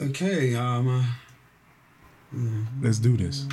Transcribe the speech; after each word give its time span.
Okay, 0.00 0.54
um, 0.56 0.88
uh, 0.88 1.04
Let's 2.80 2.98
do 2.98 3.16
this. 3.16 3.46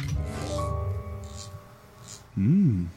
Mm. 2.38 2.88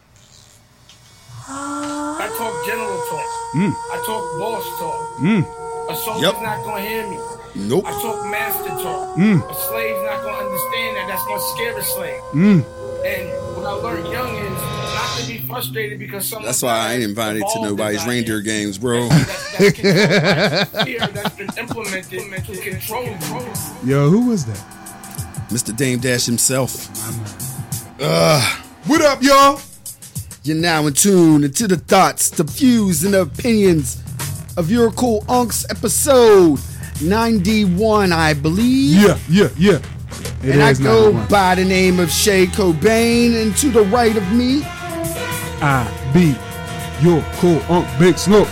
I 1.49 2.29
talk 2.39 2.55
general 2.67 3.03
talk. 3.11 3.27
Mm. 3.57 3.73
I 3.75 3.97
talk 4.07 4.25
boss 4.39 4.65
talk. 4.79 5.19
Mm. 5.19 5.43
A 5.91 5.97
soldier's 5.97 6.23
Yep. 6.33 6.43
not 6.43 6.65
gonna 6.65 6.81
hear 6.83 7.03
me. 7.11 7.19
nope. 7.57 7.85
I 7.85 7.91
talk 8.01 8.25
master 8.31 8.71
talk. 8.79 9.19
Mm. 9.19 9.43
A 9.43 9.55
slave's 9.55 10.03
not 10.07 10.23
gonna 10.23 10.39
understand 10.47 10.97
that. 10.97 11.07
That's 11.09 11.27
gonna 11.27 11.43
scare 11.53 11.77
a 11.77 11.83
slave. 11.83 12.21
Mm. 12.33 12.63
And 13.05 13.25
what 13.59 13.67
I 13.67 13.73
learned 13.83 14.07
young 14.07 14.31
is 14.39 14.59
not 15.13 15.21
to 15.21 15.27
be 15.27 15.39
frustrated 15.39 15.99
because 15.99 16.29
someone. 16.29 16.47
That's 16.47 16.63
why 16.63 16.71
I 16.71 16.93
ain't 16.95 17.03
invited 17.03 17.43
to 17.55 17.63
nobody's 17.63 18.05
reindeer 18.07 18.37
that. 18.37 18.43
games, 18.45 18.79
bro. 18.79 19.09
That, 19.09 19.57
that 19.59 19.75
control, 20.73 20.85
fear 20.85 21.07
that's 21.09 21.37
been 21.37 21.49
implemented 21.59 22.45
to 22.47 22.57
control 22.61 23.05
you. 23.05 23.91
Yo, 23.91 24.11
who 24.11 24.29
was 24.29 24.45
that? 24.47 24.59
Mr. 25.49 25.77
Dame 25.77 25.99
Dash 25.99 26.27
himself. 26.27 26.89
What 28.87 29.01
up, 29.03 29.23
y'all? 29.23 29.61
You're 30.45 30.57
now 30.57 30.87
in 30.87 30.95
tune 30.95 31.45
into 31.45 31.69
the 31.69 31.77
thoughts, 31.77 32.31
the 32.31 32.43
views, 32.43 33.05
and 33.05 33.15
the 33.15 33.23
opinions 33.23 34.03
of 34.57 34.71
your 34.71 34.91
cool 34.93 35.23
unks 35.23 35.65
episode 35.71 36.59
91, 37.03 38.13
I 38.13 38.35
believe. 38.35 39.01
Yeah, 39.01 39.19
yeah, 39.29 39.49
yeah. 39.57 39.81
It 40.43 40.55
and 40.55 40.63
I 40.63 40.73
go 40.75 41.13
91. 41.13 41.29
by 41.29 41.55
the 41.55 41.65
name 41.65 42.01
of 42.01 42.11
Shay 42.11 42.47
Cobain, 42.47 43.41
and 43.41 43.57
to 43.59 43.71
the 43.71 43.83
right 43.85 44.17
of 44.17 44.33
me, 44.33 44.63
I 45.65 45.87
be 46.13 46.35
your 47.05 47.23
cool 47.37 47.63
Unc 47.69 47.87
Big 47.99 48.19
Snook. 48.19 48.49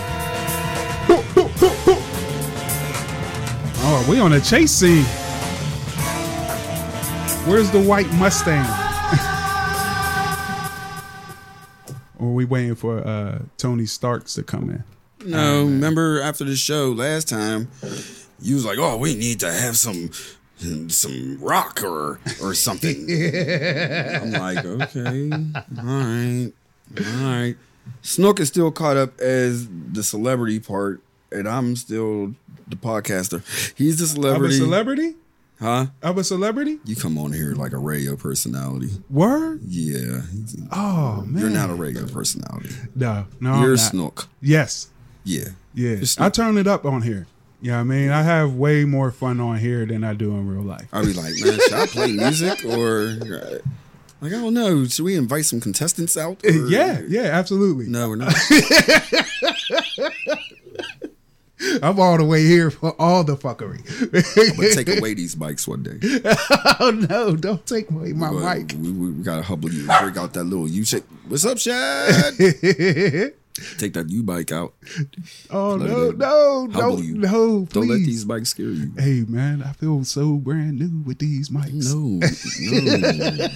Oh, 3.83 4.05
we 4.09 4.19
on 4.19 4.31
a 4.33 4.39
chase 4.39 4.71
scene. 4.71 5.03
Where's 7.45 7.69
the 7.71 7.81
white 7.81 8.09
Mustang? 8.13 8.63
or 12.19 12.27
are 12.27 12.31
we 12.31 12.45
waiting 12.45 12.75
for 12.75 12.99
uh, 12.99 13.39
Tony 13.57 13.85
Starks 13.85 14.35
to 14.35 14.43
come 14.43 14.69
in? 14.69 14.83
No, 15.29 15.63
remember 15.63 16.21
after 16.21 16.43
the 16.45 16.55
show 16.55 16.91
last 16.91 17.27
time, 17.27 17.67
you 18.39 18.55
was 18.55 18.65
like, 18.65 18.77
"Oh, 18.79 18.97
we 18.97 19.15
need 19.15 19.39
to 19.41 19.51
have 19.51 19.75
some 19.75 20.11
some 20.87 21.37
rock 21.41 21.83
or 21.83 22.19
or 22.41 22.53
something." 22.53 23.07
I'm 23.09 24.31
like, 24.31 24.63
"Okay, 24.65 25.31
all 25.31 25.83
right, 25.83 26.51
all 26.97 27.23
right." 27.23 27.55
Snook 28.01 28.39
is 28.39 28.47
still 28.47 28.71
caught 28.71 28.97
up 28.97 29.19
as 29.19 29.67
the 29.91 30.03
celebrity 30.03 30.59
part, 30.59 31.01
and 31.31 31.47
I'm 31.47 31.75
still 31.75 32.35
the 32.67 32.75
podcaster. 32.75 33.41
He's 33.75 33.97
the 33.97 34.03
Of 34.05 34.11
a 34.11 34.13
celebrity, 34.15 34.57
celebrity? 34.57 35.15
huh? 35.59 35.85
Of 36.01 36.17
a 36.17 36.23
celebrity? 36.23 36.79
You 36.85 36.95
come 36.95 37.17
on 37.17 37.33
here 37.33 37.53
like 37.53 37.73
a 37.73 37.77
radio 37.77 38.15
personality. 38.15 38.89
Word? 39.09 39.61
Yeah, 39.67 40.21
Oh 40.71 41.23
man. 41.27 41.41
you're 41.41 41.49
not 41.49 41.69
a 41.69 41.73
radio 41.75 42.05
personality. 42.07 42.69
No, 42.95 43.25
no. 43.39 43.53
I'm 43.53 43.63
you're. 43.63 43.77
Snook. 43.77 44.27
Yes. 44.41 44.89
Yeah, 45.23 45.49
Yeah. 45.73 45.97
I 46.17 46.29
turn 46.29 46.57
it 46.57 46.67
up 46.67 46.85
on 46.85 47.01
here. 47.03 47.27
Yeah, 47.63 47.79
I 47.79 47.83
mean, 47.83 48.09
I 48.09 48.23
have 48.23 48.55
way 48.55 48.85
more 48.85 49.11
fun 49.11 49.39
on 49.39 49.57
here 49.59 49.85
than 49.85 50.03
I 50.03 50.15
do 50.15 50.31
in 50.31 50.47
real 50.47 50.63
life. 50.63 50.87
I'll 50.91 51.05
be 51.05 51.13
like, 51.13 51.33
man, 51.43 51.59
should 51.59 51.73
I 51.73 51.85
play 51.85 52.11
music 52.11 52.65
or 52.65 53.17
uh, 53.21 53.57
like 54.21 54.31
oh, 54.33 54.37
I 54.37 54.39
don't 54.41 54.53
know. 54.53 54.85
Should 54.85 55.03
we 55.05 55.15
invite 55.15 55.45
some 55.45 55.59
contestants 55.59 56.15
out? 56.17 56.39
Eh, 56.45 56.49
or- 56.49 56.67
Yeah, 56.67 57.01
yeah, 57.07 57.23
absolutely. 57.33 57.87
No, 57.87 58.09
we're 58.09 58.15
not. 58.17 58.33
I'm 61.83 61.99
all 61.99 62.17
the 62.17 62.25
way 62.25 62.43
here 62.43 62.71
for 62.71 62.95
all 62.99 63.23
the 63.23 63.35
fuckery. 63.37 63.79
I'm 64.49 64.55
gonna 64.57 64.73
take 64.73 64.97
away 64.97 65.13
these 65.13 65.35
mics 65.35 65.67
one 65.67 65.83
day. 65.83 65.99
oh 66.79 66.89
no, 67.09 67.35
don't 67.35 67.63
take 67.67 67.89
away 67.91 68.13
my 68.13 68.31
But 68.31 68.55
mic. 68.57 68.73
We, 68.79 68.91
we, 68.91 69.11
we 69.11 69.23
gotta 69.23 69.43
humble 69.43 69.71
you. 69.71 69.85
Break 69.85 70.17
out 70.17 70.33
that 70.33 70.43
little 70.45 70.67
you 70.67 70.83
shape. 70.85 71.03
What's 71.27 71.45
up, 71.45 71.59
Shad? 71.59 72.33
take 73.77 73.93
that 73.93 74.09
U 74.09 74.23
bike 74.23 74.51
out. 74.51 74.73
oh 75.49 75.77
no, 75.77 76.11
no, 76.11 76.67
don't, 76.71 77.03
you. 77.03 77.15
no, 77.15 77.65
Don't 77.65 77.87
let 77.87 77.97
these 77.97 78.25
bikes 78.25 78.49
scare 78.49 78.67
you. 78.67 78.91
Hey 78.97 79.23
man, 79.27 79.63
I 79.63 79.73
feel 79.73 80.03
so 80.03 80.37
brand 80.37 80.79
new 80.79 81.03
with 81.05 81.19
these 81.19 81.49
mics. 81.49 81.93
No, 81.93 82.19
no. 82.19 83.47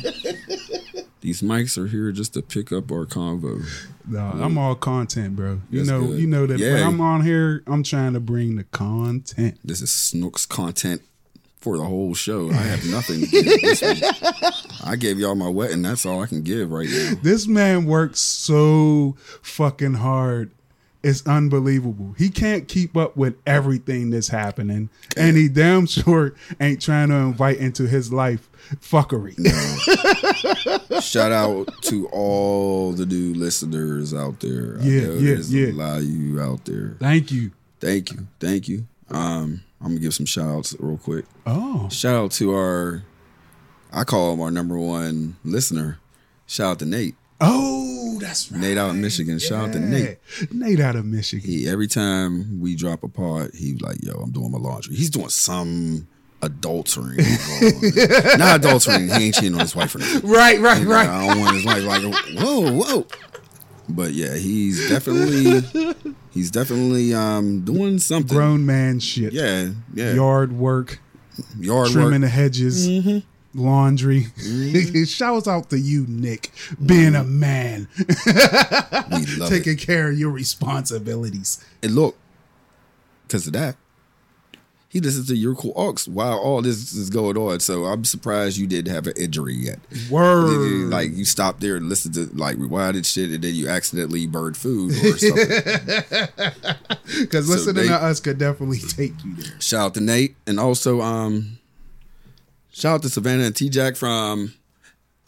these 1.22 1.42
mics 1.42 1.78
are 1.78 1.88
here 1.88 2.12
just 2.12 2.34
to 2.34 2.42
pick 2.42 2.72
up 2.72 2.92
our 2.92 3.06
convo. 3.06 3.64
No, 4.08 4.20
I'm 4.20 4.58
all 4.58 4.76
content, 4.76 5.36
bro. 5.36 5.62
You 5.70 5.80
That's 5.80 5.90
know, 5.90 6.08
good. 6.08 6.20
you 6.20 6.28
know 6.28 6.46
that 6.46 6.60
when 6.60 6.84
I'm 6.84 7.02
on 7.02 7.26
here, 7.26 7.64
I'm 7.68 7.84
trying 7.84 8.14
to 8.14 8.20
bring 8.20 8.56
the 8.56 8.64
content. 8.66 9.60
This 9.64 9.82
is 9.82 9.92
Snook's 9.92 10.46
content 10.46 11.02
for 11.66 11.80
the 11.80 11.84
whole 11.84 12.14
show. 12.14 12.52
I 12.52 12.58
have 12.58 12.86
nothing 12.86 13.22
to 13.22 13.26
give 13.26 13.44
this 13.44 13.82
week. 13.82 14.04
I 14.86 14.96
gave 14.96 15.18
y'all 15.18 15.34
my 15.34 15.50
wet, 15.50 15.72
and 15.72 15.84
that's 15.84 16.06
all 16.06 16.22
I 16.22 16.28
can 16.28 16.44
give 16.44 16.72
right 16.72 16.88
now. 16.88 17.14
This 17.24 17.48
man 17.48 17.86
works 17.86 18.20
so 18.20 19.16
fucking 19.42 19.96
hard. 19.96 20.52
It's 21.02 21.26
unbelievable. 21.26 22.14
He 22.20 22.30
can't 22.30 22.68
keep 22.68 22.96
up 22.96 23.18
with 23.18 23.36
everything 23.48 24.12
that's 24.12 24.28
happening, 24.28 24.90
and 25.18 25.36
he 25.36 25.50
damn 25.50 25.88
sure 25.88 26.36
ain't 26.62 26.84
trying 26.84 27.10
to 27.10 27.16
invite 27.16 27.58
into 27.58 27.88
his 27.88 28.14
life 28.14 28.48
fuckery. 28.76 29.34
Shout 31.02 31.32
out 31.32 31.82
to 31.86 32.08
all 32.10 32.92
the 32.92 33.08
new 33.08 33.34
listeners 33.34 34.14
out 34.14 34.40
there. 34.40 34.78
Yeah, 34.82 35.14
yeah, 35.14 35.34
there's 35.34 35.52
yeah. 35.52 35.68
a 35.70 35.72
lot 35.72 35.98
of 35.98 36.04
you 36.04 36.40
out 36.40 36.66
there. 36.66 36.96
Thank 37.00 37.32
you. 37.32 37.54
Thank 37.80 38.12
you, 38.12 38.28
thank 38.40 38.68
you. 38.68 38.86
Um, 39.10 39.62
I'm 39.82 39.88
gonna 39.90 40.00
give 40.00 40.14
some 40.14 40.26
shout 40.26 40.48
outs 40.48 40.76
real 40.80 40.98
quick. 40.98 41.26
Oh, 41.46 41.88
Shout 41.90 42.16
out 42.16 42.32
to 42.34 42.54
our, 42.56 43.04
I 43.94 44.04
call 44.04 44.34
him 44.34 44.42
our 44.42 44.52
number 44.52 44.78
one 44.78 45.36
listener. 45.44 46.00
Shout 46.48 46.72
out 46.72 46.80
to 46.80 46.86
Nate. 46.86 47.16
oh, 47.42 48.18
that's 48.22 48.52
right. 48.52 48.62
Nate 48.62 48.78
out 48.78 48.92
in 48.92 49.02
Michigan. 49.02 49.38
Shout 49.40 49.68
out 49.70 49.74
to 49.74 49.80
Nate. 49.80 50.18
Nate 50.52 50.80
out 50.80 50.96
of 50.96 51.06
Michigan. 51.06 51.48
He 51.50 51.68
every 51.68 51.88
time 51.88 52.60
we 52.62 52.76
drop 52.76 53.04
a 53.04 53.08
pod, 53.10 53.52
he 53.54 53.76
like, 53.76 54.04
"Yo, 54.04 54.14
I'm 54.14 54.32
doing 54.32 54.52
my 54.52 54.58
laundry." 54.58 54.96
He's 54.96 55.10
doing 55.10 55.30
some 55.30 56.08
adultering, 56.42 57.18
not 58.38 58.62
adultering. 58.62 59.16
He 59.18 59.26
ain't 59.26 59.36
cheating 59.36 59.54
on 59.56 59.62
his 59.62 59.76
wife 59.76 59.96
or 59.96 60.00
nothing. 60.00 60.30
Right, 60.30 60.60
right, 60.60 60.82
Like, 60.86 61.10
I 61.10 61.28
don't 61.28 61.40
want 61.40 61.56
his 61.56 61.66
wife 61.66 61.84
like, 61.84 62.04
whoa, 62.40 62.72
whoa. 62.72 63.08
But 63.90 64.14
yeah, 64.14 64.36
he's 64.36 64.88
definitely, 64.90 65.62
he's 66.36 66.52
definitely 66.52 67.14
um 67.16 67.62
doing 67.62 67.98
something. 67.98 68.38
Grown 68.38 68.66
man 68.68 69.00
shit. 69.00 69.34
Yeah, 69.34 69.70
yeah. 69.96 70.14
Yard 70.14 70.52
work, 70.54 71.00
Yard 71.60 71.90
trimming 71.90 72.12
work. 72.12 72.22
the 72.22 72.28
hedges, 72.30 72.88
Mm-hmm. 72.88 73.60
laundry. 73.60 74.28
Shouts 75.06 75.48
out 75.48 75.70
to 75.72 75.80
you, 75.80 76.06
Nick, 76.08 76.52
being 76.86 77.16
a 77.16 77.24
man, 77.24 77.88
taking 79.48 79.74
it. 79.74 79.80
care 79.80 80.10
of 80.12 80.20
your 80.20 80.30
responsibilities. 80.32 81.64
And 81.82 81.96
look, 81.96 82.16
because 83.28 83.48
of 83.48 83.54
that, 83.54 83.76
he 84.96 85.02
listens 85.02 85.28
to 85.28 85.36
your 85.36 85.56
cool 85.56 85.74
ox 85.76 86.08
while 86.08 86.38
all 86.40 86.62
this 86.62 86.94
is 86.94 87.10
going 87.10 87.36
on. 87.36 87.60
So 87.60 87.84
I'm 87.84 88.06
surprised 88.06 88.58
you 88.58 88.66
didn't 88.66 88.94
have 88.94 89.08
an 89.08 89.14
injury 89.18 89.54
yet. 89.56 89.78
Word. 90.10 90.90
Like 90.90 91.12
you 91.12 91.26
stopped 91.26 91.60
there 91.60 91.76
and 91.76 91.90
listened 91.90 92.14
to 92.14 92.30
like 92.34 92.56
rewinded 92.56 93.06
shit, 93.06 93.30
and 93.32 93.44
then 93.44 93.54
you 93.54 93.68
accidentally 93.68 94.26
burned 94.26 94.56
food 94.56 94.92
or 95.04 95.18
something. 95.18 95.48
Because 97.20 97.46
So 97.48 97.52
listening 97.54 97.76
they- 97.76 97.88
to 97.90 97.96
us 97.96 98.22
could 98.22 98.38
definitely 98.38 98.80
take 98.80 99.12
you 99.26 99.36
there. 99.36 99.60
shout 99.60 99.86
out 99.88 99.94
to 99.96 100.00
Nate, 100.00 100.38
and 100.48 100.62
also 100.62 101.02
um, 101.02 101.60
shout 102.72 102.96
out 102.96 103.02
to 103.02 103.10
Savannah 103.10 103.44
and 103.44 103.56
T 103.56 103.68
Jack 103.68 103.98
from 103.98 104.54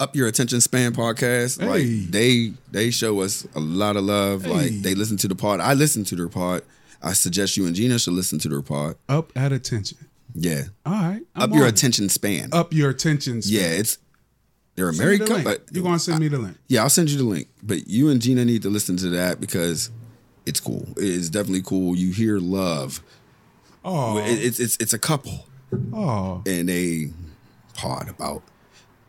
Up 0.00 0.16
Your 0.16 0.28
Attention 0.28 0.62
Span 0.62 0.94
podcast. 0.94 1.60
Hey. 1.60 1.66
Like 1.68 2.10
they 2.10 2.52
they 2.70 2.90
show 2.90 3.20
us 3.20 3.46
a 3.54 3.60
lot 3.60 3.96
of 3.96 4.04
love. 4.04 4.44
Hey. 4.46 4.50
Like 4.50 4.70
they 4.82 4.94
listen 4.94 5.18
to 5.18 5.28
the 5.28 5.34
pod. 5.34 5.60
I 5.60 5.74
listen 5.74 6.04
to 6.04 6.16
their 6.16 6.28
pod. 6.28 6.62
I 7.02 7.12
suggest 7.12 7.56
you 7.56 7.66
and 7.66 7.74
Gina 7.74 7.98
should 7.98 8.14
listen 8.14 8.38
to 8.40 8.48
their 8.48 8.62
pod. 8.62 8.96
Up 9.08 9.32
at 9.36 9.52
attention. 9.52 9.98
Yeah, 10.34 10.64
All 10.84 10.92
right. 10.92 11.22
Up 11.36 11.50
your 11.52 11.66
it. 11.66 11.70
attention 11.70 12.08
span. 12.08 12.50
Up 12.52 12.72
your 12.72 12.90
attention. 12.90 13.40
span. 13.42 13.60
Yeah, 13.60 13.68
it's 13.78 13.98
they're 14.76 14.88
a 14.90 14.92
Send 14.92 14.98
me 14.98 15.04
married 15.16 15.20
the 15.22 15.26
couple. 15.26 15.50
link. 15.50 15.60
You 15.72 15.82
gonna 15.82 15.98
send 15.98 16.20
me 16.20 16.28
the 16.28 16.38
link? 16.38 16.56
Yeah, 16.68 16.82
I'll 16.82 16.90
send 16.90 17.10
you 17.10 17.18
the 17.18 17.24
link. 17.24 17.48
But 17.62 17.88
you 17.88 18.08
and 18.10 18.20
Gina 18.20 18.44
need 18.44 18.62
to 18.62 18.68
listen 18.70 18.96
to 18.98 19.08
that 19.10 19.40
because 19.40 19.90
it's 20.46 20.60
cool. 20.60 20.86
It's 20.96 21.28
definitely 21.28 21.62
cool. 21.62 21.96
You 21.96 22.12
hear 22.12 22.38
love. 22.38 23.00
Oh, 23.84 24.18
It- 24.18 24.38
It's 24.44 24.60
it's 24.60 24.76
it's 24.80 24.92
a 24.92 24.98
couple 24.98 25.46
oh, 25.92 26.42
and 26.46 26.68
they 26.68 27.10
pod 27.74 28.08
about 28.08 28.42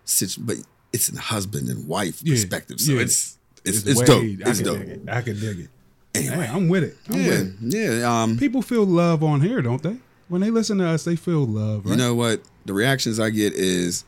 situ- 0.06 0.42
but 0.42 0.58
it's 0.94 1.12
a 1.12 1.20
husband 1.20 1.70
and 1.70 1.88
wife 1.88 2.22
Yeah, 2.24 2.34
perspective. 2.36 2.80
So 2.80 2.94
yeah. 2.94 3.02
it's 3.02 3.38
it's 3.66 3.84
it's, 3.86 4.00
way- 4.00 4.06
dope. 4.06 4.48
I 4.48 4.50
It's 4.50 4.62
dope. 4.62 4.80
it. 4.80 5.02
I 5.10 5.22
can 5.22 5.40
dig 5.40 5.60
it. 5.60 5.70
Anyway, 6.16 6.36
Hey, 6.46 6.48
I'm 6.54 6.68
with 6.70 6.84
it. 6.84 6.98
I'm 7.10 7.20
yeah, 7.22 7.28
with 7.30 7.74
it. 7.74 8.00
yeah. 8.00 8.22
Um, 8.24 8.38
People 8.38 8.62
feel 8.62 8.84
love 8.86 9.24
on 9.24 9.42
here, 9.42 9.62
don't 9.62 9.82
they? 9.84 9.98
When 10.28 10.42
they 10.42 10.50
listen 10.52 10.78
to 10.80 10.88
us, 10.88 11.04
they 11.04 11.16
feel 11.16 11.46
love. 11.46 11.86
Right? 11.86 11.92
you 11.92 11.98
know 11.98 12.14
what? 12.16 12.42
The 12.66 12.74
reactions 12.74 13.20
I 13.20 13.30
get 13.32 13.54
is 13.54 14.04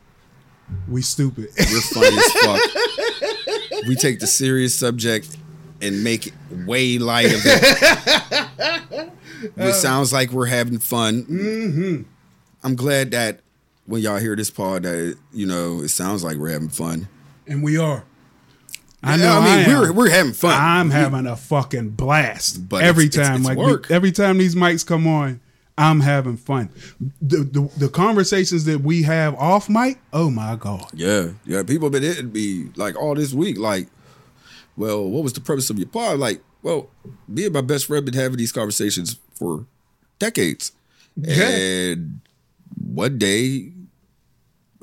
we 0.88 1.02
stupid. 1.02 1.48
we're 1.58 1.80
funny 1.80 2.16
as 2.16 2.32
fuck. 2.32 2.60
We 3.88 3.96
take 3.96 4.20
the 4.20 4.28
serious 4.28 4.76
subject 4.76 5.36
and 5.80 6.04
make 6.04 6.28
it 6.28 6.34
way 6.66 6.98
light 6.98 7.26
of 7.34 7.40
it. 7.44 9.10
Which 9.56 9.74
sounds 9.74 10.12
like 10.12 10.30
we're 10.30 10.46
having 10.46 10.78
fun. 10.78 11.24
Mm-hmm. 11.24 12.02
I'm 12.62 12.76
glad 12.76 13.10
that 13.10 13.40
when 13.86 14.00
y'all 14.02 14.18
hear 14.18 14.36
this 14.36 14.50
pod, 14.50 14.84
that 14.84 15.16
you 15.32 15.46
know 15.46 15.80
it 15.80 15.88
sounds 15.88 16.22
like 16.22 16.36
we're 16.36 16.50
having 16.52 16.68
fun. 16.68 17.08
And 17.48 17.60
we 17.64 17.76
are. 17.76 18.04
I 19.02 19.16
know. 19.16 19.38
I 19.40 19.44
mean, 19.64 19.68
I 19.74 19.80
we're 19.80 19.92
we're 19.92 20.10
having 20.10 20.32
fun. 20.32 20.54
I'm 20.58 20.90
having 20.90 21.26
a 21.26 21.36
fucking 21.36 21.90
blast 21.90 22.68
But 22.68 22.84
every 22.84 23.06
it's- 23.06 23.16
it's- 23.16 23.28
time. 23.28 23.36
it's 23.40 23.46
like 23.48 23.58
work. 23.58 23.88
we- 23.88 23.94
every 23.94 24.12
time 24.12 24.38
these 24.38 24.54
mics 24.54 24.86
come 24.86 25.06
on, 25.06 25.40
I'm 25.76 26.00
having 26.00 26.36
fun. 26.36 26.68
The, 27.20 27.38
the 27.38 27.68
the 27.78 27.88
conversations 27.88 28.64
that 28.66 28.82
we 28.82 29.02
have 29.02 29.34
off 29.34 29.68
mic, 29.68 29.98
oh 30.12 30.30
my 30.30 30.54
god, 30.56 30.86
Yeah, 30.94 31.30
yeah. 31.46 31.62
People 31.62 31.90
been 31.90 32.04
it'd 32.04 32.32
be 32.32 32.68
like 32.76 32.94
all 32.94 33.14
this 33.14 33.32
week, 33.32 33.58
like, 33.58 33.88
well, 34.76 35.02
what 35.08 35.22
was 35.24 35.32
the 35.32 35.40
purpose 35.40 35.68
of 35.70 35.78
your 35.78 35.88
pod? 35.88 36.18
Like, 36.18 36.40
well, 36.62 36.88
me 37.26 37.44
and 37.46 37.54
my 37.54 37.60
best 37.62 37.86
friend 37.86 38.04
been 38.04 38.14
having 38.14 38.36
these 38.38 38.52
conversations 38.52 39.18
for 39.34 39.66
decades. 40.20 40.72
Yeah. 41.16 41.48
And 41.48 42.20
one 42.76 43.18
day 43.18 43.72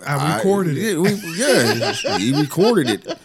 I 0.05 0.37
recorded 0.37 0.77
I- 0.77 0.81
it. 0.81 0.93
Yeah, 0.93 0.99
we, 0.99 1.37
yeah, 1.37 2.17
he 2.17 2.33
recorded 2.39 2.89
it. 2.89 3.19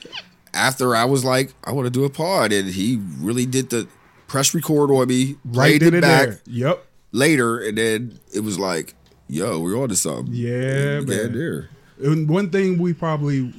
After 0.54 0.96
I 0.96 1.04
was 1.04 1.24
like, 1.24 1.52
I 1.64 1.72
want 1.72 1.86
to 1.86 1.90
do 1.90 2.04
a 2.04 2.10
pod, 2.10 2.52
and 2.52 2.68
he 2.70 3.00
really 3.18 3.46
did 3.46 3.70
the 3.70 3.88
press 4.26 4.54
record 4.54 4.90
on 4.90 5.08
me, 5.08 5.36
Right 5.44 5.80
played 5.80 5.94
it 5.94 6.00
back 6.00 6.28
there. 6.28 6.40
Yep. 6.46 6.86
later, 7.12 7.58
and 7.58 7.76
then 7.76 8.18
it 8.32 8.40
was 8.40 8.58
like, 8.58 8.94
yo, 9.28 9.60
we're 9.60 9.80
on 9.80 9.88
to 9.88 9.96
something. 9.96 10.32
Yeah, 10.32 11.00
we 11.00 11.06
man. 11.06 11.32
there. 11.32 11.68
And 12.02 12.28
one 12.28 12.50
thing 12.50 12.78
we 12.78 12.92
probably 12.92 13.52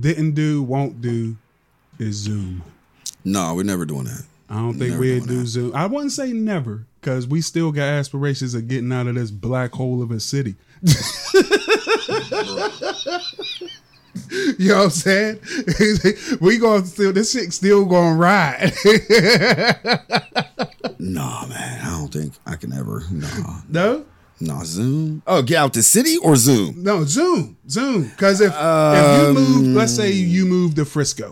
didn't 0.00 0.32
do, 0.32 0.62
won't 0.62 1.00
do, 1.00 1.36
is 1.98 2.16
Zoom. 2.16 2.62
No, 3.24 3.54
we're 3.54 3.64
never 3.64 3.84
doing 3.84 4.04
that. 4.04 4.24
I 4.48 4.56
don't 4.56 4.74
think 4.74 4.90
Never 4.90 5.00
we'd 5.00 5.26
do 5.26 5.40
that. 5.40 5.46
Zoom. 5.46 5.74
I 5.74 5.86
wouldn't 5.86 6.12
say 6.12 6.32
never, 6.32 6.86
because 7.00 7.26
we 7.26 7.40
still 7.40 7.72
got 7.72 7.84
aspirations 7.84 8.54
of 8.54 8.68
getting 8.68 8.92
out 8.92 9.06
of 9.06 9.14
this 9.14 9.30
black 9.30 9.72
hole 9.72 10.02
of 10.02 10.10
a 10.10 10.20
city. 10.20 10.56
you 14.58 14.68
know 14.68 14.76
what 14.78 14.84
I'm 14.84 14.90
saying? 14.90 15.38
we 16.40 16.58
gonna 16.58 16.84
still 16.86 17.12
this 17.12 17.32
shit 17.32 17.52
still 17.52 17.84
gonna 17.84 18.16
ride. 18.16 18.72
Nah, 20.98 21.46
man, 21.46 21.80
I 21.84 21.90
don't 21.98 22.12
think 22.12 22.32
I 22.46 22.54
can 22.56 22.72
ever. 22.72 23.02
Nah, 23.10 23.60
no? 23.68 24.04
nah, 24.40 24.62
Zoom. 24.64 25.22
Oh, 25.26 25.42
get 25.42 25.56
out 25.56 25.72
the 25.72 25.82
city 25.82 26.16
or 26.18 26.36
Zoom? 26.36 26.82
No, 26.82 27.04
Zoom. 27.04 27.56
Zoom. 27.68 28.10
Cause 28.16 28.40
if, 28.40 28.52
if 28.52 28.58
Um, 28.60 29.26
you 29.26 29.32
move, 29.34 29.76
let's 29.76 29.94
say 29.94 30.10
you 30.12 30.44
move 30.46 30.74
to 30.76 30.84
Frisco. 30.84 31.30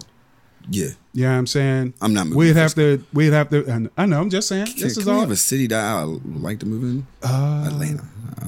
Yeah. 0.69 0.89
You 1.13 1.23
know 1.25 1.31
what 1.33 1.39
I'm 1.39 1.47
saying? 1.47 1.95
I'm 2.01 2.13
not 2.15 2.27
moving 2.27 2.39
We'd 2.39 2.57
have 2.57 2.75
to 2.75 3.05
we'd 3.13 3.33
have 3.33 3.49
to 3.51 3.89
I- 3.97 4.07
know, 4.07 4.21
I'm 4.21 4.31
just 4.31 4.49
saying. 4.49 4.67
This 4.67 4.77
can 4.79 4.87
is 5.03 5.07
we 5.07 5.13
all 5.13 5.21
have 5.21 5.31
a 5.31 5.37
city 5.37 5.67
that 5.69 5.85
I 5.85 6.05
would 6.05 6.43
like 6.43 6.59
to 6.61 6.67
move 6.67 6.83
in? 6.85 7.07
uh, 7.23 7.65
Atlanta. 7.69 8.05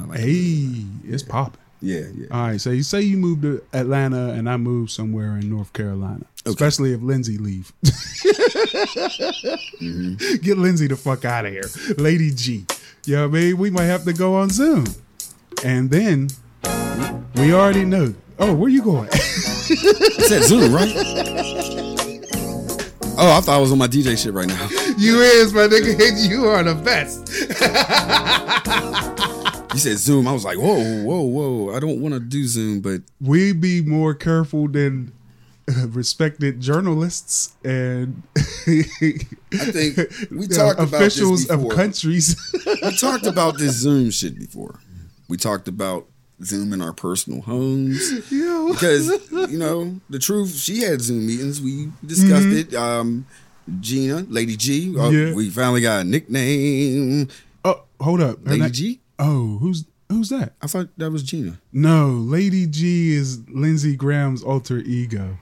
Like 0.09 0.21
Hey, 0.21 0.85
it's 1.05 1.23
popping. 1.23 1.61
Yeah, 1.82 2.05
yeah. 2.14 2.26
All 2.31 2.46
right, 2.46 2.61
so 2.61 2.70
you 2.70 2.84
say 2.84 3.02
you 3.02 3.17
moved 3.17 3.43
to 3.43 3.61
Atlanta 3.73 4.31
and 4.31 4.49
I 4.49 4.56
moved 4.56 4.93
somewhere 4.93 5.37
in 5.37 5.50
North 5.50 5.73
Carolina. 5.73 6.25
Especially 6.46 6.93
if 6.93 7.02
Lindsay 7.02 7.38
leave. 7.38 7.73
Mm-hmm. 9.82 10.37
Get 10.43 10.58
Lindsay 10.58 10.87
the 10.87 10.96
fuck 10.96 11.25
out 11.25 11.44
of 11.44 11.52
here. 11.52 11.64
Lady 11.99 12.31
G. 12.31 12.64
You 13.05 13.17
know 13.17 13.29
what 13.29 13.37
I 13.37 13.40
mean? 13.40 13.58
We 13.58 13.70
might 13.70 13.84
have 13.87 14.05
to 14.05 14.12
go 14.12 14.37
on 14.37 14.49
Zoom. 14.49 14.84
And 15.64 15.90
then 15.90 16.29
we 17.34 17.52
already 17.52 17.84
know. 17.84 18.14
Oh, 18.38 18.55
where 18.55 18.70
you 18.70 18.81
going? 18.82 19.08
I 19.12 19.17
said 19.17 20.43
Zoom, 20.44 20.73
right? 20.73 20.88
Oh, 23.19 23.37
I 23.37 23.40
thought 23.43 23.56
I 23.56 23.58
was 23.58 23.70
on 23.70 23.79
my 23.79 23.87
DJ 23.87 24.17
shit 24.20 24.32
right 24.32 24.49
now. 24.49 24.69
you 24.96 25.20
is, 25.20 25.52
my 25.52 25.69
nigga. 25.69 26.29
You 26.31 26.46
are 26.46 26.62
the 26.64 26.75
best. 26.75 27.29
You 29.73 29.79
said 29.79 29.99
Zoom. 29.99 30.29
I 30.29 30.33
was 30.33 30.45
like, 30.45 30.59
whoa, 30.59 31.03
whoa, 31.03 31.21
whoa. 31.23 31.75
I 31.75 31.81
don't 31.81 32.01
want 32.01 32.15
to 32.15 32.21
do 32.21 32.45
Zoom, 32.47 32.81
but 32.81 33.01
We 33.21 33.53
be 33.53 33.81
more 33.83 34.15
careful 34.15 34.69
than 34.69 35.13
uh, 35.69 35.87
respected 35.89 36.61
journalists 36.61 37.55
and 37.65 38.23
I 38.37 38.83
think 39.53 39.97
we 40.31 40.47
talked 40.49 40.81
about 40.81 40.91
this 40.91 41.17
officials 41.17 41.49
of 41.51 41.69
countries. 41.71 42.37
we 42.83 42.97
talked 42.97 43.27
about 43.27 43.59
this 43.59 43.77
Zoom 43.77 44.11
shit 44.11 44.39
before. 44.39 44.81
We 45.29 45.37
talked 45.37 45.69
about 45.69 46.07
Zoom 46.43 46.73
in 46.73 46.83
our 46.83 46.93
personal 46.93 47.43
homes. 47.43 48.31
Yo. 48.31 48.73
because 48.73 49.09
you 49.51 49.57
know 49.59 50.01
the 50.11 50.19
truth 50.19 50.55
she 50.57 50.83
had 50.83 51.01
zoom 51.01 51.27
meetings 51.27 51.61
we 51.63 51.89
discussed 52.05 52.47
it 52.49 52.75
um 52.75 53.25
gina 53.81 54.27
lady 54.29 54.57
g 54.57 54.97
uh, 54.99 55.09
Yeah. 55.11 55.33
we 55.35 55.49
finally 55.51 55.81
got 55.83 56.01
a 56.01 56.05
nickname 56.05 57.29
Oh, 57.65 57.85
hold 58.01 58.21
up. 58.21 58.39
Lady 58.45 58.71
g 58.71 59.01
Oh, 59.25 59.59
who's 59.61 59.85
who's 60.09 60.29
that? 60.31 60.53
i 60.61 60.67
thought 60.67 60.89
that 60.99 61.11
was 61.11 61.23
gina 61.23 61.59
No, 61.73 62.09
Lady 62.09 62.67
G 62.67 63.13
is 63.15 63.39
Lindsey 63.49 63.95
Graham's 63.97 64.43
alter 64.43 64.79
ego. 64.79 65.39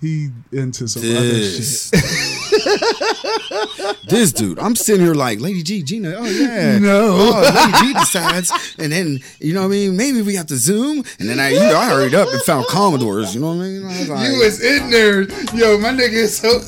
He 0.00 0.30
into 0.52 0.86
some 0.88 1.02
other 1.02 1.42
shit. 1.42 1.56
this 1.56 1.90
this 4.08 4.32
dude 4.32 4.58
i'm 4.58 4.76
sitting 4.76 5.02
here 5.04 5.14
like 5.14 5.40
lady 5.40 5.62
g 5.62 5.82
gina 5.82 6.14
oh 6.18 6.24
yeah 6.26 6.78
No. 6.90 7.16
oh, 7.18 7.40
lady 7.40 7.72
g 7.86 7.92
decides 7.94 8.52
and 8.78 8.92
then 8.92 9.18
you 9.40 9.54
know 9.54 9.60
what 9.62 9.68
i 9.68 9.70
mean 9.70 9.96
maybe 9.96 10.20
we 10.20 10.34
have 10.34 10.44
to 10.46 10.56
zoom 10.56 10.98
and 11.18 11.28
then 11.28 11.40
i 11.40 11.48
you 11.50 11.58
know 11.60 11.76
i 11.78 11.86
hurried 11.88 12.14
up 12.14 12.28
and 12.28 12.42
found 12.42 12.66
commodores 12.66 13.34
you 13.34 13.40
know 13.40 13.54
what 13.54 13.64
i 13.64 13.68
mean 13.68 13.82
I 13.84 13.98
was 14.00 14.08
like, 14.10 14.28
You 14.28 14.38
was 14.40 14.60
in 14.62 14.90
there, 14.90 15.22
yo. 15.54 15.78
My 15.78 15.88
nigga 15.90 16.12
is 16.28 16.36
so. 16.36 16.48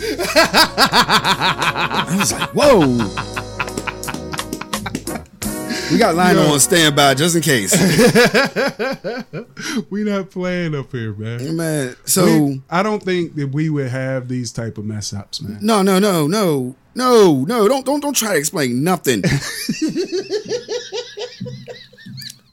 I 2.08 2.16
was 2.18 2.32
like, 2.32 2.50
whoa. 2.54 3.35
We 5.90 5.98
got 5.98 6.14
Lionel 6.16 6.46
Yo. 6.46 6.52
on 6.54 6.60
standby 6.60 7.14
just 7.14 7.36
in 7.36 7.42
case. 7.42 7.72
we 9.90 10.02
not 10.04 10.30
playing 10.30 10.74
up 10.74 10.90
here, 10.90 11.12
man. 11.14 11.56
man, 11.56 11.96
so 12.04 12.24
We- 12.44 12.62
I 12.68 12.82
don't 12.82 13.02
think 13.02 13.36
that 13.36 13.48
we 13.52 13.70
would 13.70 13.88
have 13.88 14.26
these 14.28 14.50
type 14.52 14.78
of 14.78 14.84
mess 14.84 15.12
ups, 15.12 15.40
man. 15.40 15.58
no, 15.62 15.82
no, 15.82 15.98
no, 16.00 16.26
no, 16.26 16.74
no, 16.94 17.44
no, 17.44 17.68
don't 17.68 17.86
don't 17.86 18.00
don't 18.00 18.16
try 18.16 18.32
to 18.32 18.38
explain 18.38 18.82
nothing. 18.82 19.22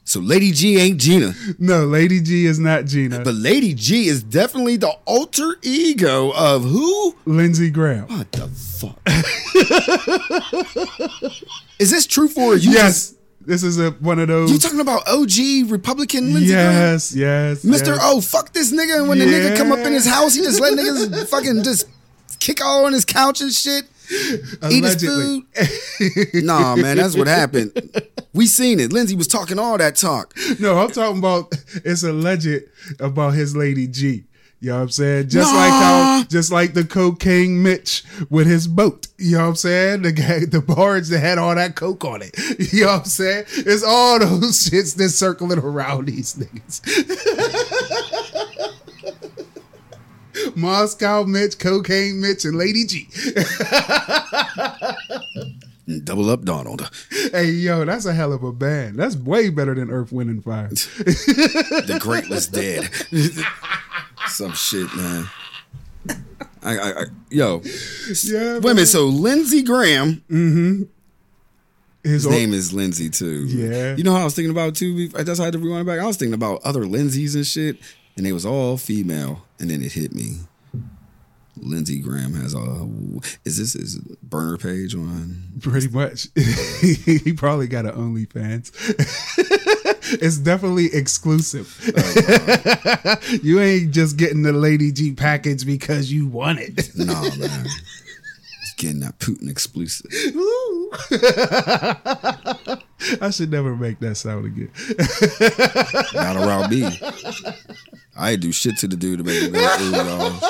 so 0.04 0.20
Lady 0.20 0.52
G 0.52 0.78
ain't 0.78 1.00
Gina, 1.00 1.34
No, 1.58 1.86
Lady 1.86 2.20
G 2.20 2.46
is 2.46 2.60
not 2.60 2.84
Gina. 2.84 3.20
but 3.24 3.34
Lady 3.34 3.74
G 3.74 4.06
is 4.06 4.22
definitely 4.22 4.76
the 4.76 4.90
alter 5.06 5.56
ego 5.62 6.30
of 6.36 6.62
who? 6.62 7.16
Lindsey 7.24 7.70
Graham. 7.70 8.06
What 8.06 8.30
the 8.30 8.46
fuck? 8.46 9.00
is 11.80 11.90
this 11.90 12.06
true 12.06 12.28
for 12.28 12.54
you? 12.54 12.70
Yes, 12.70 13.14
this 13.46 13.62
is 13.62 13.78
a 13.78 13.90
one 13.92 14.18
of 14.18 14.28
those. 14.28 14.50
You 14.50 14.58
talking 14.58 14.80
about 14.80 15.06
OG 15.08 15.70
Republican 15.70 16.34
Lindsey 16.34 16.52
Graham? 16.52 16.72
yes, 16.72 17.14
yes, 17.14 17.64
Mr. 17.64 17.88
yes. 17.88 17.98
Oh, 18.02 18.20
fuck 18.20 18.52
this 18.52 18.72
nigga. 18.72 18.98
And 18.98 19.08
when 19.08 19.18
the 19.18 19.26
nigga 19.26 19.56
come 19.56 19.72
up 19.72 19.78
in 19.80 19.92
his 19.92 20.06
house, 20.06 20.34
he 20.34 20.42
just 20.42 20.60
let 20.60 20.74
niggas 20.74 21.28
fucking 21.30 21.62
just 21.62 21.88
kick 22.40 22.64
all 22.64 22.86
on 22.86 22.92
his 22.92 23.04
couch 23.04 23.40
and 23.40 23.52
shit. 23.52 23.84
Eat 24.70 24.84
his 24.84 25.02
food. 25.02 25.44
nah, 26.44 26.76
man, 26.76 26.98
that's 26.98 27.16
what 27.16 27.26
happened. 27.26 27.72
We 28.34 28.46
seen 28.46 28.78
it. 28.78 28.92
Lindsay 28.92 29.16
was 29.16 29.26
talking 29.26 29.58
all 29.58 29.78
that 29.78 29.96
talk. 29.96 30.34
No, 30.60 30.78
I'm 30.78 30.90
talking 30.90 31.18
about 31.18 31.54
it's 31.84 32.02
alleged 32.02 32.64
about 33.00 33.30
his 33.34 33.56
lady 33.56 33.86
G. 33.86 34.24
You 34.64 34.70
know 34.70 34.76
what 34.76 34.82
I'm 34.84 34.88
saying? 34.92 35.28
Just 35.28 35.52
Nah. 35.52 35.58
like 35.58 35.72
how, 35.72 36.24
just 36.30 36.50
like 36.50 36.72
the 36.72 36.84
cocaine 36.84 37.62
Mitch 37.62 38.02
with 38.30 38.46
his 38.46 38.66
boat. 38.66 39.08
You 39.18 39.32
know 39.32 39.42
what 39.42 39.48
I'm 39.50 39.56
saying? 39.56 40.02
The 40.02 40.12
guy, 40.12 40.46
the 40.46 40.62
barge 40.62 41.08
that 41.08 41.18
had 41.18 41.36
all 41.36 41.54
that 41.54 41.74
coke 41.76 42.02
on 42.02 42.22
it. 42.22 42.34
You 42.72 42.84
know 42.86 42.92
what 42.92 43.00
I'm 43.00 43.04
saying? 43.04 43.44
It's 43.58 43.84
all 43.84 44.18
those 44.18 44.64
shits 44.70 44.94
that's 44.96 45.14
circling 45.16 45.58
around 45.58 46.06
these 46.08 46.34
niggas. 46.36 46.80
Moscow 50.56 51.24
Mitch, 51.24 51.58
cocaine 51.58 52.22
Mitch, 52.22 52.46
and 52.46 52.56
Lady 52.56 52.86
G. 52.86 53.06
Double 56.04 56.30
up 56.30 56.44
Donald. 56.44 56.90
Hey, 57.32 57.50
yo, 57.50 57.84
that's 57.84 58.06
a 58.06 58.14
hell 58.14 58.32
of 58.32 58.42
a 58.42 58.52
band. 58.52 58.98
That's 58.98 59.14
way 59.16 59.50
better 59.50 59.74
than 59.74 59.90
Earth, 59.90 60.10
Wind, 60.10 60.30
and 60.30 60.42
Fire. 60.42 60.68
The 60.70 61.98
great 62.00 62.30
was 62.30 62.46
dead. 62.48 62.88
Some 64.28 64.52
shit, 64.52 64.88
man. 64.96 65.28
I, 66.62 66.78
I, 66.78 66.90
I 67.00 67.04
yo, 67.30 67.60
Yeah, 68.24 68.54
wait 68.54 68.64
a 68.64 68.74
minute. 68.74 68.86
So 68.86 69.06
Lindsey 69.06 69.62
Graham, 69.62 70.22
mm-hmm. 70.30 70.82
His 72.02 72.12
his 72.12 72.26
old- 72.26 72.34
name 72.34 72.52
is 72.52 72.72
Lindsey 72.72 73.08
too. 73.10 73.46
Yeah. 73.46 73.96
You 73.96 74.04
know 74.04 74.12
how 74.14 74.20
I 74.22 74.24
was 74.24 74.34
thinking 74.34 74.50
about 74.50 74.74
too. 74.74 75.10
I 75.16 75.22
just 75.22 75.40
had 75.40 75.52
to 75.54 75.58
rewind 75.58 75.86
back. 75.86 76.00
I 76.00 76.06
was 76.06 76.16
thinking 76.16 76.34
about 76.34 76.62
other 76.62 76.82
Lindsays 76.84 77.34
and 77.34 77.46
shit, 77.46 77.78
and 78.16 78.26
they 78.26 78.32
was 78.32 78.44
all 78.44 78.76
female. 78.76 79.44
And 79.58 79.70
then 79.70 79.82
it 79.82 79.92
hit 79.92 80.12
me. 80.14 80.38
Lindsey 81.56 82.00
Graham 82.00 82.34
has 82.34 82.52
a. 82.54 82.88
Is 83.44 83.56
this 83.58 83.72
his 83.74 83.98
burner 84.22 84.58
page 84.58 84.94
on? 84.94 85.44
Pretty 85.60 85.88
much. 85.88 86.28
he 87.04 87.32
probably 87.32 87.68
got 87.68 87.86
an 87.86 87.92
OnlyFans. 87.92 88.72
it's 90.12 90.38
definitely 90.38 90.86
exclusive. 90.92 91.80
you 93.42 93.60
ain't 93.60 93.90
just 93.92 94.16
getting 94.16 94.42
the 94.42 94.52
Lady 94.52 94.92
G 94.92 95.12
package 95.12 95.66
because 95.66 96.12
you 96.12 96.26
want 96.26 96.58
it. 96.60 96.90
Nah, 96.96 97.22
man. 97.22 97.30
He's 97.40 98.74
getting 98.76 99.00
that 99.00 99.18
Putin 99.18 99.50
exclusive. 99.50 100.10
Ooh. 100.34 100.90
I 103.20 103.30
should 103.30 103.50
never 103.50 103.76
make 103.76 103.98
that 104.00 104.16
sound 104.16 104.46
again. 104.46 104.70
Not 106.14 106.36
around 106.36 106.70
me. 106.70 106.84
I 108.16 108.30
ain't 108.32 108.40
do 108.40 108.52
shit 108.52 108.78
to 108.78 108.88
the 108.88 108.96
dude 108.96 109.18
to 109.18 109.24
make 109.24 109.42
him 109.42 109.52
go, 109.52 109.58
ooh, 109.58 109.90
y'all. 109.90 110.40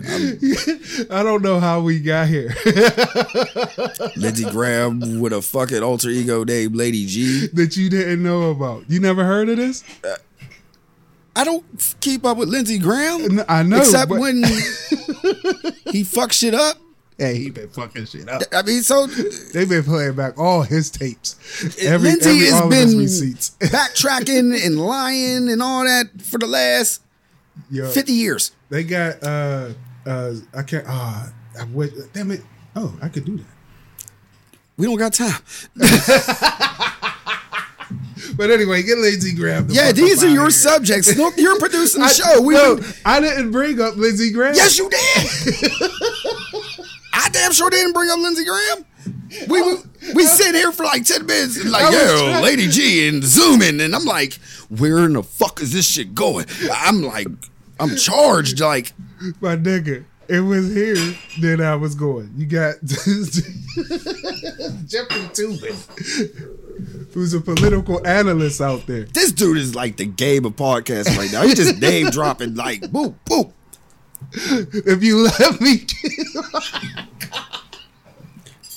I 1.10 1.22
don't 1.22 1.42
know 1.42 1.60
how 1.60 1.80
we 1.80 2.00
got 2.00 2.28
here. 2.28 2.54
Lindsey 4.16 4.44
Graham 4.50 5.20
with 5.20 5.32
a 5.32 5.42
fucking 5.42 5.82
alter 5.82 6.08
ego 6.08 6.44
named 6.44 6.74
Lady 6.76 7.06
G. 7.06 7.46
that 7.54 7.76
you 7.76 7.88
didn't 7.90 8.22
know 8.22 8.50
about. 8.50 8.84
You 8.90 9.00
never 9.00 9.24
heard 9.24 9.48
of 9.48 9.56
this? 9.56 9.84
I 11.36 11.44
don't 11.44 11.64
keep 12.00 12.24
up 12.24 12.36
with 12.36 12.48
Lindsey 12.48 12.78
Graham. 12.78 13.40
I 13.48 13.62
know, 13.62 13.78
Except 13.78 14.08
but- 14.10 14.20
when 14.20 14.36
he 14.42 16.02
fucks 16.04 16.32
shit 16.32 16.54
up. 16.54 16.76
Hey, 17.18 17.36
he 17.36 17.50
been 17.50 17.68
fucking 17.68 18.06
shit 18.06 18.26
up. 18.30 18.40
I 18.50 18.62
mean, 18.62 18.80
so 18.82 19.06
They've 19.06 19.68
been 19.68 19.82
playing 19.84 20.14
back 20.14 20.38
all 20.38 20.62
his 20.62 20.90
tapes. 20.90 21.36
Every, 21.84 22.08
Lindsey 22.12 22.30
every 22.30 22.44
has 22.46 22.60
all 22.62 22.70
his 22.70 22.94
been 22.94 22.98
receipts. 22.98 23.50
backtracking 23.60 24.64
and 24.64 24.78
lying 24.80 25.50
and 25.50 25.62
all 25.62 25.84
that 25.84 26.06
for 26.22 26.38
the 26.38 26.46
last 26.46 27.02
Yo, 27.70 27.90
50 27.90 28.12
years. 28.14 28.52
They 28.70 28.84
got 28.84 29.22
uh 29.22 29.70
uh 30.06 30.34
I 30.56 30.62
can't 30.62 30.84
ah 30.88 31.32
I 31.58 31.64
wait 31.64 31.92
damn 32.12 32.30
it. 32.30 32.42
Oh, 32.76 32.96
I 33.02 33.08
could 33.08 33.24
do 33.24 33.36
that. 33.38 33.46
We 34.76 34.86
don't 34.86 34.96
got 34.96 35.12
time. 35.12 35.40
But 38.36 38.50
anyway, 38.50 38.82
get 38.82 38.96
Lindsey 38.98 39.34
Graham. 39.34 39.66
the 39.66 39.74
Yeah, 39.74 39.92
these 39.92 40.22
are 40.22 40.28
your 40.28 40.42
here. 40.44 40.50
subjects. 40.50 41.08
Snook, 41.08 41.34
you're 41.36 41.58
producing 41.58 42.00
the 42.00 42.06
I, 42.08 42.12
show. 42.12 42.40
We 42.42 42.54
no, 42.54 42.78
I 43.04 43.20
didn't 43.20 43.50
bring 43.50 43.80
up 43.80 43.96
Lindsey 43.96 44.30
Graham. 44.30 44.54
yes, 44.54 44.78
you 44.78 44.88
did. 44.88 45.00
I 47.12 47.28
damn 47.30 47.52
sure 47.52 47.68
didn't 47.68 47.92
bring 47.92 48.08
up 48.08 48.18
Lindsey 48.18 48.44
Graham. 48.44 48.84
We 49.48 49.60
we, 49.62 49.74
we 50.14 50.24
sit 50.26 50.54
here 50.54 50.70
for 50.72 50.84
like 50.84 51.04
10 51.04 51.26
minutes 51.26 51.60
and 51.60 51.70
like, 51.70 51.92
yo, 51.92 52.40
Lady 52.42 52.68
G 52.68 53.08
and 53.08 53.22
zooming. 53.24 53.80
And 53.80 53.94
I'm 53.94 54.04
like, 54.04 54.34
where 54.68 54.98
in 54.98 55.14
the 55.14 55.22
fuck 55.22 55.60
is 55.60 55.72
this 55.72 55.86
shit 55.88 56.14
going? 56.14 56.46
I'm 56.72 57.02
like, 57.02 57.26
I'm 57.80 57.96
charged. 57.96 58.60
Like, 58.60 58.92
My 59.40 59.56
nigga, 59.56 60.04
it 60.28 60.40
was 60.40 60.72
here 60.74 60.94
that 61.40 61.60
I 61.60 61.74
was 61.76 61.94
going. 61.94 62.32
You 62.36 62.46
got 62.46 62.76
Jeffrey 64.86 65.28
Toobin, 65.34 65.76
who's 67.12 67.34
a 67.34 67.40
political 67.40 68.06
analyst 68.06 68.60
out 68.62 68.86
there. 68.86 69.04
this 69.04 69.32
dude 69.32 69.58
is 69.58 69.74
like 69.74 69.96
the 69.98 70.06
game 70.06 70.44
of 70.46 70.56
podcasts 70.56 71.16
right 71.18 71.30
now. 71.30 71.42
He 71.42 71.54
just 71.54 71.80
name 71.80 72.10
dropping 72.10 72.54
like, 72.54 72.80
boop, 72.82 73.14
boop. 73.26 73.52
If 74.32 75.02
you 75.02 75.24
let 75.24 75.60
me, 75.60 75.86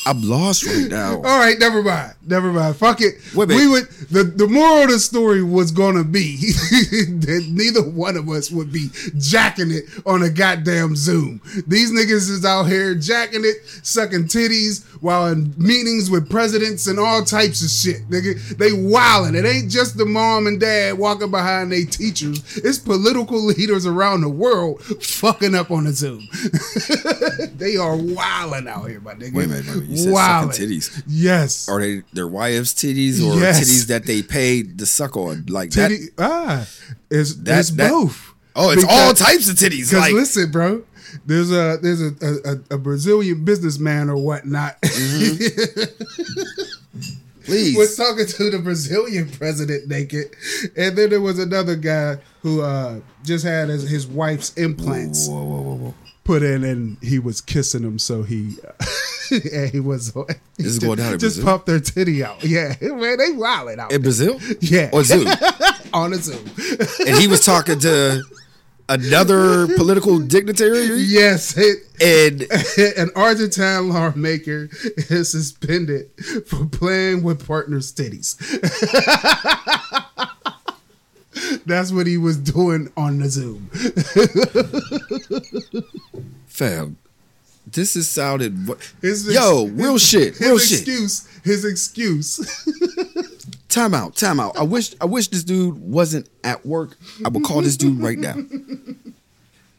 I'm 0.05 0.21
lost 0.21 0.65
right 0.65 0.89
now. 0.89 1.15
all 1.15 1.21
right, 1.21 1.57
never 1.57 1.81
mind, 1.81 2.13
never 2.25 2.51
mind. 2.51 2.75
Fuck 2.75 3.01
it. 3.01 3.15
We 3.35 3.67
would. 3.67 3.87
The 4.11 4.23
the 4.23 4.47
moral 4.47 4.83
of 4.83 4.89
the 4.89 4.99
story 4.99 5.43
was 5.43 5.71
gonna 5.71 6.03
be 6.03 6.37
that 6.41 7.47
neither 7.49 7.81
one 7.81 8.17
of 8.17 8.27
us 8.29 8.51
would 8.51 8.71
be 8.71 8.89
jacking 9.17 9.71
it 9.71 9.85
on 10.05 10.23
a 10.23 10.29
goddamn 10.29 10.95
Zoom. 10.95 11.41
These 11.67 11.91
niggas 11.91 12.29
is 12.29 12.45
out 12.45 12.63
here 12.63 12.95
jacking 12.95 13.45
it, 13.45 13.57
sucking 13.83 14.25
titties 14.25 14.83
while 15.03 15.27
in 15.27 15.53
meetings 15.57 16.09
with 16.09 16.29
presidents 16.29 16.87
and 16.87 16.97
all 16.97 17.23
types 17.25 17.61
of 17.61 17.69
shit. 17.69 18.09
Nigga, 18.09 18.57
they 18.57 18.69
wildin'. 18.71 19.35
It 19.35 19.45
ain't 19.45 19.69
just 19.69 19.97
the 19.97 20.05
mom 20.05 20.47
and 20.47 20.59
dad 20.61 20.97
walking 20.97 21.29
behind 21.29 21.73
their 21.73 21.85
teachers. 21.85 22.41
It's 22.57 22.77
political 22.79 23.37
leaders 23.45 23.85
around 23.85 24.21
the 24.21 24.29
world 24.29 24.81
fucking 25.03 25.55
up 25.55 25.71
on 25.71 25.83
the 25.83 25.91
Zoom. 25.91 26.25
they 27.57 27.75
are 27.75 27.95
wildin' 27.97 28.67
out 28.67 28.89
here, 28.89 29.01
my 29.01 29.13
nigga. 29.13 29.33
Wait 29.33 29.45
a 29.45 29.49
minute, 29.49 29.65
wait 29.65 29.73
a 29.73 29.75
minute. 29.75 29.89
You 29.89 29.97
said 29.97 30.13
Wildin'. 30.13 30.53
sucking 30.53 30.69
titties. 30.69 31.03
Yes. 31.07 31.67
Are 31.69 31.79
they 31.81 32.03
their 32.13 32.27
wives' 32.27 32.73
titties 32.73 33.19
or 33.19 33.37
Yes. 33.39 33.59
titties 33.59 33.87
that 33.87 34.05
they 34.05 34.21
paid 34.21 34.79
to 34.79 34.85
suck 34.85 35.17
on? 35.17 35.45
Like 35.49 35.71
that. 35.71 35.91
Ah, 36.17 36.65
it's, 37.11 37.35
That- 37.35 37.59
it's 37.59 37.71
that- 37.71 37.89
both. 37.89 38.29
Oh, 38.55 38.69
it's 38.69 38.83
Because- 38.83 38.99
all 39.07 39.13
types 39.13 39.49
of 39.49 39.55
titties. 39.55 39.89
Because 39.89 39.93
Like 39.93 40.13
listen, 40.13 40.51
bro, 40.51 40.83
there's 41.25 41.51
a 41.51 41.77
there's 41.81 42.01
a, 42.01 42.13
a, 42.45 42.75
a 42.75 42.77
Brazilian 42.77 43.43
businessman 43.43 44.09
or 44.09 44.17
whatnot 44.17 44.81
please. 47.43 47.77
was 47.77 47.95
talking 47.95 48.25
to 48.25 48.49
the 48.49 48.59
Brazilian 48.59 49.29
president 49.29 49.87
naked, 49.87 50.35
and 50.75 50.97
then 50.97 51.09
there 51.09 51.21
was 51.21 51.39
another 51.39 51.75
guy 51.75 52.17
who 52.41 52.61
uh, 52.61 52.99
just 53.23 53.45
had 53.45 53.69
his, 53.69 53.89
his 53.89 54.07
wife's 54.07 54.53
implants 54.55 55.27
Whoa, 55.27 55.43
whoa, 55.43 55.61
whoa, 55.61 55.93
put 56.23 56.43
in, 56.43 56.63
and 56.63 56.97
he 57.01 57.19
was 57.19 57.41
kissing 57.41 57.83
them, 57.83 57.99
so 57.99 58.23
he 58.23 58.55
and 59.31 59.69
he 59.71 59.79
was 59.79 60.13
This 60.57 60.67
is 60.67 60.79
going 60.79 60.97
down 60.97 61.19
just 61.19 61.43
popped 61.43 61.65
their 61.65 61.79
titty 61.79 62.23
out. 62.23 62.43
Yeah, 62.43 62.75
man, 62.81 63.17
they 63.17 63.31
wilding 63.31 63.79
out 63.79 63.91
In 63.91 64.01
Brazil? 64.01 64.39
Yeah. 64.61 64.89
Or 64.93 65.03
Zoom. 65.03 65.27
on 65.93 66.11
the 66.11 66.17
Zoom. 66.17 67.07
and 67.07 67.17
he 67.19 67.27
was 67.27 67.45
talking 67.45 67.79
to 67.79 68.23
another 68.89 69.67
political 69.77 70.19
dignitary. 70.19 70.85
yes, 71.01 71.55
it, 71.57 71.83
And 72.01 72.41
an 72.97 73.09
Argentine 73.15 73.89
lawmaker 73.89 74.69
is 75.09 75.31
suspended 75.31 76.09
for 76.47 76.65
playing 76.65 77.23
with 77.23 77.45
partners' 77.47 77.91
titties. 77.93 78.35
That's 81.65 81.91
what 81.91 82.05
he 82.07 82.17
was 82.17 82.37
doing 82.37 82.91
on 82.95 83.19
the 83.19 83.27
Zoom. 83.29 83.69
fam, 86.47 86.97
this 87.65 87.95
is 87.95 88.07
sounded. 88.07 88.55
His 89.01 89.33
Yo, 89.33 89.65
his- 89.65 89.71
real 89.73 89.97
shit, 89.97 90.35
His 90.37 90.41
real 90.41 90.57
shit. 90.59 90.79
excuse. 90.81 91.27
His 91.43 91.65
excuse. 91.65 92.37
Time 93.73 93.95
out, 93.95 94.15
time 94.15 94.39
out. 94.39 94.55
I 94.55 94.61
wish 94.61 94.93
I 95.01 95.05
wish 95.05 95.29
this 95.29 95.43
dude 95.43 95.79
wasn't 95.79 96.29
at 96.43 96.63
work. 96.63 96.95
I 97.25 97.29
would 97.29 97.43
call 97.43 97.63
this 97.63 97.75
dude 97.75 97.99
right 97.99 98.19
now. 98.19 98.35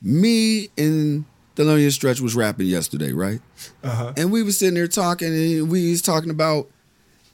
Me 0.03 0.69
and 0.77 1.25
Thelonious 1.55 1.93
Stretch 1.93 2.21
was 2.21 2.35
rapping 2.35 2.67
yesterday, 2.67 3.13
right? 3.13 3.41
Uh-huh. 3.85 4.13
And 4.17 4.33
we 4.33 4.43
was 4.43 4.59
sitting 4.59 4.75
there 4.75 4.89
talking, 4.89 5.29
and 5.29 5.71
we 5.71 5.93
was 5.93 6.03
talking 6.03 6.31
about 6.31 6.69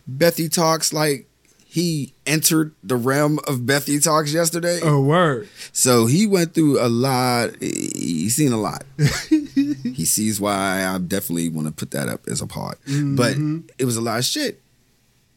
Bethy 0.07 0.53
Talks 0.53 0.93
like 0.93 1.27
he 1.65 2.13
entered 2.27 2.75
the 2.85 2.97
realm 2.97 3.39
of 3.49 3.61
Bethy 3.61 3.99
Talks 3.99 4.35
yesterday. 4.35 4.81
Oh 4.83 5.01
word. 5.01 5.49
So 5.73 6.05
he 6.05 6.27
went 6.27 6.53
through 6.53 6.79
a 6.79 6.91
lot. 6.91 7.53
He's 7.59 8.37
seen 8.37 8.53
a 8.53 8.61
lot. 8.61 8.85
he 9.31 10.05
sees 10.05 10.39
why 10.39 10.85
I 10.85 10.99
definitely 10.99 11.49
want 11.49 11.69
to 11.69 11.73
put 11.73 11.93
that 11.93 12.11
up 12.11 12.29
as 12.29 12.43
a 12.43 12.47
pod. 12.47 12.77
But 12.87 13.39
it 13.79 13.87
was 13.87 13.97
a 13.97 14.03
lot 14.03 14.19
of 14.19 14.27
shit. 14.27 14.61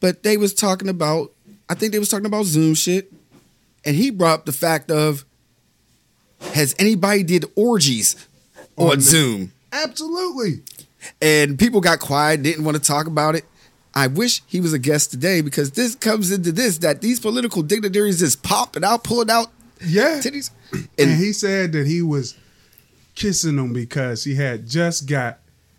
But 0.04 0.22
they 0.22 0.36
was 0.36 0.52
talking 0.52 0.90
about, 0.90 1.32
I 1.66 1.72
think 1.74 1.92
they 1.94 1.98
was 1.98 2.10
talking 2.10 2.26
about 2.26 2.44
Zoom 2.44 2.74
shit. 2.74 3.10
And 3.86 3.96
he 3.96 4.10
brought 4.10 4.40
up 4.40 4.44
the 4.44 4.52
fact 4.52 4.90
of, 4.90 5.24
has 6.52 6.74
anybody 6.78 7.22
did 7.22 7.46
orgies 7.56 8.14
on, 8.76 8.90
On 8.90 9.00
Zoom? 9.00 9.52
Absolutely. 9.72 10.60
And 11.22 11.58
people 11.58 11.80
got 11.80 12.00
quiet, 12.00 12.42
didn't 12.42 12.64
want 12.64 12.76
to 12.76 12.82
talk 12.82 13.06
about 13.06 13.34
it. 13.34 13.46
I 13.94 14.08
wish 14.08 14.42
he 14.46 14.60
was 14.60 14.74
a 14.74 14.78
guest 14.78 15.10
today 15.10 15.40
because 15.40 15.70
this 15.70 15.94
comes 15.94 16.30
into 16.30 16.52
this 16.52 16.76
that 16.78 17.00
these 17.00 17.18
political 17.18 17.62
dignitaries 17.62 18.18
just 18.18 18.42
popping 18.42 18.84
out, 18.84 19.04
pulling 19.04 19.30
out 19.30 19.46
Yeah. 19.80 20.20
titties. 20.22 20.50
And 20.72 20.88
And 20.98 21.18
he 21.18 21.32
said 21.32 21.72
that 21.72 21.86
he 21.86 22.02
was 22.02 22.34
kissing 23.14 23.56
them 23.56 23.72
because 23.72 24.22
he 24.24 24.34
had 24.34 24.68
just 24.68 25.06
got 25.08 25.38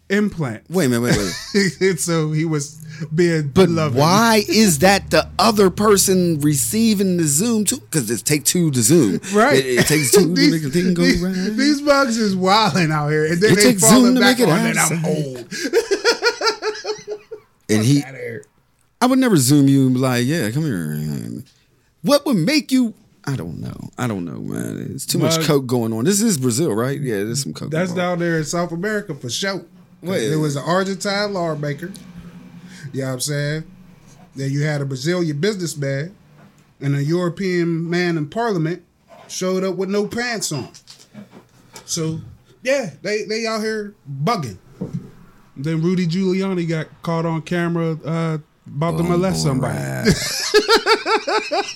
implants. 0.10 0.67
wait 0.67 0.86
a 0.86 0.89
minute, 0.89 1.15
wait, 1.15 1.34
wait. 1.53 1.82
and 1.89 2.00
so 2.10 2.32
he 2.32 2.46
was 2.46 2.84
being 3.14 3.50
But 3.50 3.70
loving. 3.70 4.00
why 4.00 4.44
is 4.48 4.80
that 4.80 5.10
the 5.12 5.30
other 5.40 5.70
person 5.70 6.40
receiving 6.42 7.18
the 7.18 7.25
Zoom 7.25 7.66
too? 7.66 7.78
Because 7.80 8.10
it 8.10 8.24
take 8.25 8.44
two 8.46 8.72
to 8.72 8.82
Zoom. 8.82 9.20
Right. 9.34 9.58
It, 9.58 9.66
it 9.80 9.88
takes 9.88 10.12
two 10.12 10.28
to 10.28 10.30
these, 10.34 10.52
make 10.52 10.64
a 10.64 10.70
thing 10.74 10.94
go 10.94 11.04
these, 11.04 11.22
right. 11.22 11.34
these 11.34 11.82
bugs 11.82 12.18
is 12.18 12.36
wilding 12.36 12.92
out 12.92 13.10
here, 13.10 13.25
and 13.25 13.42
then 13.42 13.54
It 13.54 13.56
they 13.56 13.62
takes 13.64 13.82
Zoom 13.82 14.16
to 14.16 14.22
back 14.22 14.40
make 14.40 14.48
it 14.48 14.52
on 14.52 14.64
that 14.64 14.78
I'm 14.92 15.06
old. 15.06 15.38
and 17.70 17.84
he, 17.84 18.04
I 19.02 19.06
would 19.08 19.20
never 19.20 19.38
Zoom 19.38 19.68
you 19.68 19.86
and 19.88 19.96
be 19.96 20.00
like, 20.00 20.25
yeah, 20.25 20.50
come 20.52 20.64
here. 20.64 21.44
What 22.02 22.25
would 22.25 22.38
make 22.38 22.72
you? 22.72 22.94
I 23.25 23.36
don't 23.36 23.60
know. 23.60 23.75
I 23.98 24.08
don't 24.08 24.25
know, 24.25 24.40
man. 24.40 24.88
It's 24.94 25.06
too 25.06 25.18
much 25.18 25.40
coke 25.42 25.66
going 25.66 25.92
on. 25.94 26.06
This 26.06 26.22
is 26.22 26.38
Brazil, 26.38 26.74
right? 26.74 27.00
Yeah, 27.00 27.24
there's 27.24 27.42
some 27.42 27.54
coke. 27.54 27.72
That's 27.72 27.94
down 27.94 28.20
there 28.20 28.38
in 28.38 28.44
South 28.44 28.72
America 28.72 29.16
for 29.16 29.30
sure. 29.30 29.66
Wait. 30.04 30.30
There 30.30 30.40
was 30.40 30.56
an 30.56 30.64
Argentine 30.64 31.34
lawmaker. 31.34 31.92
You 32.96 33.02
know 33.02 33.08
what 33.08 33.14
I'm 33.16 33.20
saying? 33.20 33.64
Then 34.38 34.52
you 34.52 34.64
had 34.64 34.80
a 34.80 34.86
Brazilian 34.86 35.38
businessman 35.42 36.16
and 36.80 36.96
a 36.96 37.04
European 37.04 37.90
man 37.90 38.18
in 38.18 38.30
parliament 38.30 38.84
showed 39.28 39.66
up 39.66 39.75
with 39.75 39.90
no 39.90 40.08
pants 40.08 40.54
on. 40.54 40.70
So 41.84 42.22
yeah, 42.64 42.92
they 43.02 43.25
they 43.25 43.46
out 43.46 43.60
here 43.60 43.96
bugging. 44.24 44.60
Then 45.58 45.82
Rudy 45.82 46.08
Giuliani 46.08 46.70
got 46.70 46.88
caught 47.02 47.25
on 47.25 47.42
camera 47.42 47.98
uh, 48.06 48.38
about 48.66 48.96
to 48.98 49.04
molest 49.04 49.44
somebody. 49.44 49.78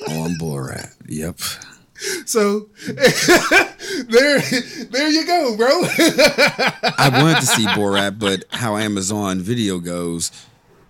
on 0.08 0.38
Borat. 0.40 0.94
Yep. 1.06 1.38
So 2.26 2.70
there, 2.88 4.40
there 4.40 5.10
you 5.10 5.26
go, 5.26 5.58
bro. 5.58 5.68
I 6.98 7.10
wanted 7.12 7.42
to 7.42 7.46
see 7.46 7.66
Borat, 7.66 8.18
but 8.18 8.46
how 8.52 8.78
Amazon 8.78 9.42
Video 9.42 9.80
goes, 9.80 10.32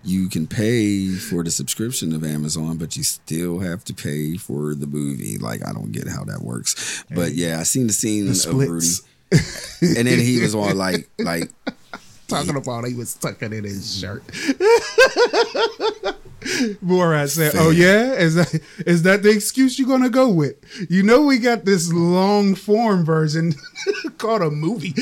you 0.02 0.28
can 0.28 0.46
pay 0.46 1.08
for 1.08 1.42
the 1.42 1.50
subscription 1.50 2.14
of 2.14 2.24
Amazon, 2.24 2.76
but 2.78 2.96
you 2.96 3.02
still 3.02 3.60
have 3.60 3.84
to 3.84 3.94
pay 3.94 4.36
for 4.36 4.74
the 4.74 4.86
movie. 4.86 5.38
Like 5.38 5.66
I 5.66 5.72
don't 5.72 5.92
get 5.92 6.08
how 6.08 6.24
that 6.24 6.40
works. 6.42 7.04
But 7.14 7.32
yeah, 7.32 7.60
I 7.60 7.64
seen 7.64 7.86
the 7.86 7.92
scene 7.92 8.26
The 8.26 8.48
of 8.48 8.54
Rudy, 8.56 8.86
and 9.98 10.06
then 10.08 10.18
he 10.18 10.40
was 10.40 10.54
all 10.54 10.74
like, 10.74 11.08
like 11.18 11.50
Talking 12.30 12.56
about 12.56 12.86
he 12.86 12.94
was 12.94 13.14
tucking 13.14 13.52
in 13.52 13.64
his 13.64 13.98
shirt. 13.98 14.24
Borat 16.80 17.28
said, 17.28 17.52
"Oh 17.56 17.70
yeah, 17.70 18.12
is 18.12 18.36
that 18.36 18.60
is 18.86 19.02
that 19.02 19.24
the 19.24 19.30
excuse 19.30 19.80
you're 19.80 19.88
gonna 19.88 20.08
go 20.08 20.28
with? 20.28 20.54
You 20.88 21.02
know 21.02 21.22
we 21.22 21.38
got 21.38 21.64
this 21.64 21.92
long 21.92 22.54
form 22.54 23.04
version 23.04 23.54
called 24.18 24.42
a 24.42 24.50
movie. 24.50 24.94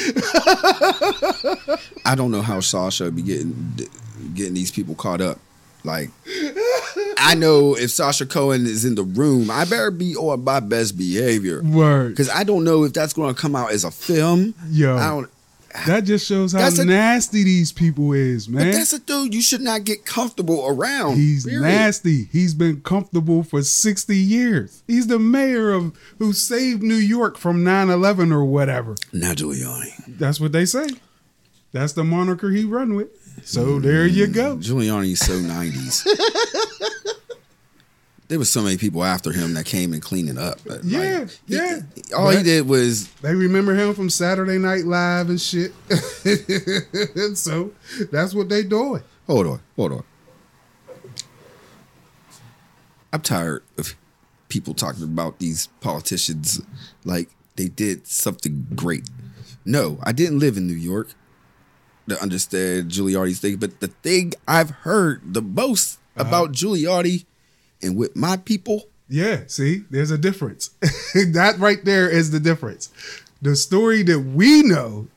I 2.07 2.15
don't 2.15 2.31
know 2.31 2.41
how 2.41 2.61
Sacha 2.61 3.11
be 3.11 3.21
getting 3.21 3.77
getting 4.39 4.55
these 4.55 4.71
people 4.71 4.95
caught 4.95 5.21
up. 5.21 5.39
Like, 5.85 6.11
I 7.19 7.35
know 7.37 7.77
if 7.77 7.91
Sacha 7.91 8.27
Cohen 8.27 8.67
is 8.67 8.85
in 8.85 8.95
the 8.95 9.03
room, 9.05 9.51
I 9.51 9.65
better 9.65 9.91
be 9.91 10.17
on 10.17 10.43
my 10.45 10.61
best 10.61 10.97
behavior 10.99 11.63
Word, 11.63 12.11
because 12.11 12.29
I 12.31 12.43
don't 12.45 12.65
know 12.65 12.85
if 12.85 12.93
that's 12.93 13.13
going 13.13 13.35
to 13.35 13.41
come 13.41 13.55
out 13.55 13.71
as 13.73 13.85
a 13.85 13.91
film. 13.91 14.55
Yo. 14.71 14.97
I 14.97 15.09
don't. 15.09 15.31
that 15.87 16.01
just 16.05 16.27
shows 16.27 16.53
how 16.53 16.67
a- 16.67 16.85
nasty 16.85 17.45
these 17.45 17.71
people 17.73 18.13
is, 18.13 18.49
But 18.49 18.55
man. 18.65 18.71
that's 18.73 18.93
a 18.93 18.99
dude 18.99 19.33
you 19.35 19.41
should 19.43 19.61
not 19.61 19.85
get 19.85 20.05
comfortable 20.05 20.67
around. 20.67 21.17
He's 21.17 21.45
period. 21.45 21.63
nasty. 21.63 22.25
He's 22.33 22.55
been 22.55 22.81
comfortable 22.81 23.43
for 23.45 23.63
60 23.63 24.17
years. 24.17 24.83
He's 24.89 25.07
the 25.07 25.19
mayor 25.21 25.71
of 25.71 25.93
who 26.19 26.33
saved 26.33 26.83
New 26.83 26.95
York 26.97 27.39
from 27.39 27.63
9/11 27.65 28.33
or 28.33 28.45
whatever. 28.45 28.97
Now 29.13 29.33
Giuliani. 29.33 30.19
That's 30.19 30.41
what 30.41 30.53
they 30.53 30.65
say. 30.65 30.89
That's 31.73 31.93
the 31.93 32.03
moniker 32.05 32.51
he 32.51 32.65
run 32.65 32.95
with. 32.95 33.09
So 33.45 33.79
there 33.81 34.07
you 34.07 34.27
go. 34.27 34.57
Giuliani's 34.57 35.21
so 35.21 35.39
nineties. 35.39 36.05
there 38.29 38.39
was 38.39 38.51
so 38.51 38.63
many 38.63 38.77
people 38.77 39.03
after 39.05 39.33
him 39.33 39.55
that 39.55 39.65
came 39.65 39.93
and 39.93 40.03
cleaned 40.03 40.29
it 40.29 40.39
up. 40.39 40.59
Like, 40.67 40.81
Yeah, 40.85 41.25
he- 41.47 41.57
yeah. 41.57 41.81
all 42.17 42.29
he 42.31 42.43
did 42.43 42.69
was 42.69 43.09
They 43.23 43.35
remember 43.35 43.75
him 43.75 43.95
from 43.95 44.11
Saturday 44.11 44.59
Night 44.59 44.85
Live 44.85 45.31
and 45.31 45.41
shit. 45.41 45.73
and 46.25 47.39
so 47.39 47.73
that's 48.13 48.35
what 48.35 48.49
they 48.49 48.63
doing. 48.65 49.03
Hold 49.27 49.47
on, 49.47 49.61
hold 49.77 49.93
on. 49.93 50.05
I'm 53.13 53.23
tired 53.23 53.63
of 53.79 53.95
people 54.49 54.75
talking 54.75 55.03
about 55.05 55.39
these 55.39 55.69
politicians 55.81 56.61
like 57.05 57.31
they 57.57 57.69
did 57.69 58.07
something 58.07 58.67
great. 58.75 59.09
No, 59.65 59.99
I 60.03 60.13
didn't 60.13 60.39
live 60.39 60.57
in 60.57 60.67
New 60.67 60.75
York 60.75 61.09
to 62.09 62.21
understand 62.21 62.91
Giuliani's 62.91 63.41
thing, 63.41 63.57
but 63.57 63.81
the 63.81 63.89
thing 63.89 64.33
I've 64.47 64.71
heard 64.71 65.35
the 65.35 65.43
most 65.43 65.99
uh-huh. 66.17 66.29
about 66.29 66.53
Giuliani 66.53 67.25
and 67.83 67.97
with 67.97 68.17
my 68.17 68.37
people, 68.37 68.89
Yeah, 69.09 69.43
see, 69.47 69.85
there's 69.91 70.11
a 70.11 70.19
difference. 70.19 70.69
that 71.15 71.57
right 71.59 71.85
there 71.85 72.09
is 72.09 72.31
the 72.31 72.41
difference. 72.41 72.91
The 73.41 73.57
story 73.57 74.03
that 74.05 74.21
we 74.21 74.63
know 74.63 75.09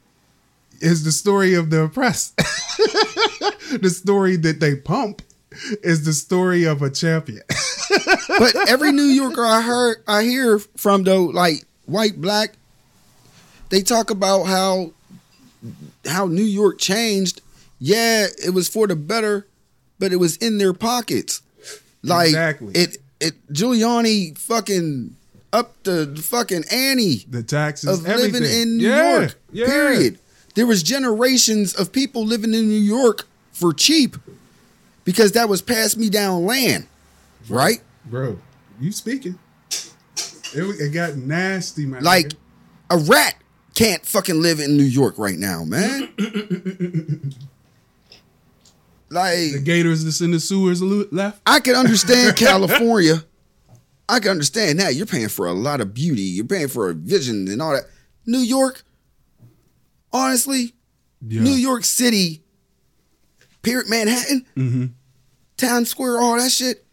is 0.80 1.04
the 1.04 1.12
story 1.12 1.54
of 1.54 1.70
the 1.70 1.84
oppressed. 1.84 2.36
the 2.38 3.90
story 3.94 4.36
that 4.38 4.60
they 4.60 4.76
pump 4.76 5.22
is 5.84 6.06
the 6.06 6.14
story 6.14 6.64
of 6.66 6.82
a 6.82 6.90
champion. 6.90 7.44
but 8.40 8.56
every 8.70 8.92
New 8.92 9.04
Yorker 9.04 9.44
I 9.44 9.62
heard 9.62 10.04
I 10.08 10.24
hear 10.24 10.60
from 10.60 11.04
though, 11.04 11.26
like 11.26 11.66
white, 11.86 12.20
black, 12.20 12.54
they 13.70 13.82
talk 13.82 14.10
about 14.10 14.44
how 14.44 14.92
how 16.06 16.26
New 16.26 16.44
York 16.44 16.78
changed. 16.80 17.42
Yeah, 17.80 18.28
it 18.44 18.52
was 18.54 18.68
for 18.68 18.88
the 18.88 18.96
better, 18.96 19.48
but 20.00 20.12
it 20.12 20.18
was 20.18 20.38
in 20.38 20.58
their 20.58 20.74
pockets. 20.74 21.42
Like 22.04 22.28
Exactly. 22.28 22.74
it 22.74 22.98
it 23.20 23.54
Giuliani 23.54 24.38
fucking 24.38 25.16
up 25.54 25.76
the 25.84 26.18
fucking 26.22 26.64
Annie. 26.72 27.26
the 27.30 27.44
taxes, 27.44 27.90
of 28.00 28.04
living 28.06 28.44
in 28.44 28.78
New 28.78 28.88
Yeah, 28.90 29.20
York. 29.20 29.36
yeah. 29.52 29.66
Period. 29.66 30.20
There 30.56 30.66
was 30.68 30.82
generations 30.84 31.74
of 31.74 31.92
people 31.92 32.26
living 32.26 32.54
in 32.54 32.68
New 32.68 32.80
York 32.80 33.28
for 33.52 33.74
cheap 33.74 34.18
because 35.06 35.32
that 35.34 35.48
was 35.50 35.62
pass 35.62 35.96
me 35.96 36.10
down 36.10 36.46
land. 36.46 36.88
Right? 37.50 37.82
Bro, 38.06 38.40
you 38.80 38.92
speaking. 38.92 39.38
It, 40.54 40.64
it 40.82 40.94
got 40.94 41.16
nasty, 41.16 41.86
man. 41.86 42.04
Like 42.04 42.34
a 42.90 42.98
rat 42.98 43.36
can't 43.84 44.06
fucking 44.06 44.42
live 44.42 44.60
in 44.60 44.78
New 44.78 44.84
York 44.84 45.18
right 45.18 45.38
now, 45.38 45.64
man. 45.64 46.10
like 49.10 49.52
the 49.54 49.62
gators 49.64 50.04
that's 50.04 50.22
in 50.22 50.32
the 50.32 50.40
sewers 50.40 50.82
left. 50.82 51.42
I 51.46 51.60
can 51.60 51.76
understand 51.76 52.36
California. 52.38 53.24
I 54.08 54.20
can 54.20 54.32
understand 54.32 54.80
that. 54.80 54.96
You're 54.96 55.06
paying 55.06 55.30
for 55.30 55.46
a 55.48 55.54
lot 55.54 55.82
of 55.82 55.94
beauty. 55.94 56.22
You're 56.22 56.46
paying 56.46 56.68
for 56.68 56.90
a 56.90 56.94
vision 56.94 57.48
and 57.48 57.62
all 57.62 57.74
that. 57.74 57.84
New 58.26 58.40
York, 58.40 58.84
honestly, 60.14 60.74
Yeah. 61.26 61.42
New 61.42 61.54
York 61.54 61.84
City, 61.84 62.44
period, 63.62 63.90
Manhattan, 63.90 64.46
Mm-hmm. 64.56 64.86
Times 65.58 65.90
Square, 65.90 66.20
all 66.20 66.38
that 66.38 66.52
shit. 66.52 66.84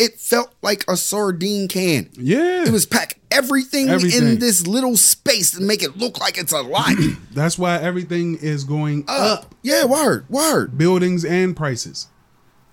It 0.00 0.18
felt 0.18 0.52
like 0.62 0.84
a 0.88 0.96
sardine 0.96 1.68
can. 1.68 2.08
Yeah. 2.14 2.64
It 2.64 2.70
was 2.72 2.86
pack 2.86 3.18
everything, 3.30 3.88
Everything. 3.90 4.26
in 4.28 4.38
this 4.38 4.66
little 4.66 4.96
space 4.96 5.50
to 5.52 5.60
make 5.60 5.82
it 5.82 5.96
look 5.98 6.18
like 6.18 6.38
it's 6.38 6.52
a 6.52 6.62
lot. 6.62 6.92
That's 7.32 7.58
why 7.58 7.76
everything 7.76 8.36
is 8.38 8.64
going 8.64 9.04
up. 9.08 9.44
up. 9.44 9.54
Yeah, 9.62 9.84
word, 9.84 10.24
word. 10.30 10.78
Buildings 10.78 11.24
and 11.24 11.54
prices. 11.56 12.08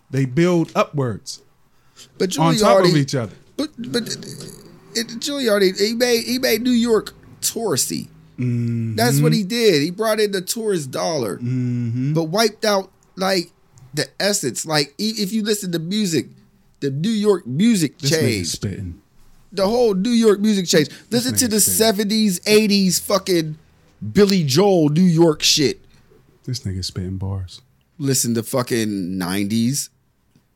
They 0.09 0.25
build 0.25 0.71
upwards 0.73 1.41
But 2.17 2.37
on 2.39 2.55
top 2.55 2.85
of 2.85 2.95
each 2.95 3.13
other. 3.13 3.35
but 3.57 3.69
but 3.77 4.03
it, 4.95 5.07
Giuliani, 5.19 5.77
he 5.79 5.93
made 5.93 6.23
he 6.25 6.39
made 6.39 6.61
New 6.61 6.71
York 6.71 7.13
touristy. 7.41 8.07
Mm-hmm. 8.39 8.95
That's 8.95 9.19
what 9.19 9.33
he 9.33 9.43
did. 9.43 9.81
He 9.81 9.91
brought 9.91 10.19
in 10.19 10.31
the 10.31 10.41
tourist 10.41 10.91
dollar, 10.91 11.37
Mm-hmm. 11.37 12.13
but 12.13 12.25
wiped 12.25 12.63
out 12.65 12.89
like 13.17 13.51
the 13.93 14.05
essence. 14.19 14.65
Like 14.65 14.93
if 14.97 15.33
you 15.33 15.43
listen 15.43 15.71
to 15.73 15.79
music, 15.79 16.27
the 16.79 16.89
New 16.91 17.09
York 17.09 17.45
music 17.47 17.97
This 17.99 18.11
nigga 18.11 18.19
changed. 18.21 18.49
spitting. 18.49 19.01
The 19.51 19.65
whole 19.67 19.93
New 19.93 20.11
York 20.11 20.39
music 20.39 20.67
changed. 20.67 20.91
Listen 21.11 21.35
to 21.37 21.47
the 21.47 21.59
seventies, 21.61 22.39
eighties, 22.45 22.99
fucking 22.99 23.57
Billy 24.13 24.43
Joel 24.43 24.89
New 24.89 25.01
York 25.01 25.41
shit. 25.41 25.79
This 26.45 26.59
nigga 26.61 26.83
spitting 26.85 27.17
bars. 27.17 27.61
listen 27.97 28.33
to 28.35 28.43
fucking 28.43 29.17
90s 29.17 29.89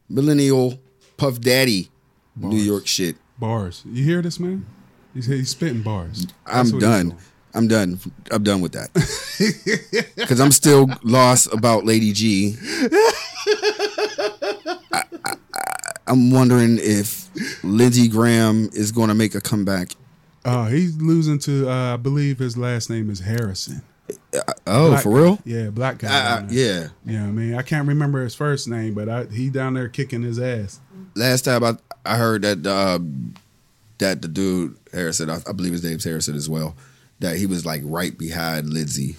millennial 0.07 0.79
puff 1.17 1.39
daddy 1.41 1.89
new 2.37 2.55
york 2.57 2.85
shit 2.87 3.15
Bars. 3.39 3.81
You 3.85 4.03
hear 4.03 4.21
this 4.21 4.39
man? 4.39 4.65
He's, 5.13 5.25
he's 5.25 5.49
spitting 5.49 5.81
bars. 5.81 6.27
That's 6.45 6.71
i'm 6.71 6.79
done 6.79 7.17
i'm 7.55 7.67
done 7.67 7.99
i'm 8.29 8.43
done 8.43 8.61
with 8.61 8.73
that 8.73 8.93
because 10.15 10.39
i'm 10.39 10.51
still 10.51 10.87
lost 11.03 11.51
about 11.51 11.83
lady 11.83 12.13
g 12.13 12.55
am 16.11 16.31
wondering 16.31 16.77
if 16.81 17.29
lindsey 17.63 18.07
graham 18.07 18.69
is 18.73 18.91
going 18.91 19.07
to 19.09 19.15
make 19.15 19.35
a 19.35 19.41
comeback 19.41 19.89
Uh, 20.45 20.65
he's 20.67 20.97
losing 20.97 21.37
to, 21.39 21.69
uh, 21.69 21.93
I 21.93 21.97
believe 21.97 22.39
his 22.39 22.57
last 22.57 22.89
name 22.89 23.09
is 23.11 23.19
Harrison. 23.19 23.81
oh 24.67 24.89
Black 24.89 25.03
for 25.03 25.11
guy. 25.13 25.19
real 25.19 25.39
Yeah, 25.45 25.69
black 25.69 25.99
guy. 25.99 26.09
uh, 26.09 26.47
yeah 26.49 26.87
what 27.05 27.15
I 27.15 27.25
mean? 27.31 27.55
I 27.55 27.61
can't 27.61 27.87
remember 27.87 28.23
his 28.23 28.35
first 28.35 28.67
name, 28.67 28.93
but 28.93 29.07
I, 29.07 29.25
he 29.25 29.49
down 29.49 29.73
there 29.75 29.87
kicking 29.87 30.21
his 30.23 30.39
ass. 30.39 30.79
last 31.15 31.43
time 31.45 31.63
i, 31.63 31.73
I 32.05 32.17
heard 32.17 32.41
that 32.41 32.65
uh, 32.65 32.99
that 33.99 34.21
the 34.21 34.27
dude 34.27 34.77
harrison 34.91 35.29
I, 35.29 35.37
I 35.47 35.51
believe 35.53 35.73
his 35.73 35.83
name's 35.83 36.03
harrison 36.03 36.35
as 36.35 36.49
well 36.49 36.75
that 37.19 37.37
he 37.37 37.45
was 37.45 37.65
like 37.65 37.81
right 37.85 38.17
behind 38.17 38.69
lindsey 38.73 39.15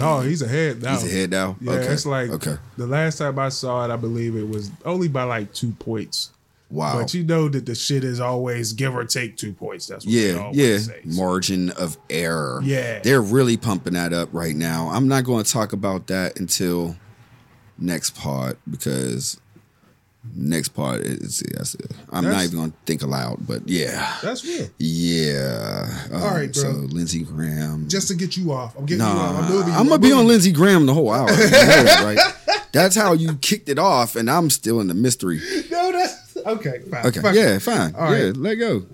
Oh, 0.00 0.20
he's 0.20 0.42
ahead 0.42 0.82
now. 0.82 0.92
He's 0.92 1.12
ahead 1.12 1.30
now. 1.30 1.56
Yeah, 1.60 1.72
okay. 1.72 1.92
it's 1.92 2.06
like 2.06 2.30
okay. 2.30 2.56
the 2.76 2.86
last 2.86 3.18
time 3.18 3.38
I 3.38 3.48
saw 3.48 3.84
it, 3.84 3.92
I 3.92 3.96
believe 3.96 4.36
it 4.36 4.48
was 4.48 4.70
only 4.84 5.08
by 5.08 5.24
like 5.24 5.52
two 5.52 5.72
points. 5.72 6.30
Wow. 6.70 6.98
But 7.00 7.14
you 7.14 7.22
know 7.22 7.48
that 7.48 7.66
the 7.66 7.74
shit 7.74 8.02
is 8.02 8.20
always 8.20 8.72
give 8.72 8.96
or 8.96 9.04
take 9.04 9.36
two 9.36 9.52
points. 9.52 9.86
That's 9.86 10.04
what 10.04 10.12
they 10.12 10.32
yeah, 10.32 10.38
always 10.38 10.58
yeah. 10.58 10.78
say. 10.78 11.00
Margin 11.04 11.70
of 11.70 11.96
error. 12.10 12.60
Yeah. 12.64 12.98
They're 13.00 13.22
really 13.22 13.56
pumping 13.56 13.92
that 13.92 14.12
up 14.12 14.28
right 14.32 14.56
now. 14.56 14.88
I'm 14.88 15.06
not 15.06 15.24
going 15.24 15.44
to 15.44 15.50
talk 15.50 15.72
about 15.72 16.08
that 16.08 16.38
until 16.40 16.96
next 17.78 18.16
pod 18.16 18.56
because 18.68 19.40
next 20.34 20.68
part 20.68 21.00
is. 21.00 21.42
That's 21.54 21.74
it. 21.74 21.90
I'm 22.10 22.24
not 22.24 22.44
even 22.44 22.56
going 22.56 22.70
to 22.72 22.76
think 22.86 23.02
aloud, 23.02 23.46
but 23.46 23.68
yeah, 23.68 24.16
That's 24.22 24.44
real. 24.44 24.68
yeah. 24.78 25.86
Um, 26.12 26.22
All 26.22 26.30
right, 26.34 26.52
bro. 26.52 26.62
So 26.62 26.68
Lindsey 26.70 27.22
Graham. 27.22 27.88
Just 27.88 28.08
to 28.08 28.14
get 28.14 28.36
you 28.36 28.52
off. 28.52 28.76
I'm 28.76 28.86
getting 28.86 28.98
Nah, 29.04 29.12
you 29.14 29.20
off. 29.20 29.44
I'm, 29.44 29.50
moving 29.50 29.72
you- 29.72 29.78
I'm 29.78 29.88
gonna 29.88 29.98
be 30.00 30.08
on 30.12 30.16
moving- 30.18 30.28
Lindsey 30.28 30.52
Graham 30.52 30.86
the 30.86 30.94
whole 30.94 31.10
hour. 31.12 31.28
You 31.30 32.06
right? 32.06 32.18
That's 32.72 32.96
how 32.96 33.12
you 33.12 33.36
kicked 33.36 33.68
it 33.68 33.78
off, 33.78 34.16
and 34.16 34.28
I'm 34.30 34.50
still 34.50 34.80
in 34.80 34.88
the 34.88 34.94
mystery. 34.94 35.40
No, 35.70 35.92
that's 35.92 36.36
okay. 36.38 36.80
Fine. 36.90 37.06
Okay, 37.06 37.20
Fuck 37.20 37.34
yeah, 37.36 37.58
fine. 37.60 37.94
All 37.94 38.12
yeah, 38.16 38.24
right. 38.26 38.36
let 38.36 38.54
go. 38.56 38.84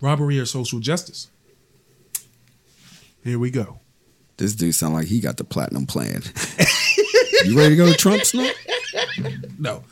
Robbery 0.00 0.38
or 0.38 0.46
social 0.46 0.78
justice? 0.78 1.28
Here 3.24 3.38
we 3.38 3.50
go. 3.50 3.80
This 4.36 4.54
dude 4.54 4.74
sound 4.74 4.94
like 4.94 5.08
he 5.08 5.18
got 5.20 5.36
the 5.36 5.42
platinum 5.44 5.86
plan. 5.86 6.22
you 7.44 7.56
ready 7.58 7.70
to 7.70 7.76
go 7.76 7.86
to 7.90 7.96
Trump 7.96 8.22
Snook? 8.24 8.54
No. 9.58 9.82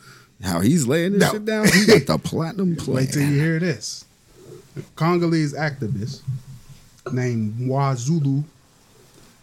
How 0.42 0.60
he's 0.60 0.86
laying 0.86 1.12
this 1.12 1.20
No. 1.22 1.32
shit 1.32 1.44
down? 1.44 1.66
He 1.68 1.86
got 1.86 2.06
the 2.06 2.18
platinum 2.22 2.76
plan. 2.76 2.96
Wait 2.96 3.12
till 3.12 3.22
you 3.22 3.38
hear 3.40 3.58
this. 3.58 4.04
A 4.76 4.82
Congolese 4.94 5.54
activist 5.54 6.20
named 7.12 7.54
Wazulu 7.60 8.44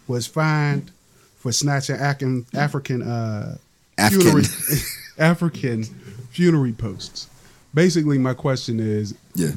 was 0.06 0.26
fined 0.26 0.90
for 1.38 1.50
snatching 1.52 1.96
African 1.96 2.46
African 2.54 3.02
uh, 3.02 3.56
African. 3.98 4.20
funerary 4.44 4.46
African 5.18 5.84
funerary 6.30 6.72
posts. 6.72 7.28
Basically, 7.74 8.18
my 8.18 8.34
question 8.34 8.78
is: 8.78 9.14
Yeah. 9.34 9.52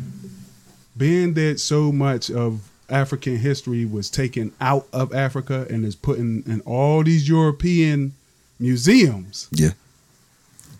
being 0.97 1.33
that 1.35 1.59
so 1.59 1.91
much 1.91 2.31
of 2.31 2.67
African 2.89 3.37
history 3.37 3.85
was 3.85 4.09
taken 4.09 4.51
out 4.59 4.87
of 4.93 5.13
Africa 5.13 5.67
and 5.69 5.85
is 5.85 5.95
put 5.95 6.17
in, 6.17 6.41
in 6.47 6.61
all 6.61 7.03
these 7.03 7.27
European 7.29 8.13
museums, 8.59 9.47
Yeah. 9.51 9.71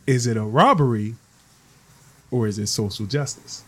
Is 0.08 0.26
it 0.26 0.38
a 0.38 0.42
robbery 0.44 1.16
or 2.32 2.48
is 2.48 2.58
it 2.58 2.68
social 2.68 3.06
justice? 3.06 3.64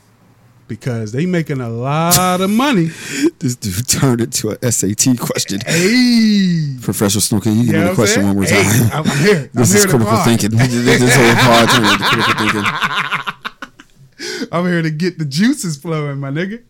Because 0.67 1.11
they 1.11 1.25
making 1.25 1.61
a 1.61 1.69
lot 1.69 2.41
of 2.41 2.49
money. 2.49 2.89
This 3.39 3.55
dude 3.55 3.87
turned 3.87 4.19
it 4.19 4.33
to 4.33 4.57
a 4.61 4.69
SAT 4.71 5.17
question. 5.17 5.61
hey, 5.65 6.75
Professor 6.81 7.21
Snook, 7.21 7.43
can 7.43 7.53
you 7.57 7.65
give 7.65 7.73
You 7.73 7.79
me 7.79 7.85
know 7.85 7.89
the 7.91 7.95
question 7.95 8.25
one 8.25 8.35
more 8.35 8.43
time? 8.45 8.63
Hey, 8.65 8.89
I'm 8.91 9.05
here. 9.05 9.49
this 9.53 9.55
I'm 9.55 9.61
is 9.61 9.73
here 9.73 9.87
critical 9.89 10.17
thinking. 10.25 10.49
this 10.51 11.15
whole 11.15 11.35
pod 11.35 11.69
turned 11.69 11.87
into 11.87 12.03
critical 12.03 12.33
thinking. 12.35 12.65
I'm 14.51 14.65
here 14.65 14.81
to 14.81 14.89
get 14.91 15.17
the 15.17 15.23
juices 15.25 15.77
flowing, 15.77 16.19
my 16.19 16.29
nigga. 16.31 16.61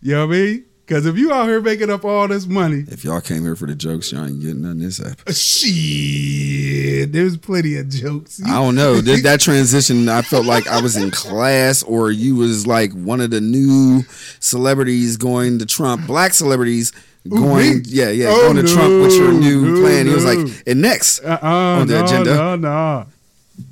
You 0.00 0.14
know 0.14 0.26
what 0.26 0.34
I 0.34 0.38
mean? 0.38 0.64
Because 0.86 1.06
if 1.06 1.16
you 1.16 1.32
out 1.32 1.46
here 1.48 1.62
making 1.62 1.88
up 1.90 2.04
all 2.04 2.28
this 2.28 2.46
money, 2.46 2.84
If 2.88 3.04
y'all 3.04 3.20
came 3.22 3.42
here 3.42 3.56
for 3.56 3.66
the 3.66 3.74
jokes, 3.74 4.12
y'all 4.12 4.26
ain't 4.26 4.40
getting 4.40 4.60
none 4.62 4.72
of 4.72 4.80
this 4.80 5.00
app. 5.00 5.18
Uh, 5.26 5.32
shit, 5.32 7.10
there's 7.12 7.36
plenty 7.36 7.76
of 7.78 7.88
jokes. 7.88 8.40
I 8.44 8.50
don't 8.50 8.74
know. 8.74 9.00
Did 9.00 9.24
that 9.24 9.40
transition, 9.40 10.08
I 10.08 10.22
felt 10.22 10.44
like 10.46 10.66
I 10.68 10.80
was 10.82 10.96
in 10.96 11.10
class, 11.10 11.82
or 11.82 12.10
you 12.10 12.36
was 12.36 12.66
like 12.66 12.92
one 12.92 13.20
of 13.20 13.30
the 13.30 13.40
new 13.40 14.02
celebrities 14.40 15.16
going 15.16 15.58
to 15.60 15.66
Trump, 15.66 16.06
black 16.06 16.34
celebrities 16.34 16.92
going, 17.28 17.78
me? 17.78 17.82
yeah, 17.86 18.10
yeah, 18.10 18.26
Oh, 18.28 18.52
going 18.52 18.64
to 18.66 18.72
Trump 18.72 19.02
with 19.02 19.14
your 19.14 19.32
new 19.32 19.62
no, 19.76 19.80
plan. 19.80 20.06
He 20.06 20.12
was 20.14 20.24
like, 20.26 20.62
and 20.66 20.82
next 20.82 21.20
Uh-uh, 21.20 21.38
on 21.48 21.86
the 21.86 21.94
no, 21.94 22.04
agenda, 22.04 22.34
No, 22.34 22.56
no, 22.56 23.06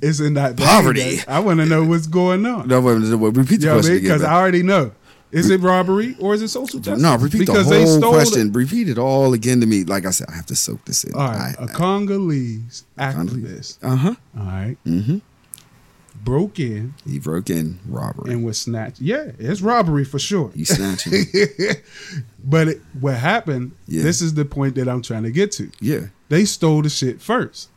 It's 0.01 0.19
in 0.19 0.33
that 0.35 0.57
Poverty. 0.57 1.19
I 1.27 1.39
want 1.41 1.59
to 1.59 1.65
know 1.67 1.83
what's 1.83 2.07
going 2.07 2.45
on. 2.45 2.67
no, 2.67 2.81
wait, 2.81 2.99
wait, 2.99 3.35
repeat 3.37 3.57
the 3.57 3.61
You 3.61 3.67
know 3.67 3.75
what 3.75 3.85
I 3.85 3.89
question. 3.89 4.01
Because. 4.01 4.23
I 4.23 4.33
already 4.33 4.63
know. 4.63 4.91
Is 5.33 5.49
it 5.49 5.61
robbery 5.61 6.15
or 6.19 6.33
is 6.35 6.41
it 6.41 6.47
social 6.49 6.79
justice? 6.79 7.01
No, 7.01 7.17
repeat 7.17 7.39
because 7.39 7.67
the 7.67 7.75
they 7.75 7.83
whole 7.83 7.97
stole 7.97 8.13
question. 8.13 8.49
it. 8.49 8.55
Repeat 8.55 8.87
it 8.89 8.97
all 8.97 9.33
again 9.33 9.59
to 9.61 9.65
me. 9.65 9.83
Like 9.83 10.05
I 10.05 10.11
said, 10.11 10.27
I 10.29 10.35
have 10.35 10.45
to 10.47 10.55
soak 10.55 10.85
this 10.85 11.03
in. 11.03 11.13
All 11.15 11.27
right, 11.27 11.55
a 11.59 11.67
Congolese 11.67 12.83
activist, 12.99 13.79
Uh 13.81 13.95
huh. 13.95 14.15
all 14.39 14.45
right, 14.45 14.77
Mm-hmm. 14.85 15.17
broke 16.23 16.59
in 16.59 16.93
He 17.05 17.17
broke 17.19 17.49
in 17.49 17.79
robbery. 17.87 18.31
and 18.31 18.45
was 18.45 18.61
snatched. 18.61 19.01
Yeah, 19.01 19.31
it's 19.39 19.61
robbery 19.61 20.05
for 20.05 20.19
sure. 20.19 20.51
He 20.55 20.65
snatching. 20.65 21.13
but 22.43 22.67
it, 22.67 22.81
what 22.99 23.15
happened? 23.15 23.71
Yeah. 23.87 24.03
This 24.03 24.21
is 24.21 24.33
the 24.35 24.45
point 24.45 24.75
that 24.75 24.87
I'm 24.87 25.01
trying 25.01 25.23
to 25.23 25.31
get 25.31 25.51
to. 25.53 25.69
yeah. 25.81 26.07
They 26.29 26.45
stole 26.45 26.81
the 26.81 26.89
shit 26.89 27.21
first. 27.21 27.69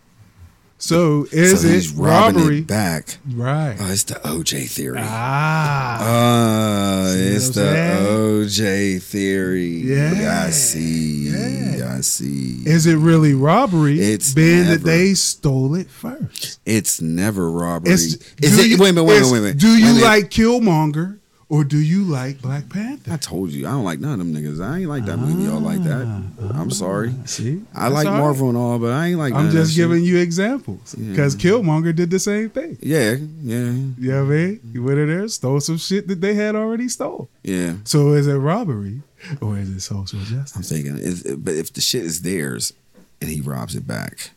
So 0.78 1.26
is 1.32 1.62
so 1.62 1.68
it 1.68 1.98
robbery? 1.98 2.58
it 2.58 2.66
back. 2.66 3.16
Right. 3.32 3.76
Oh, 3.80 3.90
it's 3.90 4.02
the 4.04 4.14
OJ 4.16 4.68
theory. 4.68 4.98
ah. 5.00 7.06
Uh, 7.06 7.14
it's 7.16 7.48
the 7.50 7.62
OJ 7.62 9.02
theory. 9.02 9.64
Yeah. 9.68 10.44
I 10.46 10.50
see. 10.50 11.30
Yeah. 11.30 11.94
I 11.96 12.00
see. 12.02 12.62
Is 12.66 12.86
it 12.86 12.96
really 12.96 13.32
robbery? 13.32 13.98
It's 14.00 14.36
never. 14.36 14.64
that 14.76 14.82
they 14.82 15.14
stole 15.14 15.74
it 15.74 15.88
first. 15.88 16.60
It's 16.66 17.00
never 17.00 17.50
robbery. 17.50 17.94
It's, 17.94 18.14
Is 18.42 18.58
it? 18.58 18.66
you- 18.66 18.76
wait 18.78 18.90
a 18.90 18.92
minute. 18.92 19.04
Wait 19.04 19.18
a 19.18 19.20
minute. 19.22 19.32
Wait 19.32 19.38
a 19.38 19.42
minute. 19.42 19.58
Do 19.58 19.78
you 19.78 19.86
minute. 19.94 20.02
like 20.02 20.30
Killmonger 20.30 21.18
or 21.48 21.62
do 21.62 21.78
you 21.78 22.02
like 22.02 22.42
Black 22.42 22.68
Panther? 22.68 23.12
I 23.12 23.16
told 23.18 23.50
you 23.50 23.66
I 23.66 23.70
don't 23.70 23.84
like 23.84 24.00
none 24.00 24.12
of 24.12 24.18
them 24.18 24.34
niggas. 24.34 24.60
I 24.64 24.80
ain't 24.80 24.88
like 24.88 25.04
that 25.04 25.18
movie. 25.18 25.48
All 25.48 25.60
like 25.60 25.82
that. 25.84 26.04
Ah. 26.04 26.60
I'm 26.60 26.70
sorry. 26.72 27.14
See, 27.24 27.62
I 27.74 27.86
like 27.88 28.06
right. 28.06 28.18
Marvel 28.18 28.48
and 28.48 28.58
all, 28.58 28.78
but 28.80 28.92
I 28.92 29.06
ain't 29.08 29.18
like. 29.18 29.32
I'm 29.32 29.50
just 29.50 29.72
shit. 29.72 29.76
giving 29.76 30.02
you 30.02 30.18
examples 30.18 30.94
because 30.94 31.36
Killmonger 31.36 31.94
did 31.94 32.10
the 32.10 32.18
same 32.18 32.50
thing. 32.50 32.78
Yeah. 32.80 33.12
Yeah. 33.42 33.70
You 33.70 33.94
know 33.98 34.24
what 34.24 34.32
I 34.32 34.36
mean? 34.36 34.60
He 34.72 34.78
went 34.80 34.98
in 34.98 35.08
there, 35.08 35.28
stole 35.28 35.60
some 35.60 35.78
shit 35.78 36.08
that 36.08 36.20
they 36.20 36.34
had 36.34 36.56
already 36.56 36.88
stole. 36.88 37.28
Yeah. 37.44 37.74
So 37.84 38.12
is 38.12 38.26
it 38.26 38.34
robbery 38.34 39.02
or 39.40 39.56
is 39.56 39.70
it 39.70 39.80
social 39.80 40.18
justice? 40.20 40.56
I'm 40.56 40.62
thinking, 40.62 40.98
is, 40.98 41.22
but 41.22 41.54
if 41.54 41.72
the 41.72 41.80
shit 41.80 42.02
is 42.04 42.22
theirs 42.22 42.72
and 43.20 43.30
he 43.30 43.40
robs 43.40 43.76
it 43.76 43.86
back, 43.86 44.30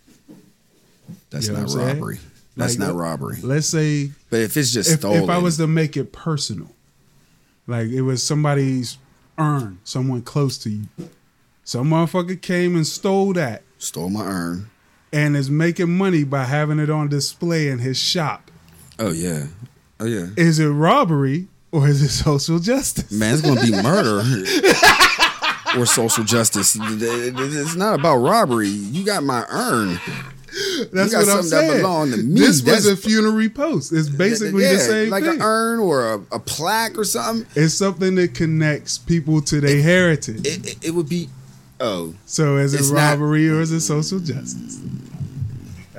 that's 1.32 1.48
You 1.48 1.54
know 1.54 1.62
not 1.62 1.74
robbery. 1.76 2.20
That's 2.56 2.78
Like, 2.78 2.90
not 2.90 2.96
robbery. 2.96 3.40
Let's 3.42 3.68
say 3.68 4.12
But 4.30 4.42
if 4.42 4.58
it's 4.58 4.72
just 4.72 4.92
if, 4.92 5.00
stolen, 5.00 5.24
if 5.24 5.30
I 5.30 5.38
was 5.38 5.58
to 5.58 5.68
make 5.68 5.96
it 5.98 6.12
personal, 6.12 6.70
like 7.70 7.88
it 7.90 8.02
was 8.02 8.24
somebody's 8.24 8.98
urn, 9.38 9.80
someone 9.84 10.22
close 10.22 10.58
to 10.60 10.70
you, 10.70 10.86
some 11.64 11.90
motherfucker 11.90 12.42
came 12.42 12.76
and 12.76 12.86
stole 12.86 13.34
that 13.34 13.62
stole 13.78 14.10
my 14.10 14.26
urn. 14.26 14.70
and 15.14 15.36
is 15.38 15.50
making 15.50 15.96
money 15.98 16.24
by 16.24 16.44
having 16.44 16.80
it 16.80 16.90
on 16.90 17.08
display 17.08 17.70
in 17.70 17.80
his 17.80 17.98
shop. 17.98 18.52
Oh 18.98 19.12
yeah. 19.12 19.48
Oh 20.00 20.06
yeah. 20.06 20.28
Is 20.36 20.60
it 20.60 20.68
robbery 20.68 21.48
or 21.72 21.88
is 21.88 22.02
it 22.02 22.10
social 22.10 22.60
justice? 22.60 23.12
Man, 23.12 23.34
it's 23.34 23.42
gonna 23.42 23.62
be 23.62 23.72
murder 23.84 24.20
or 25.78 25.86
social 25.86 26.24
justice. 26.24 26.76
It's 26.80 27.76
not 27.76 28.00
about 28.00 28.18
robbery. 28.18 28.68
You 28.70 29.06
got 29.06 29.24
my 29.24 29.46
urn. 29.50 30.00
That's 30.94 31.14
what 31.14 31.30
I'm 31.30 31.44
saying. 31.44 31.78
belonged 31.82 32.12
to 32.14 32.18
me. 32.24 32.40
This 32.40 32.62
That's- 32.62 32.86
was 32.86 32.94
a 32.94 32.98
funerary 32.98 33.50
post. 33.50 33.92
It's 33.94 34.10
basically 34.10 34.64
Yeah, 34.64 34.74
the 34.74 34.80
same 34.80 35.10
like 35.10 35.24
thing. 35.24 35.36
an 35.36 35.42
urn 35.42 35.80
or 35.80 36.14
a, 36.14 36.16
a 36.32 36.40
plaque 36.40 36.98
or 36.98 37.04
something. 37.04 37.46
it's 37.56 37.74
something 37.74 38.16
that 38.16 38.34
connects 38.36 38.98
people 38.98 39.42
to 39.44 39.60
their 39.62 39.82
heritage. 39.82 40.46
It, 40.46 40.68
it, 40.68 40.86
it 40.88 40.92
would 40.92 41.10
be. 41.10 41.30
Oh, 41.82 42.14
so 42.26 42.58
is 42.58 42.74
it 42.74 42.80
it's 42.82 42.92
not- 42.92 43.12
robbery 43.12 43.50
or 43.50 43.62
is 43.62 43.72
it 43.72 43.82
social 43.82 44.20
justice? 44.20 44.82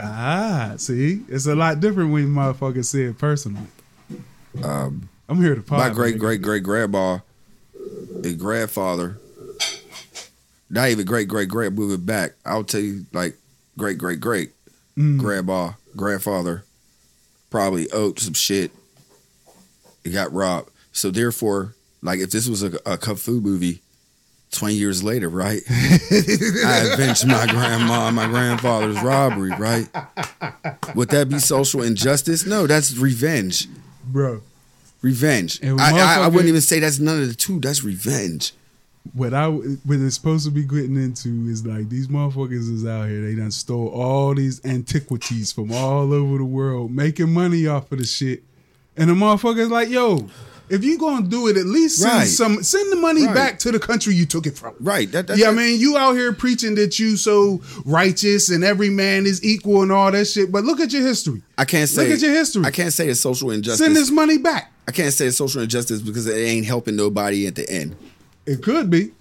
Ah, 0.02 0.74
see, 0.76 1.22
it's 1.28 1.46
a 1.46 1.54
lot 1.54 1.80
different 1.80 2.12
when 2.12 2.26
motherfuckers 2.28 2.86
see 2.86 3.02
it 3.04 3.18
personally. 3.18 3.66
um, 4.62 5.08
I'm 5.28 5.40
here 5.42 5.54
to 5.54 5.62
pod. 5.62 5.78
my 5.78 5.90
great 5.90 6.18
great 6.18 6.42
great 6.42 6.62
grandpa, 6.62 7.18
and 8.24 8.38
grandfather. 8.38 9.18
Not 10.70 10.88
even 10.88 11.04
great 11.04 11.28
great 11.28 11.48
great. 11.48 11.72
moving 11.72 12.04
back. 12.04 12.32
I'll 12.46 12.64
tell 12.64 12.80
you, 12.80 13.04
like 13.12 13.36
great 13.76 13.98
great 13.98 14.20
great 14.20 14.50
Mm. 14.96 15.18
grandpa 15.18 15.72
grandfather 15.96 16.64
probably 17.50 17.90
owed 17.90 18.18
some 18.18 18.34
shit. 18.34 18.70
He 20.04 20.10
got 20.10 20.32
robbed. 20.32 20.70
So 20.92 21.10
therefore, 21.10 21.74
like 22.02 22.20
if 22.20 22.30
this 22.30 22.48
was 22.48 22.62
a, 22.62 22.78
a 22.86 22.96
kung 22.98 23.16
fu 23.16 23.40
movie, 23.40 23.82
twenty 24.50 24.74
years 24.74 25.02
later, 25.02 25.28
right? 25.28 25.60
I 25.70 26.90
avenged 26.92 27.26
my 27.26 27.46
grandma 27.46 28.06
and 28.08 28.16
my 28.16 28.26
grandfather's 28.26 29.00
robbery, 29.02 29.50
right? 29.50 29.88
Would 30.94 31.10
that 31.10 31.28
be 31.28 31.38
social 31.38 31.82
injustice? 31.82 32.46
No, 32.46 32.66
that's 32.66 32.96
revenge. 32.96 33.68
bro. 34.04 34.42
Revenge. 35.02 35.60
I, 35.64 35.76
I, 35.78 36.24
I 36.24 36.28
wouldn't 36.28 36.48
even 36.48 36.60
say 36.60 36.78
that's 36.78 36.98
none 36.98 37.22
of 37.22 37.28
the 37.28 37.34
two. 37.34 37.58
That's 37.58 37.82
revenge. 37.82 38.52
What 39.14 39.34
I 39.34 39.48
what 39.48 39.98
it's 39.98 40.14
supposed 40.14 40.44
to 40.44 40.50
be 40.50 40.62
getting 40.62 40.96
into 40.96 41.48
is 41.48 41.66
like 41.66 41.88
these 41.88 42.08
motherfuckers 42.08 42.72
is 42.72 42.86
out 42.86 43.08
here. 43.08 43.22
They 43.22 43.34
done 43.34 43.50
stole 43.50 43.88
all 43.88 44.34
these 44.34 44.64
antiquities 44.64 45.50
from 45.52 45.72
all 45.72 46.12
over 46.12 46.38
the 46.38 46.44
world, 46.44 46.92
making 46.92 47.32
money 47.32 47.66
off 47.66 47.90
of 47.90 47.98
the 47.98 48.04
shit. 48.04 48.42
And 48.96 49.08
the 49.10 49.14
motherfuckers 49.14 49.70
like, 49.70 49.88
yo, 49.88 50.28
if 50.68 50.84
you 50.84 50.98
gonna 50.98 51.26
do 51.26 51.48
it, 51.48 51.56
at 51.56 51.66
least 51.66 51.98
send 52.00 52.12
Right. 52.12 52.28
some 52.28 52.62
send 52.62 52.92
the 52.92 52.96
money 52.96 53.24
Right. 53.24 53.34
back 53.34 53.58
to 53.60 53.72
the 53.72 53.80
country 53.80 54.14
you 54.14 54.26
took 54.26 54.46
it 54.46 54.56
from. 54.56 54.74
Right. 54.78 55.10
That, 55.10 55.26
that, 55.28 55.38
Yeah, 55.38 55.48
I 55.48 55.52
mean, 55.52 55.80
you 55.80 55.96
out 55.96 56.12
here 56.14 56.32
preaching 56.32 56.74
that 56.76 56.98
you 57.00 57.16
so 57.16 57.62
righteous 57.84 58.50
and 58.50 58.62
every 58.62 58.90
man 58.90 59.26
is 59.26 59.42
equal 59.42 59.82
and 59.82 59.90
all 59.90 60.12
that 60.12 60.26
shit. 60.26 60.52
But 60.52 60.64
look 60.64 60.78
at 60.78 60.92
your 60.92 61.02
history. 61.02 61.42
I 61.58 61.64
can't 61.64 61.88
say. 61.88 62.04
Look 62.06 62.16
at 62.18 62.22
your 62.22 62.32
history. 62.34 62.64
I 62.64 62.70
can't 62.70 62.92
say 62.92 63.08
it's 63.08 63.20
social 63.20 63.50
injustice. 63.50 63.84
Send 63.84 63.96
this 63.96 64.10
money 64.10 64.38
back. 64.38 64.70
I 64.86 64.92
can't 64.92 65.12
say 65.12 65.26
it's 65.26 65.36
social 65.38 65.62
injustice 65.62 66.00
because 66.00 66.26
it 66.26 66.34
ain't 66.36 66.66
helping 66.66 66.94
nobody 66.96 67.46
at 67.46 67.54
the 67.56 67.68
end. 67.68 67.96
It 68.46 68.62
could 68.62 68.90
be. 68.90 69.12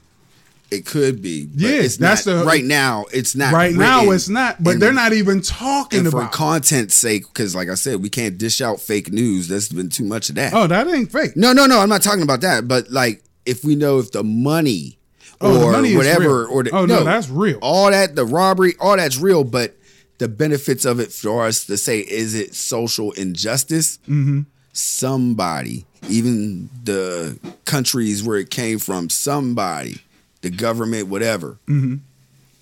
It 0.72 0.86
could 0.86 1.22
be. 1.22 1.46
But 1.48 1.60
Yeah, 1.62 1.70
it's 1.82 1.98
that's 1.98 2.26
not, 2.28 2.40
the- 2.40 2.46
right 2.46 2.64
now. 2.64 3.06
It's 3.12 3.36
not 3.36 3.54
right 3.54 3.74
now, 3.74 4.12
it's 4.12 4.30
not. 4.30 4.64
But 4.64 4.80
they're 4.80 4.94
not 4.94 5.14
even 5.14 5.42
talking 5.42 6.04
for 6.04 6.20
about. 6.20 6.26
it. 6.26 6.32
content's 6.32 6.94
sake, 6.96 7.24
because 7.26 7.56
like 7.56 7.70
I 7.70 7.74
said, 7.74 8.04
we 8.04 8.10
can't 8.10 8.38
dish 8.38 8.62
out 8.62 8.80
fake 8.80 9.12
news. 9.12 9.48
There's 9.48 9.70
been 9.70 9.90
too 9.90 10.04
much 10.06 10.30
of 10.30 10.36
that. 10.36 10.54
oh, 10.54 10.68
that 10.68 10.88
ain't 10.88 11.12
fake. 11.12 11.36
No, 11.36 11.54
no, 11.54 11.66
no. 11.66 11.80
I'm 11.80 11.90
not 11.90 12.04
talking 12.04 12.22
about 12.22 12.42
that. 12.42 12.68
But 12.68 12.92
like, 12.92 13.24
if 13.48 13.64
we 13.64 13.76
know 13.76 13.98
if 14.00 14.12
the 14.12 14.24
money 14.24 14.98
Oh, 15.42 15.54
the 15.54 15.66
or 15.66 15.72
money 15.72 15.90
is 15.92 15.96
whatever, 15.98 16.46
or 16.46 16.64
the, 16.64 16.72
Oh, 16.72 16.86
no, 16.86 17.04
that's 17.04 17.30
real. 17.30 17.58
All 17.62 17.90
that, 17.90 18.14
the 18.16 18.26
robbery, 18.26 18.74
all 18.80 18.98
that's 18.98 19.18
real. 19.18 19.44
But 19.46 19.76
the 20.18 20.28
benefits 20.28 20.84
of 20.86 21.00
it 21.00 21.12
for 21.14 21.46
us 21.46 21.66
to 21.68 21.78
say, 21.78 22.00
is 22.02 22.36
it 22.36 22.54
social 22.54 23.12
injustice? 23.14 23.98
Mm-hmm. 24.00 24.42
Somebody 24.74 25.86
even 26.08 26.70
the 26.84 27.38
countries 27.66 28.24
where 28.24 28.38
it 28.38 28.50
came 28.50 28.80
from, 28.80 29.10
somebody, 29.10 30.02
the 30.42 30.50
government, 30.50 31.08
whatever, 31.08 31.58
Mm-hmm. 31.68 31.96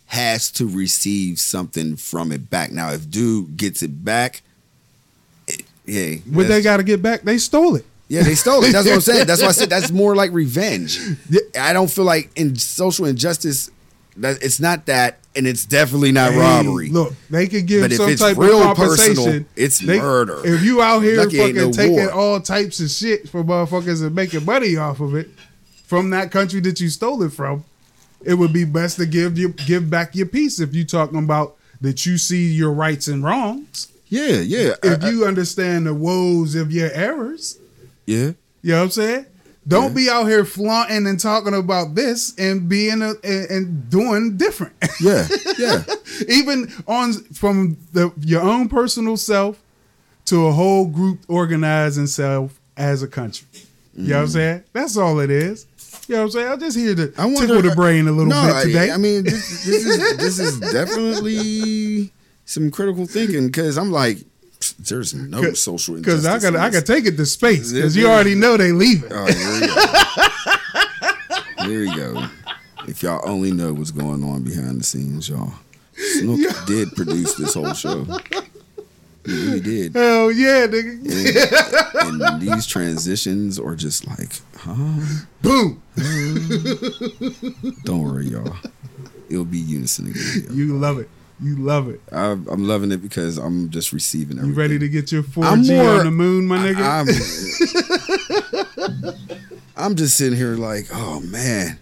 has 0.08 0.50
to 0.52 0.68
receive 0.68 1.40
something 1.40 1.96
from 1.98 2.32
it 2.32 2.50
back. 2.50 2.72
Now, 2.72 2.92
if 2.92 3.10
dude 3.10 3.58
gets 3.58 3.84
it 3.84 4.04
back, 4.06 4.42
it, 5.48 5.62
yeah, 5.86 6.16
What 6.32 6.48
they 6.48 6.62
got 6.62 6.78
to 6.78 6.84
get 6.84 7.02
back? 7.02 7.22
They 7.24 7.38
stole 7.38 7.76
it. 7.76 7.86
yeah, 8.10 8.24
they 8.24 8.36
stole 8.36 8.64
it. 8.64 8.72
That's 8.72 8.86
what 8.88 8.96
I'm 8.96 9.02
saying. 9.02 9.28
That's 9.28 9.42
why 9.42 9.50
I 9.50 9.52
said 9.52 9.70
that's 9.70 9.92
more 10.04 10.16
like 10.16 10.32
revenge. 10.32 11.00
I 11.60 11.74
don't 11.74 11.90
feel 11.92 12.06
like 12.06 12.30
in 12.36 12.56
social 12.56 13.06
injustice 13.06 13.70
that 14.18 14.42
it's 14.44 14.60
not 14.60 14.86
that, 14.88 15.18
and 15.36 15.46
it's 15.48 15.66
definitely 15.66 16.12
not 16.12 16.32
Hey, 16.34 16.40
robbery. 16.40 16.90
Look, 16.90 17.14
they 17.30 17.48
could 17.48 17.66
give 17.68 17.82
But 17.82 17.92
if 17.92 17.98
some 17.98 18.10
it's 18.10 18.22
type 18.22 18.38
real 18.38 18.58
of 18.62 18.76
compensation. 18.78 19.16
personal, 19.16 19.46
it's 19.56 19.80
They- 19.80 20.00
murder. 20.00 20.42
If 20.44 20.64
you 20.64 20.82
out 20.82 21.02
here 21.04 21.24
fucking 21.24 21.56
no 21.56 21.72
taking 21.72 21.96
war. 21.96 22.12
all 22.12 22.40
types 22.42 22.80
of 22.80 22.90
shit 22.90 23.30
for 23.30 23.44
motherfuckers 23.44 24.02
and 24.02 24.14
making 24.16 24.46
money 24.46 24.76
off 24.76 25.00
of 25.00 25.16
it 25.16 25.30
from 25.86 26.10
that 26.12 26.32
country 26.32 26.60
that 26.62 26.80
you 26.80 26.90
stole 26.90 27.22
it 27.24 27.32
from, 27.34 27.64
it 28.26 28.34
would 28.34 28.52
be 28.54 28.64
best 28.66 28.98
to 28.98 29.06
give 29.06 29.38
you 29.38 29.50
give 29.50 29.90
back 29.90 30.16
your 30.16 30.26
piece 30.28 30.60
if 30.60 30.74
you 30.74 30.84
talking 30.84 31.20
about 31.20 31.56
that 31.82 32.06
you 32.06 32.18
see 32.18 32.52
your 32.52 32.72
rights 32.72 33.08
and 33.08 33.24
wrongs. 33.24 33.88
yeah, 34.10 34.40
yeah, 34.40 34.74
If 34.84 35.04
I- 35.04 35.08
I- 35.08 35.10
you 35.12 35.26
understand 35.26 35.86
the 35.86 35.94
woes 35.94 36.56
of 36.56 36.72
your 36.72 36.90
errors, 36.92 37.58
yeah. 38.08 38.32
you 38.64 38.72
know 38.72 38.78
what 38.80 38.84
I'm 38.86 38.90
saying? 38.92 39.26
Don't 39.68 39.94
be 39.94 40.10
out 40.10 40.26
here 40.26 40.46
flaunting 40.46 41.08
and 41.08 41.20
talking 41.20 41.54
about 41.54 41.94
this 41.94 42.34
and 42.38 42.70
being 42.70 43.02
a, 43.02 43.14
and, 43.24 43.50
and 43.50 43.90
doing 43.90 44.38
different. 44.38 44.74
Yeah, 45.00 45.28
yeah. 45.60 45.84
even 46.28 46.72
on 46.88 47.14
from 47.14 47.78
the 47.94 48.12
your 48.20 48.42
own 48.42 48.68
personal 48.68 49.16
self 49.16 49.62
to 50.26 50.48
a 50.48 50.52
whole 50.52 50.88
group 50.88 51.20
organizing 51.28 52.08
self 52.08 52.60
as 52.76 53.04
a 53.04 53.08
country. 53.08 53.48
You 53.94 54.10
know 54.10 54.16
what 54.16 54.20
I'm 54.20 54.26
mm-hmm. 54.26 54.34
saying? 54.34 54.64
That's 54.74 54.98
all 54.98 55.20
it 55.20 55.30
is. 55.30 55.68
You 56.08 56.16
know 56.16 56.22
what 56.22 56.26
I'm 56.26 56.32
saying? 56.32 56.52
I'm 56.52 56.60
just 56.60 56.78
here 56.78 56.96
to 56.96 57.14
I 57.18 57.26
wonder, 57.26 57.42
tickle 57.42 57.62
the 57.62 57.72
uh, 57.72 57.76
brain 57.76 58.08
a 58.08 58.12
little 58.12 58.26
no, 58.26 58.54
bit 58.54 58.64
today. 58.64 58.90
I, 58.90 58.96
I 58.96 58.98
mean, 58.98 59.24
this, 59.24 59.66
this 59.66 59.86
is 59.86 60.18
this 60.18 60.40
is 60.40 60.60
definitely 60.72 62.12
some 62.46 62.72
critical 62.72 63.06
thinking 63.06 63.48
because 63.48 63.78
I'm 63.78 63.92
like, 63.92 64.20
there's 64.80 65.14
no 65.14 65.54
social 65.54 65.96
because. 65.96 66.26
I 66.26 66.40
got 66.40 66.56
I 66.56 66.70
got 66.70 66.86
take 66.86 67.06
it 67.06 67.18
to 67.18 67.26
space 67.26 67.74
because 67.74 67.96
you 67.96 68.08
already 68.08 68.36
know 68.36 68.58
they 68.58 68.72
leaving. 68.72 69.12
Oh, 69.12 69.26
there 69.26 69.62
you 69.62 69.68
go. 69.68 71.68
there 71.68 71.84
you 71.84 71.96
go. 71.96 72.28
If 72.88 73.04
y'all 73.04 73.22
only 73.30 73.52
know 73.52 73.74
what's 73.74 73.92
going 73.92 74.24
on 74.24 74.44
behind 74.44 74.80
the 74.80 74.84
scenes, 74.84 75.30
y'all. 75.30 75.54
Snook 75.98 76.40
did 76.68 76.92
produce 76.96 77.34
this 77.36 77.54
whole 77.56 77.74
show. 77.74 78.06
He 79.26 79.46
really 79.46 79.60
did. 79.60 79.94
Hell 79.94 80.32
yeah, 80.32 80.68
nigga! 80.68 82.08
And, 82.08 82.22
and 82.22 82.42
these 82.42 82.66
transitions 82.66 83.60
are 83.60 83.76
just 83.76 84.08
like, 84.08 84.40
huh? 84.56 84.74
Boom! 85.42 85.82
Don't 87.84 88.04
worry, 88.04 88.28
y'all. 88.28 88.56
It'll 89.30 89.44
be 89.44 89.58
unison 89.58 90.08
again. 90.08 90.46
yo. 90.48 90.54
You 90.54 90.78
love 90.78 91.00
it. 91.00 91.10
You 91.42 91.56
love 91.58 91.88
it. 91.90 92.02
I, 92.12 92.32
I'm 92.32 92.68
loving 92.68 92.92
it 92.92 92.98
because 93.02 93.38
I'm 93.38 93.70
just 93.70 93.94
receiving 93.94 94.38
everything. 94.40 94.56
You 94.56 94.60
ready 94.60 94.80
to 94.80 94.90
get 94.90 95.12
your 95.12 95.22
4G 95.24 95.44
I'm 95.46 95.68
more- 95.68 96.00
on 96.00 96.06
the 96.06 96.12
moon, 96.12 96.48
my 96.48 96.58
nigga? 96.58 96.82
I'm, 98.98 99.64
I'm 99.78 99.96
just 99.96 100.18
sitting 100.18 100.38
here 100.38 100.56
like, 100.56 100.88
oh 100.92 101.20
man, 101.22 101.78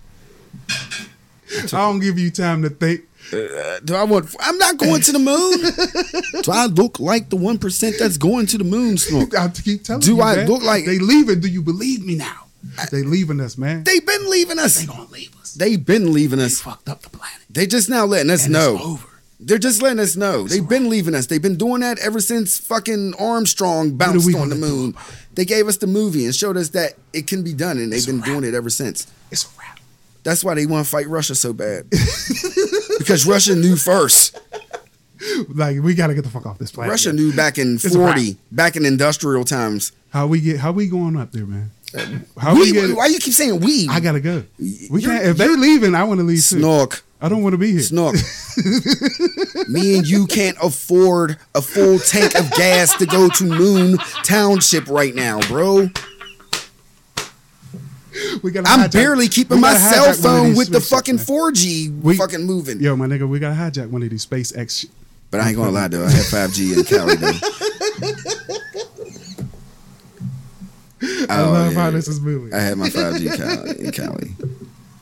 I 0.70 1.66
don't 1.68 2.00
give 2.00 2.20
you 2.20 2.32
time 2.32 2.64
to 2.64 2.70
think. 2.70 3.02
Uh, 3.34 3.80
do 3.84 3.96
I 3.96 4.04
want? 4.04 4.36
I'm 4.40 4.58
not 4.58 4.78
going 4.78 5.02
to 5.02 5.12
the 5.12 5.20
moon. 5.20 6.44
do 6.44 6.52
I 6.52 6.66
look 6.68 7.00
like 7.00 7.30
the 7.30 7.38
one 7.38 7.58
percent 7.58 7.96
that's 7.98 8.18
going 8.18 8.46
to 8.48 8.58
the 8.58 8.64
moon, 8.64 8.98
Snook? 8.98 9.36
I 9.36 9.44
have 9.44 9.54
to 9.54 9.64
keep 9.64 9.84
telling 9.84 10.02
Do 10.02 10.16
you. 10.16 10.22
I 10.22 10.36
man. 10.36 10.48
look 10.48 10.62
like- 10.64 10.86
they 10.86 11.00
leaving? 11.00 11.40
Do 11.40 11.48
you 11.48 11.62
believe 11.62 12.06
me 12.06 12.16
now? 12.16 12.42
They 12.92 13.04
leaving 13.04 13.40
us, 13.40 13.58
man. 13.58 13.84
They've 13.84 14.06
been 14.06 14.30
leaving 14.30 14.60
us. 14.60 14.80
They 14.80 14.86
gonna 14.86 15.10
leave 15.10 15.36
us. 15.40 15.54
They've 15.54 15.84
been 15.84 16.12
leaving 16.14 16.40
us. 16.40 16.60
fucked 16.62 16.90
up 16.90 17.02
the 17.04 17.10
planet. 17.10 17.40
They 17.50 17.66
just 17.68 17.90
now 17.90 18.06
letting 18.06 18.32
us 18.32 18.44
And 18.46 18.54
know. 18.54 18.76
it's 18.76 18.84
over. 18.86 19.08
They're 19.40 19.58
just 19.58 19.82
letting 19.82 20.00
us 20.00 20.16
know. 20.16 20.48
They've 20.48 20.68
been 20.68 20.90
leaving 20.90 21.14
us. 21.14 21.28
They've 21.28 21.42
been 21.42 21.58
doing 21.58 21.82
that 21.82 22.00
ever 22.00 22.20
since 22.22 22.58
fucking 22.58 23.16
Armstrong 23.20 23.96
bounced 23.98 24.34
on 24.36 24.50
the 24.50 24.56
do 24.56 24.62
moon. 24.62 24.96
They 25.34 25.44
gave 25.46 25.68
us 25.68 25.78
the 25.78 25.88
movie 25.88 26.26
and 26.26 26.34
showed 26.34 26.56
us 26.58 26.70
that 26.70 26.94
it 27.12 27.28
can 27.28 27.44
be 27.44 27.54
done, 27.54 27.78
and 27.78 27.92
they've 27.92 27.98
It's 27.98 28.06
been 28.06 28.22
doing 28.22 28.44
it 28.46 28.54
ever 28.54 28.70
since. 28.70 29.08
It's 29.32 29.44
a 29.46 29.48
wrap. 29.60 29.80
That's 30.24 30.44
why 30.44 30.54
they 30.56 30.66
want 30.66 30.86
to 30.86 30.90
fight 30.90 31.08
Russia 31.08 31.36
so 31.36 31.52
bad. 31.54 31.90
because 32.98 33.26
Russia 33.28 33.56
knew 33.56 33.76
first. 33.76 34.40
Like 35.50 35.82
we 35.82 35.96
gotta 35.96 36.14
get 36.14 36.24
the 36.24 36.30
fuck 36.30 36.46
off 36.46 36.58
this 36.58 36.72
planet. 36.72 36.92
Russia 36.92 37.10
Yeah. 37.10 37.16
knew 37.16 37.34
back 37.36 37.58
in 37.58 37.76
a 37.76 37.80
40, 37.80 38.38
back 38.52 38.76
in 38.76 38.86
industrial 38.86 39.44
times. 39.44 39.92
How 40.10 40.28
we 40.28 40.40
get? 40.42 40.60
How 40.60 40.72
we 40.72 40.88
going 40.88 41.16
up 41.18 41.32
there, 41.32 41.46
man? 41.46 41.72
How 42.38 42.54
We, 42.54 42.60
we, 42.60 42.72
get? 42.74 42.96
why 42.96 43.08
you 43.08 43.20
keep 43.20 43.34
saying 43.34 43.60
we? 43.62 43.88
I 43.90 44.00
gotta 44.02 44.20
go. 44.20 44.44
We 44.60 44.76
You're- 44.90 45.02
can't. 45.04 45.26
If 45.26 45.38
they're 45.38 45.56
leaving, 45.58 45.96
I 45.96 46.04
want 46.04 46.20
to 46.20 46.24
leave 46.26 46.38
too. 46.46 46.60
Snook. 46.60 47.04
I 47.22 47.30
don't 47.30 47.42
want 47.44 47.54
to 47.54 47.58
be 47.58 47.72
here. 47.72 47.80
Snook. 47.82 48.14
Me 49.70 49.98
and 49.98 50.06
you 50.08 50.28
can't 50.28 50.58
afford 50.62 51.38
a 51.56 51.62
full 51.62 51.98
tank 52.00 52.36
of 52.36 52.52
gas 52.52 52.96
to 52.98 53.06
go 53.06 53.30
to 53.30 53.44
Moon 53.46 53.98
Township 54.24 54.88
right 54.88 55.16
now, 55.16 55.40
bro. 55.48 55.90
We 58.44 58.52
gotta. 58.52 58.70
I'm 58.70 58.80
hijack- 58.82 58.94
barely 58.94 59.28
keeping 59.28 59.60
my 59.60 59.76
cell 59.76 60.14
phone 60.14 60.56
with 60.56 60.72
the 60.72 60.80
fucking 60.82 61.16
man. 61.18 61.26
4G 61.26 62.02
We- 62.02 62.16
fucking 62.18 62.46
moving. 62.46 62.80
Yo, 62.80 62.96
my 62.96 63.08
nigga, 63.08 63.28
we 63.28 63.40
gotta 63.40 63.56
hijack 63.56 63.90
one 63.90 64.04
of 64.04 64.10
these 64.10 64.26
SpaceX. 64.26 64.82
Sh- 64.82 64.86
But 65.32 65.42
I 65.42 65.50
ain't 65.50 65.58
gonna 65.58 65.72
lie 65.72 65.88
though, 65.90 66.06
I 66.06 66.10
had 66.12 66.26
5G 66.26 66.78
in 66.78 66.84
Cali 66.86 67.16
though. 67.16 67.32
I 71.30 71.42
Oh, 71.42 71.52
love 71.52 71.74
yeah. 71.74 71.80
how 71.82 71.92
this 71.92 72.08
is 72.08 72.20
moving. 72.22 72.54
I 72.54 72.60
had 72.60 72.78
my 72.78 72.90
5G 72.90 73.32
in 73.32 73.38
Cali, 73.38 73.86
in 73.86 73.92
Cali. 73.92 74.36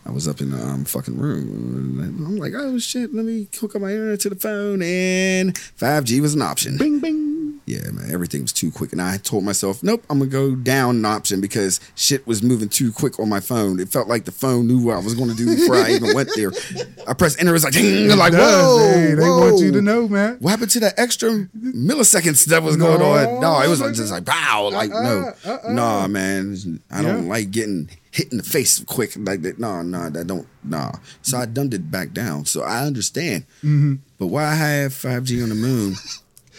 I 0.06 0.12
was 0.12 0.28
up 0.28 0.42
in 0.42 0.52
the 0.52 0.62
um, 0.62 0.84
fucking 0.86 1.18
room. 1.18 2.00
and 2.02 2.26
I'm 2.28 2.36
like, 2.38 2.54
oh 2.56 2.78
shit, 2.78 3.14
let 3.14 3.24
me 3.26 3.48
hook 3.60 3.76
up 3.76 3.82
my 3.82 3.92
internet 3.92 4.20
to 4.22 4.30
the 4.30 4.36
phone, 4.36 4.82
and 4.82 5.54
5G 5.56 6.20
was 6.22 6.34
an 6.34 6.42
option. 6.42 6.78
bing 6.78 7.00
bing. 7.00 7.32
Yeah, 7.66 7.90
man, 7.92 8.12
everything 8.12 8.42
was 8.42 8.52
too 8.52 8.70
quick, 8.72 8.92
and 8.92 9.02
I 9.02 9.16
told 9.16 9.46
myself, 9.46 9.82
nope, 9.82 10.04
I'm 10.10 10.20
gonna 10.20 10.30
go 10.30 10.54
down 10.54 10.98
an 10.98 11.06
option 11.06 11.40
because 11.40 11.80
shit 11.96 12.28
was 12.28 12.44
moving 12.44 12.68
too 12.68 12.92
quick 12.92 13.18
on 13.22 13.30
my 13.30 13.40
phone. 13.40 13.80
It 13.80 13.88
felt 13.88 14.10
like 14.10 14.26
the 14.26 14.34
phone 14.34 14.68
knew 14.68 14.84
what 14.84 14.98
I 14.98 15.00
was 15.00 15.16
gonna 15.16 15.34
do 15.34 15.46
before 15.56 15.76
I 15.78 15.92
even 15.92 16.14
went 16.14 16.30
there. 16.36 16.52
I 17.08 17.14
pressed 17.14 17.40
enter, 17.40 17.52
it 17.52 17.54
was 17.54 17.64
like, 17.64 17.72
ding, 17.72 18.10
like, 18.18 18.34
whoa, 18.34 18.80
Hey, 18.80 19.14
they 19.14 19.22
whoa. 19.24 19.40
want 19.52 19.62
you 19.64 19.72
to 19.72 19.82
know, 19.82 20.10
man. 20.10 20.36
What 20.42 20.50
happened 20.52 20.72
to 20.72 20.82
that 20.82 20.96
extra 21.00 21.30
milliseconds 21.58 22.46
that 22.48 22.62
was 22.64 22.76
going 22.76 23.00
No, 23.00 23.12
on? 23.14 23.40
No, 23.40 23.62
it 23.62 23.70
was 23.70 23.80
like 23.80 23.94
just 23.94 24.12
like 24.12 24.26
pow, 24.26 24.68
like 24.68 24.90
no, 24.90 25.32
Uh-uh, 25.46 25.50
uh-uh. 25.50 25.72
nah, 25.74 26.08
man. 26.08 26.82
I 26.92 27.02
don't 27.02 27.24
Yeah. 27.24 27.30
like 27.30 27.52
getting 27.52 27.90
hit 28.14 28.32
in 28.32 28.38
the 28.38 28.44
face 28.44 28.80
quick 28.86 29.14
like 29.18 29.42
that. 29.42 29.58
No, 29.60 29.82
no, 29.82 30.10
that 30.10 30.28
don't, 30.28 30.48
nah. 30.64 30.92
So 31.24 31.38
I 31.40 31.46
dumbed 31.48 31.74
it 31.74 31.90
back 31.90 32.14
down. 32.14 32.46
So 32.46 32.62
I 32.62 32.86
understand, 32.86 33.44
Mm-hmm. 33.64 33.96
but 34.20 34.28
why 34.28 34.44
I 34.46 34.54
have 34.56 34.92
5G 34.94 35.42
on 35.42 35.50
the 35.50 35.56
moon 35.56 35.96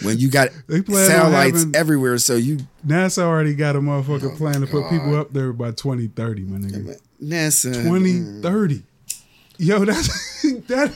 when 0.02 0.18
you 0.18 0.28
got 0.30 0.48
satellites 0.68 1.64
everywhere? 1.74 2.18
So 2.18 2.34
you 2.34 2.58
NASA 2.86 3.22
already 3.22 3.54
got 3.54 3.76
a 3.76 3.80
motherfucking 3.80 4.32
Oh, 4.34 4.36
plan 4.36 4.60
to 4.62 4.66
put 4.66 4.90
people 4.90 5.14
up 5.14 5.32
there 5.32 5.52
by 5.52 5.70
2030, 5.70 6.42
my 6.42 6.58
nigga. 6.58 7.00
NASA 7.22 7.72
2030. 7.84 8.82
Yo, 9.56 9.84
that's 9.84 10.42
that 10.66 10.92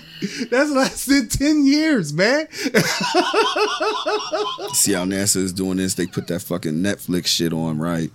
that's 0.51 1.05
than 1.07 1.29
10 1.29 1.64
years, 1.64 2.12
man. 2.12 2.49
See 4.75 4.92
how 4.92 5.05
NASA 5.05 5.37
is 5.37 5.53
doing 5.53 5.77
this? 5.77 5.94
They 5.94 6.07
put 6.09 6.27
that 6.27 6.40
fucking 6.42 6.73
Netflix 6.75 7.27
shit 7.29 7.53
on, 7.53 7.79
right? 7.79 8.11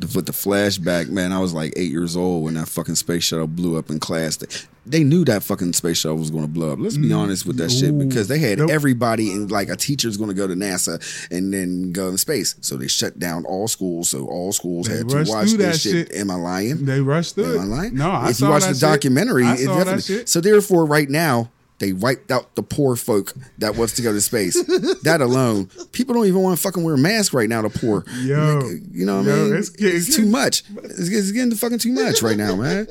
Put 0.00 0.24
the 0.26 0.32
flashback, 0.32 1.10
man. 1.10 1.32
I 1.32 1.38
was 1.38 1.52
like 1.52 1.74
eight 1.76 1.90
years 1.90 2.16
old 2.16 2.44
when 2.44 2.54
that 2.54 2.66
fucking 2.66 2.94
space 2.94 3.24
shuttle 3.24 3.46
blew 3.46 3.76
up 3.78 3.90
in 3.90 4.00
class. 4.00 4.36
They, 4.38 4.46
they 4.86 5.04
knew 5.04 5.22
that 5.26 5.42
fucking 5.42 5.74
space 5.74 5.98
shuttle 5.98 6.16
was 6.16 6.30
going 6.30 6.44
to 6.44 6.50
blow 6.50 6.72
up. 6.72 6.78
Let's 6.80 6.96
be 6.96 7.10
mm, 7.10 7.16
honest 7.18 7.44
with 7.46 7.58
that 7.58 7.70
shit 7.70 7.96
because 7.98 8.26
they 8.26 8.38
had 8.38 8.58
Nope. 8.58 8.70
everybody 8.70 9.30
and 9.32 9.50
like 9.50 9.68
a 9.68 9.76
teacher's 9.76 10.16
going 10.16 10.30
to 10.30 10.34
go 10.34 10.46
to 10.46 10.54
NASA 10.54 10.98
and 11.30 11.52
then 11.52 11.92
go 11.92 12.08
in 12.08 12.16
space. 12.16 12.54
So 12.62 12.76
they 12.76 12.88
shut 12.88 13.18
down 13.18 13.44
all 13.44 13.68
schools. 13.68 14.08
So 14.08 14.26
all 14.26 14.52
schools 14.52 14.88
They 14.88 14.96
had 14.96 15.08
to 15.10 15.24
watch 15.28 15.52
this 15.52 15.82
shit. 15.82 16.08
shit. 16.08 16.16
Am 16.16 16.30
I 16.30 16.36
lying? 16.36 16.84
They 16.86 17.00
rushed 17.00 17.34
through 17.34 17.58
Am 17.58 17.72
I 17.72 17.76
lying? 17.76 17.94
No, 17.94 18.10
I 18.10 18.30
if 18.30 18.40
you 18.40 18.48
watch 18.48 18.62
the 18.62 18.68
shit. 18.72 18.80
documentary, 18.80 19.44
it 19.46 19.66
definitely-. 19.66 20.26
So 20.26 20.40
therefore, 20.40 20.86
right 20.86 21.08
now. 21.08 21.50
They 21.82 21.92
wiped 21.92 22.30
out 22.30 22.54
the 22.54 22.62
poor 22.62 22.94
folk 22.94 23.32
that 23.58 23.74
wants 23.74 23.94
to 23.96 24.02
go 24.02 24.12
to 24.12 24.20
space. 24.20 24.54
that 25.02 25.20
alone, 25.20 25.66
people 25.90 26.14
don't 26.14 26.26
even 26.26 26.40
want 26.40 26.56
to 26.56 26.62
fucking 26.62 26.84
wear 26.84 26.94
a 26.94 26.98
mask 26.98 27.34
right 27.34 27.48
now. 27.48 27.62
The 27.62 27.70
poor, 27.70 28.04
Yo. 28.20 28.60
you 28.92 29.04
know 29.04 29.16
what 29.20 29.28
I 29.28 29.32
mean? 29.34 29.54
it's 29.56 29.70
It's, 29.78 30.14
too 30.14 30.26
much. 30.26 30.62
It's, 30.84 31.08
it's 31.08 31.32
getting 31.32 31.52
fucking 31.56 31.80
too 31.80 31.90
much 31.92 32.22
right 32.22 32.36
now, 32.36 32.54
man. 32.54 32.86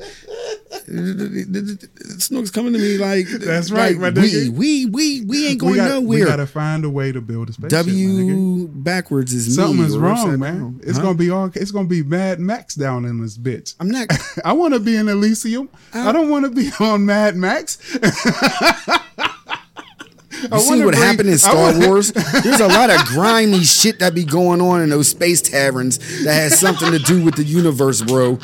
Snook's 2.18 2.50
coming 2.50 2.72
to 2.74 2.78
me 2.78 2.98
like 2.98 3.26
That's 3.28 3.70
right, 3.70 3.96
like, 3.96 4.14
we, 4.14 4.48
we 4.50 4.86
we 4.86 5.22
we 5.24 5.48
ain't 5.48 5.60
going 5.60 5.72
we, 5.72 5.78
got, 5.78 6.02
we 6.02 6.24
gotta 6.24 6.46
find 6.46 6.84
a 6.84 6.90
way 6.90 7.12
to 7.12 7.20
build 7.20 7.48
a 7.50 7.52
spaceship. 7.52 7.86
W 7.86 8.68
backwards 8.68 9.32
is 9.32 9.54
something's 9.54 9.96
me, 9.96 10.02
wrong, 10.02 10.38
man. 10.38 10.58
down. 10.58 10.80
It's 10.82 10.98
Huh? 10.98 11.04
gonna 11.04 11.14
be 11.18 11.30
all. 11.30 11.50
It's 11.54 11.70
gonna 11.70 11.88
be 11.88 12.02
Mad 12.02 12.40
Max 12.40 12.74
down 12.74 13.04
in 13.04 13.20
this 13.22 13.38
bitch. 13.38 13.74
I'm 13.80 13.88
not. 13.88 14.08
I 14.44 14.52
want 14.52 14.74
to 14.74 14.80
be 14.80 14.96
in 14.96 15.08
Elysium. 15.08 15.68
I 15.94 16.12
don't 16.12 16.28
want 16.30 16.44
to 16.44 16.50
be 16.50 16.70
on 16.80 17.06
Mad 17.06 17.36
Max. 17.36 17.78
I 18.88 20.58
see 20.58 20.84
what 20.84 20.94
happened 20.94 21.28
in 21.28 21.38
Star 21.38 21.78
Wars? 21.78 22.12
There's 22.42 22.60
a 22.60 22.66
lot 22.68 22.90
of 22.90 23.04
grimy 23.06 23.62
shit 23.62 24.00
that 24.00 24.14
be 24.14 24.24
going 24.24 24.60
on 24.60 24.80
in 24.82 24.90
those 24.90 25.08
space 25.08 25.40
taverns 25.40 25.98
that 26.24 26.34
has 26.34 26.58
something 26.58 26.90
to 26.90 26.98
do 26.98 27.24
with 27.24 27.36
the 27.36 27.44
universe, 27.44 28.02
bro. 28.02 28.38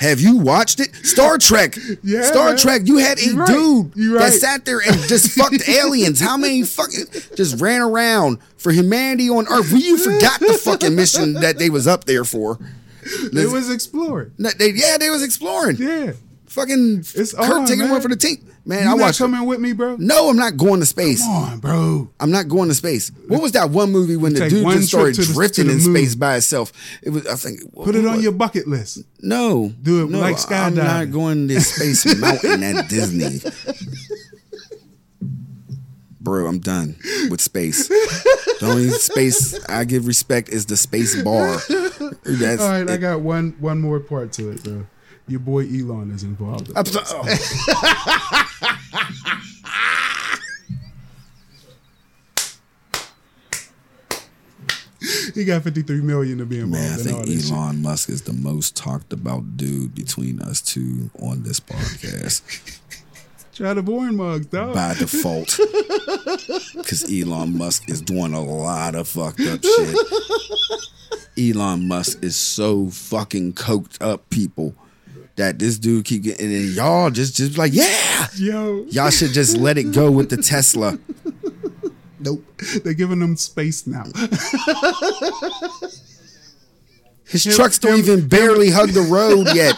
Have 0.00 0.20
you 0.20 0.36
watched 0.36 0.78
it? 0.78 0.94
Star 0.94 1.38
Trek. 1.38 1.76
Yeah, 2.04 2.22
Star. 2.22 2.54
Trek. 2.56 2.82
You 2.84 2.98
had 2.98 3.18
a 3.18 3.24
You 3.24 3.36
right. 3.36 3.48
dude 3.48 3.92
You 3.96 4.12
that 4.12 4.18
right. 4.20 4.32
sat 4.32 4.64
there 4.64 4.78
and 4.78 4.94
just 5.08 5.36
fucked 5.36 5.68
aliens. 5.68 6.20
How 6.20 6.36
many 6.36 6.62
fucking 6.62 7.06
just 7.34 7.60
ran 7.60 7.80
around 7.80 8.38
for 8.58 8.70
humanity 8.70 9.28
on 9.28 9.48
Earth? 9.48 9.72
We 9.72 9.80
you 9.82 9.96
forgot 9.96 10.38
the 10.38 10.52
fucking 10.62 10.94
mission 10.94 11.32
that 11.34 11.58
they 11.58 11.68
was 11.70 11.88
up 11.88 12.04
there 12.04 12.24
for. 12.24 12.58
It 13.02 13.50
was 13.50 13.70
exploring. 13.70 14.32
They, 14.38 14.70
yeah, 14.70 14.98
they 14.98 15.10
was 15.10 15.22
exploring. 15.24 15.76
Yeah. 15.78 16.12
Fucking 16.46 16.98
It's 17.14 17.32
Kirk 17.34 17.50
on, 17.50 17.66
taking 17.66 17.80
man. 17.84 17.90
one 17.92 18.00
for 18.00 18.08
the 18.08 18.16
team. 18.16 18.47
Man, 18.68 18.80
You 18.82 18.84
I 18.84 18.88
not 18.96 19.00
watched. 19.00 19.18
coming 19.18 19.46
with 19.46 19.60
me, 19.60 19.72
bro? 19.72 19.96
No, 19.98 20.28
I'm 20.28 20.36
not 20.36 20.58
going 20.58 20.80
to 20.80 20.86
space. 20.86 21.22
Come 21.24 21.34
on, 21.34 21.58
bro. 21.58 22.10
I'm 22.20 22.30
not 22.30 22.48
going 22.48 22.68
to 22.68 22.74
space. 22.74 23.10
What 23.26 23.40
was 23.40 23.52
that 23.52 23.70
one 23.70 23.90
movie 23.90 24.16
when 24.16 24.34
the 24.34 24.46
dude 24.46 24.62
just 24.72 24.88
started 24.88 25.16
drifting 25.16 25.68
the 25.68 25.72
in 25.72 25.80
space 25.80 26.14
by 26.14 26.36
itself? 26.36 26.70
It 27.02 27.08
was, 27.08 27.26
I 27.26 27.36
think. 27.36 27.60
Put 27.72 27.94
it 27.94 28.04
on 28.04 28.20
your 28.20 28.32
bucket 28.32 28.68
list. 28.68 29.04
No, 29.22 29.72
Do 29.80 30.04
it 30.04 30.10
no, 30.10 30.18
like 30.20 30.36
I'm 30.52 30.74
not 30.74 31.10
going 31.10 31.48
to 31.48 31.58
space 31.62 32.04
mountain 32.20 32.62
at 32.62 32.90
Disney. 32.90 33.40
Bro, 36.20 36.46
I'm 36.46 36.58
done 36.58 36.96
with 37.30 37.40
space. 37.40 37.88
The 37.88 38.58
only 38.64 38.90
space 38.90 39.58
I 39.66 39.84
give 39.84 40.06
respect 40.06 40.50
is 40.50 40.66
the 40.66 40.76
space 40.76 41.22
bar. 41.22 41.56
That's 42.24 42.60
All 42.60 42.68
right, 42.70 42.90
I 42.90 42.98
got 42.98 43.22
one 43.22 43.56
one 43.60 43.80
more 43.80 43.98
part 43.98 44.32
to 44.32 44.50
it, 44.50 44.62
bro. 44.62 44.84
Your 45.26 45.40
boy 45.40 45.66
Elon 45.66 46.10
is 46.10 46.22
involved. 46.22 46.68
So- 46.88 47.02
oh. 47.06 48.38
He 55.34 55.44
got 55.44 55.62
53 55.62 56.00
million 56.00 56.38
to 56.38 56.44
be 56.46 56.58
involved 56.58 56.72
Man, 56.84 56.92
I 56.98 57.02
think 57.02 57.26
shit. 57.26 57.50
Elon 57.52 57.82
Musk 57.82 58.08
is 58.08 58.22
the 58.22 58.32
most 58.32 58.76
talked 58.76 59.12
about 59.12 59.56
dude 59.56 59.94
between 59.94 60.40
us 60.40 60.60
two 60.60 61.10
on 61.20 61.44
this 61.44 61.60
podcast. 61.60 62.80
Try 63.54 63.74
the 63.74 63.82
born 63.82 64.16
mugs, 64.16 64.46
dog. 64.46 64.74
by 64.74 64.94
default. 64.98 65.56
Because 66.76 67.04
Elon 67.12 67.56
Musk 67.58 67.88
is 67.88 68.00
doing 68.00 68.32
a 68.32 68.42
lot 68.42 68.94
of 68.96 69.06
fucked 69.08 69.40
up 69.40 69.62
shit. 69.62 69.96
Elon 71.56 71.86
Musk 71.86 72.22
is 72.24 72.34
so 72.36 72.88
fucking 72.90 73.52
coked 73.52 74.00
up, 74.00 74.28
people, 74.30 74.74
that 75.38 75.58
this 75.58 75.78
dude 75.78 76.04
keep 76.04 76.22
getting, 76.24 76.52
and 76.52 76.64
y'all 76.66 77.10
just 77.10 77.34
just 77.36 77.56
like, 77.56 77.72
yeah, 77.72 78.26
Yo, 78.36 78.84
y'all 78.90 79.10
should 79.10 79.30
just 79.30 79.56
let 79.56 79.78
it 79.78 79.92
go 79.92 80.10
with 80.10 80.28
the 80.30 80.36
Tesla. 80.36 80.98
Nope. 82.20 82.44
they're 82.82 82.94
giving 82.94 83.20
them 83.20 83.36
space 83.36 83.86
now. 83.86 84.02
His 87.28 87.44
trucks 87.44 87.78
don't 87.78 87.98
even 87.98 88.26
barely 88.26 88.70
hug 88.70 88.90
the 88.90 89.02
road 89.02 89.46
yet. 89.54 89.76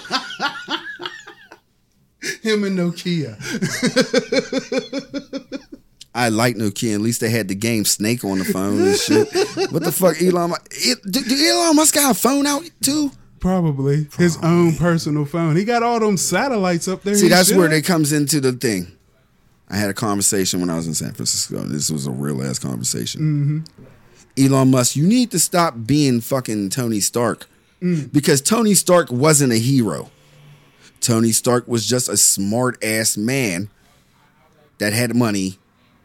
Him 2.42 2.64
and 2.64 2.78
Nokia. 2.78 3.36
I 6.14 6.28
like 6.30 6.56
Nokia. 6.56 6.94
At 6.94 7.00
least 7.00 7.20
they 7.20 7.28
had 7.28 7.48
the 7.48 7.54
game 7.54 7.84
Snake 7.84 8.24
on 8.24 8.38
the 8.38 8.44
phone 8.44 8.80
and 8.80 8.96
shit. 8.96 9.28
What 9.70 9.82
the 9.82 9.92
fuck, 9.92 10.22
Elon? 10.22 10.52
Do 11.10 11.20
Elon 11.50 11.76
Musk 11.76 11.94
got 11.94 12.12
a 12.12 12.14
phone 12.18 12.46
out 12.46 12.62
too? 12.80 13.10
Probably 13.40 14.06
his 14.18 14.38
own 14.42 14.76
personal 14.76 15.24
phone. 15.24 15.56
He 15.56 15.64
got 15.64 15.82
all 15.82 15.98
them 15.98 16.16
satellites 16.16 16.86
up 16.88 17.02
there. 17.02 17.14
See, 17.14 17.28
that's 17.28 17.52
where 17.52 17.72
it 17.72 17.84
comes 17.84 18.12
into 18.12 18.40
the 18.40 18.52
thing. 18.52 18.92
I 19.70 19.76
had 19.76 19.88
a 19.88 19.94
conversation 19.94 20.60
when 20.60 20.68
I 20.68 20.76
was 20.76 20.86
in 20.86 20.94
San 20.94 21.12
Francisco. 21.12 21.60
This 21.60 21.90
was 21.90 22.06
a 22.06 22.10
real 22.10 22.42
ass 22.42 22.58
conversation. 22.58 23.64
Mm-hmm. 23.76 23.84
Elon 24.46 24.70
Musk, 24.70 24.96
you 24.96 25.06
need 25.06 25.30
to 25.30 25.38
stop 25.38 25.74
being 25.86 26.20
fucking 26.20 26.70
Tony 26.70 27.00
Stark 27.00 27.46
mm. 27.80 28.12
because 28.12 28.40
Tony 28.40 28.74
Stark 28.74 29.10
wasn't 29.10 29.52
a 29.52 29.58
hero. 29.58 30.10
Tony 31.00 31.32
Stark 31.32 31.66
was 31.66 31.86
just 31.86 32.08
a 32.08 32.16
smart 32.16 32.82
ass 32.84 33.16
man 33.16 33.70
that 34.78 34.92
had 34.92 35.14
money, 35.14 35.58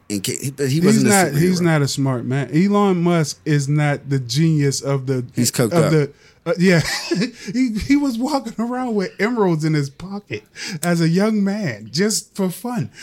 and 0.09 0.23
ca- 0.23 0.51
but 0.51 0.67
he 0.67 0.75
He's 0.75 0.85
wasn't. 0.85 1.07
not. 1.07 1.27
a. 1.27 1.31
He's 1.31 1.61
not 1.61 1.81
a 1.81 1.87
smart 1.87 2.25
man. 2.25 2.49
Elon 2.53 3.01
Musk 3.01 3.41
is 3.45 3.67
not 3.67 4.09
the 4.09 4.19
genius 4.19 4.81
of 4.81 5.07
the. 5.07 5.25
He's 5.35 5.51
coked 5.51 5.73
of 5.73 5.85
up. 5.85 5.91
The, 5.91 6.13
uh, 6.45 6.53
yeah, 6.59 6.81
he 7.53 7.73
he 7.79 7.95
was 7.95 8.17
walking 8.17 8.53
around 8.59 8.95
with 8.95 9.11
emeralds 9.19 9.65
in 9.65 9.73
his 9.73 9.89
pocket 9.89 10.43
as 10.83 11.01
a 11.01 11.09
young 11.09 11.43
man 11.43 11.89
just 11.91 12.35
for 12.35 12.49
fun. 12.49 12.91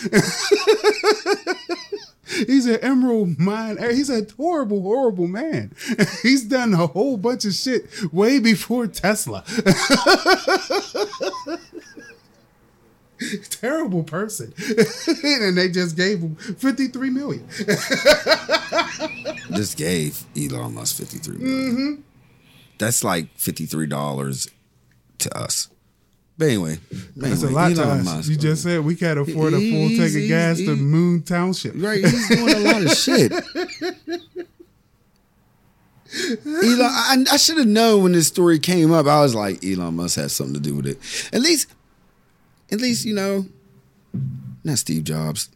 He's 2.47 2.65
an 2.67 2.77
emerald 2.81 3.39
mine. 3.39 3.77
He's 3.79 4.09
a 4.09 4.27
horrible, 4.39 4.81
horrible 4.83 5.27
man. 5.27 5.75
He's 6.23 6.45
done 6.45 6.73
a 6.73 6.87
whole 6.87 7.19
bunch 7.19 7.45
of 7.45 7.53
shit 7.53 7.87
way 8.13 8.39
before 8.39 8.87
Tesla. 8.87 9.45
Terrible 13.51 14.03
person. 14.03 14.55
and 15.23 15.57
they 15.59 15.69
just 15.69 15.95
gave 15.97 16.21
him 16.21 16.35
53 16.37 17.11
million. 17.11 17.47
just 19.53 19.77
gave 19.77 20.25
Elon 20.37 20.75
Musk 20.75 20.97
fifty 20.97 21.19
three 21.19 21.37
million. 21.37 22.05
That's 22.83 23.05
like 23.05 23.29
fifty 23.39 23.65
three 23.65 23.87
dollars 23.87 24.51
to 25.19 25.39
us. 25.39 25.69
But 26.37 26.49
anyway, 26.49 26.81
That's 27.15 27.45
anyway, 27.45 27.53
a 27.53 27.55
lot 27.55 27.77
to 27.77 27.83
Elon 27.83 27.99
us. 28.01 28.05
Musk, 28.05 28.31
you 28.31 28.37
just 28.37 28.65
said 28.65 28.85
we 28.85 28.97
can't 28.97 29.21
afford 29.21 29.55
a 29.55 29.59
full 29.59 29.89
tank 29.91 30.17
of 30.17 30.27
gas 30.27 30.57
to. 30.59 30.75
Moon 30.75 31.23
Township. 31.23 31.75
Right, 31.77 32.05
he's 32.05 32.29
doing 32.29 32.57
a 32.57 32.59
lot 32.59 32.83
of 32.83 32.91
shit. 32.91 33.31
Elon, 36.45 36.81
I, 36.83 37.25
I 37.31 37.37
should 37.37 37.59
have 37.59 37.69
known 37.69 38.03
when 38.03 38.13
this 38.13 38.27
story 38.27 38.59
came 38.59 38.91
up. 38.93 39.07
I 39.07 39.21
was 39.21 39.37
like, 39.37 39.65
Elon 39.65 39.95
must 39.95 40.17
have 40.17 40.33
something 40.33 40.55
to 40.55 40.61
do 40.61 40.75
with 40.75 40.87
it. 40.87 40.99
At 41.33 41.41
least, 41.41 41.69
at 42.73 42.81
least 42.81 43.05
you 43.05 43.15
know, 43.15 43.47
not 44.65 44.79
Steve 44.79 45.05
Jobs, 45.05 45.51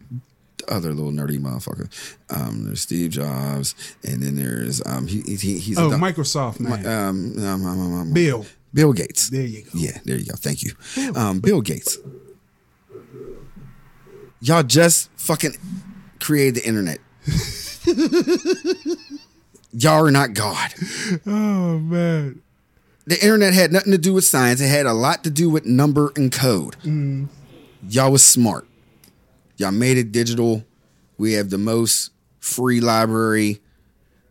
other 0.69 0.93
little 0.95 1.13
nerdy 1.13 1.39
motherfucker. 1.39 1.89
Um, 2.35 2.65
there's 2.67 2.81
Steve 2.81 3.11
Jobs, 3.11 3.75
and 4.05 4.23
then 4.23 4.37
there's 4.37 4.85
um, 4.87 5.07
he, 5.07 5.23
he 5.23 5.59
he's 5.59 5.79
Oh, 5.79 5.91
Microsoft 5.91 6.61
man. 6.61 6.87
um, 6.87 7.35
um, 7.39 7.67
um, 7.67 7.81
um, 7.81 7.95
um, 8.01 8.13
Bill. 8.13 8.45
Bill 8.75 8.93
Gates. 8.93 9.31
There 9.31 9.43
you 9.43 9.63
go. 9.63 9.71
Yeah, 9.75 9.99
there 10.05 10.17
you 10.19 10.27
go. 10.27 10.35
Thank 10.37 10.63
you. 10.63 10.73
Um, 11.15 11.41
Bill 11.41 11.61
Gates. 11.63 11.99
Y'all 14.41 14.63
just 14.63 15.11
fucking 15.17 15.57
created 16.21 16.57
the 16.57 16.67
internet. 16.69 16.99
Y'all 19.73 20.07
are 20.07 20.11
not 20.11 20.35
God. 20.35 20.75
Oh 21.27 21.79
man. 21.79 22.41
The 23.07 23.23
internet 23.23 23.55
had 23.55 23.73
nothing 23.73 23.93
to 23.93 23.99
do 23.99 24.13
with 24.13 24.25
science. 24.25 24.61
It 24.61 24.69
had 24.69 24.87
a 24.87 24.93
lot 24.93 25.23
to 25.25 25.31
do 25.31 25.49
with 25.49 25.65
number 25.65 26.13
and 26.17 26.33
code. 26.33 26.77
Y'all 27.89 28.11
was 28.11 28.25
smart. 28.25 28.67
Y'all 29.57 29.73
made 29.73 29.97
it 29.99 30.13
digital. 30.13 30.65
We 31.19 31.35
have 31.35 31.51
the 31.51 31.59
most 31.59 32.11
free 32.41 32.81
library, 32.81 33.61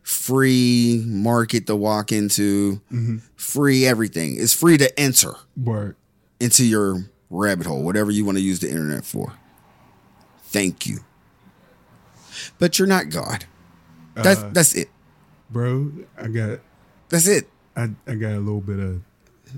free 0.04 1.04
market 1.06 1.68
to 1.68 1.76
walk 1.76 2.12
into, 2.12 2.82
mm-hmm. 2.92 3.18
free 3.36 3.86
everything. 3.86 4.36
It's 4.38 4.54
free 4.54 4.78
to 4.78 5.00
enter 5.00 5.34
Word. 5.62 5.96
into 6.40 6.66
your 6.66 7.06
rabbit 7.30 7.66
hole, 7.66 7.84
whatever 7.84 8.12
you 8.12 8.26
want 8.26 8.38
to 8.38 8.44
use 8.44 8.60
the 8.60 8.70
internet 8.70 9.04
for. 9.04 9.34
Thank 10.44 10.86
you. 10.86 11.00
But 12.60 12.78
you're 12.78 12.88
not 12.88 13.10
God. 13.10 13.46
That's 14.14 14.40
uh, 14.40 14.50
that's 14.54 14.76
it. 14.76 14.90
Bro, 15.50 15.92
I 16.18 16.28
got 16.28 16.60
That's 17.10 17.28
it. 17.28 17.48
I, 17.76 17.90
I 18.08 18.16
got 18.16 18.32
a 18.32 18.40
little 18.40 18.62
bit 18.62 18.80
of 18.80 19.02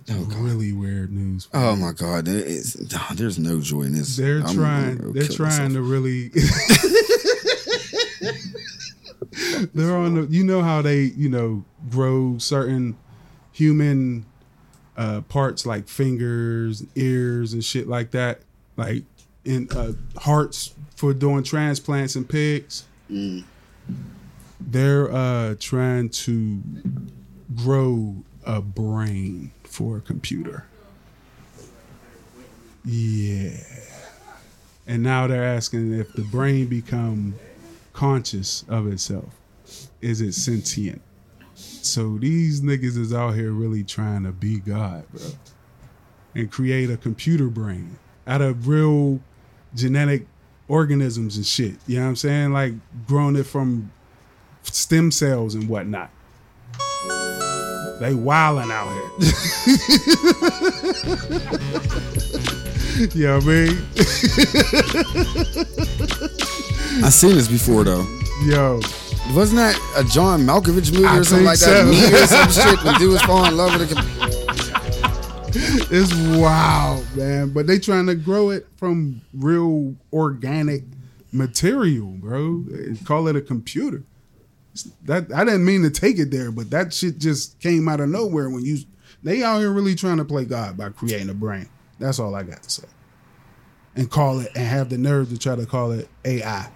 really 0.07 0.73
weird 0.73 1.11
news. 1.11 1.47
Oh 1.53 1.75
my 1.75 1.91
God. 1.91 2.25
There 2.25 2.37
is, 2.37 2.73
there's 3.13 3.39
no 3.39 3.59
joy 3.59 3.83
in 3.83 3.93
this. 3.93 4.17
They're 4.17 4.39
I'm 4.39 4.55
trying. 4.55 5.13
They're 5.13 5.27
trying 5.27 5.49
myself. 5.49 5.73
to 5.73 5.81
really. 5.81 6.29
they're 9.73 9.95
on 9.95 10.15
the. 10.15 10.27
You 10.29 10.43
know 10.43 10.61
how 10.61 10.81
they 10.81 11.01
you 11.01 11.29
know 11.29 11.65
grow 11.89 12.37
certain 12.37 12.97
human 13.51 14.25
uh, 14.97 15.21
parts 15.21 15.65
like 15.65 15.87
fingers, 15.87 16.83
ears, 16.95 17.53
and 17.53 17.63
shit 17.63 17.87
like 17.87 18.11
that, 18.11 18.41
like 18.75 19.03
in 19.45 19.69
uh, 19.71 19.93
hearts 20.19 20.73
for 20.95 21.13
doing 21.13 21.43
transplants 21.43 22.15
in 22.15 22.25
pigs. 22.25 22.85
They're 24.59 25.11
uh, 25.11 25.55
trying 25.59 26.09
to 26.09 26.61
grow 27.55 28.15
a 28.45 28.61
brain 28.61 29.51
for 29.77 29.97
a 29.97 30.01
computer. 30.01 30.65
Yeah. 32.83 33.51
And 34.87 35.03
now 35.03 35.27
they're 35.27 35.43
asking 35.43 35.93
if 35.93 36.13
the 36.13 36.23
brain 36.23 36.65
become 36.65 37.35
conscious 37.93 38.65
of 38.67 38.87
itself. 38.91 39.35
Is 40.01 40.19
it 40.19 40.33
sentient? 40.33 41.03
So 41.53 42.17
these 42.17 42.61
niggas 42.61 42.97
is 42.97 43.13
out 43.13 43.35
here 43.35 43.51
really 43.51 43.83
trying 43.83 44.23
to 44.23 44.31
be 44.31 44.59
God, 44.59 45.05
bro. 45.13 45.27
And 46.33 46.51
create 46.51 46.89
a 46.89 46.97
computer 46.97 47.47
brain 47.47 47.99
out 48.25 48.41
of 48.41 48.67
real 48.67 49.19
genetic 49.75 50.25
organisms 50.67 51.37
and 51.37 51.45
shit. 51.45 51.75
You 51.85 51.97
know 51.97 52.05
what 52.05 52.09
I'm 52.09 52.15
saying? 52.15 52.51
Like 52.51 52.73
growing 53.05 53.35
it 53.35 53.45
from 53.45 53.91
stem 54.63 55.11
cells 55.11 55.53
and 55.53 55.69
whatnot. 55.69 56.09
They 57.99 58.13
wilding 58.13 58.69
out 58.71 58.93
here. 58.93 59.09
you 63.13 63.27
know 63.27 63.35
what 63.37 63.43
I 63.43 63.47
mean? 63.47 63.77
I 67.03 67.09
seen 67.09 67.35
this 67.35 67.47
before 67.47 67.83
though. 67.83 68.05
Yo, 68.45 68.79
Wasn't 69.33 69.57
that 69.57 69.75
a 69.95 70.03
John 70.03 70.41
Malkovich 70.41 70.91
movie 70.93 71.07
I 71.07 71.17
or 71.17 71.23
something 71.23 71.45
like 71.45 71.57
that? 71.59 71.65
so. 71.65 71.85
Me 71.85 72.13
or 72.13 72.27
some 72.27 72.51
shit 72.51 72.83
when 72.83 72.93
dudes 72.99 73.21
fall 73.23 73.45
in 73.45 73.57
love 73.57 73.79
with 73.79 73.91
a. 73.91 73.95
com- 73.95 74.05
it's 75.89 76.13
wild, 76.39 77.05
man. 77.15 77.49
But 77.49 77.65
they 77.67 77.79
trying 77.79 78.05
to 78.07 78.15
grow 78.15 78.49
it 78.51 78.67
from 78.77 79.21
real 79.33 79.95
organic 80.13 80.83
material, 81.31 82.07
bro. 82.07 82.61
They 82.63 82.95
call 83.03 83.27
it 83.27 83.35
a 83.35 83.41
computer. 83.41 84.03
That 85.05 85.31
I 85.33 85.43
didn't 85.43 85.65
mean 85.65 85.83
to 85.83 85.89
take 85.89 86.19
it 86.19 86.31
there, 86.31 86.51
but 86.51 86.69
that 86.71 86.93
shit 86.93 87.17
just 87.19 87.59
came 87.59 87.87
out 87.87 87.99
of 87.99 88.09
nowhere 88.09 88.49
when 88.49 88.63
you 88.65 88.79
they 89.23 89.43
out 89.43 89.59
here 89.59 89.71
really 89.71 89.95
trying 89.95 90.17
to 90.17 90.25
play 90.25 90.45
God 90.45 90.77
by 90.77 90.89
creating 90.89 91.29
a 91.29 91.33
brain. 91.33 91.69
That's 91.99 92.19
all 92.19 92.35
I 92.35 92.43
got 92.43 92.63
to 92.63 92.69
say. 92.69 92.87
And 93.95 94.09
call 94.09 94.39
it 94.39 94.51
and 94.55 94.65
have 94.65 94.89
the 94.89 94.97
nerve 94.97 95.29
to 95.29 95.39
try 95.39 95.55
to 95.55 95.65
call 95.65 95.91
it 95.91 96.07
AI. 96.23 96.69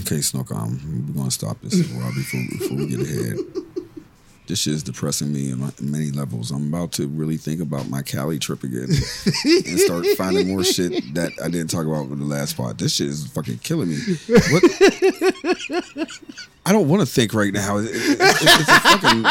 Okay, 0.00 0.20
Snook, 0.20 0.50
um, 0.52 1.06
we're 1.08 1.14
gonna 1.14 1.30
stop 1.30 1.60
this 1.62 1.88
while 1.92 2.12
before 2.12 2.40
before 2.50 2.76
we 2.76 2.86
get 2.86 3.00
ahead. 3.00 3.65
This 4.46 4.60
shit 4.60 4.74
is 4.74 4.82
depressing 4.84 5.32
me 5.32 5.50
in 5.50 5.72
many 5.80 6.10
levels. 6.12 6.50
I'm 6.52 6.68
about 6.68 6.92
to 6.92 7.08
really 7.08 7.36
think 7.36 7.60
about 7.60 7.88
my 7.88 8.02
Cali 8.02 8.38
trip 8.38 8.62
again 8.62 8.84
and 9.44 9.80
start 9.80 10.06
finding 10.16 10.48
more 10.48 10.62
shit 10.62 11.14
that 11.14 11.32
I 11.42 11.48
didn't 11.48 11.68
talk 11.70 11.84
about 11.84 12.08
with 12.08 12.20
the 12.20 12.24
last 12.24 12.56
part. 12.56 12.78
This 12.78 12.94
shit 12.94 13.08
is 13.08 13.26
fucking 13.28 13.58
killing 13.58 13.88
me. 13.88 13.96
What? 14.28 14.62
I 16.64 16.72
don't 16.72 16.88
want 16.88 17.00
to 17.00 17.06
think 17.06 17.34
right 17.34 17.52
now. 17.52 17.78
It- 17.78 17.86
it- 17.86 17.92
it- 17.94 18.18
it's 18.20 18.68
a 18.68 18.80
fucking. 18.80 19.24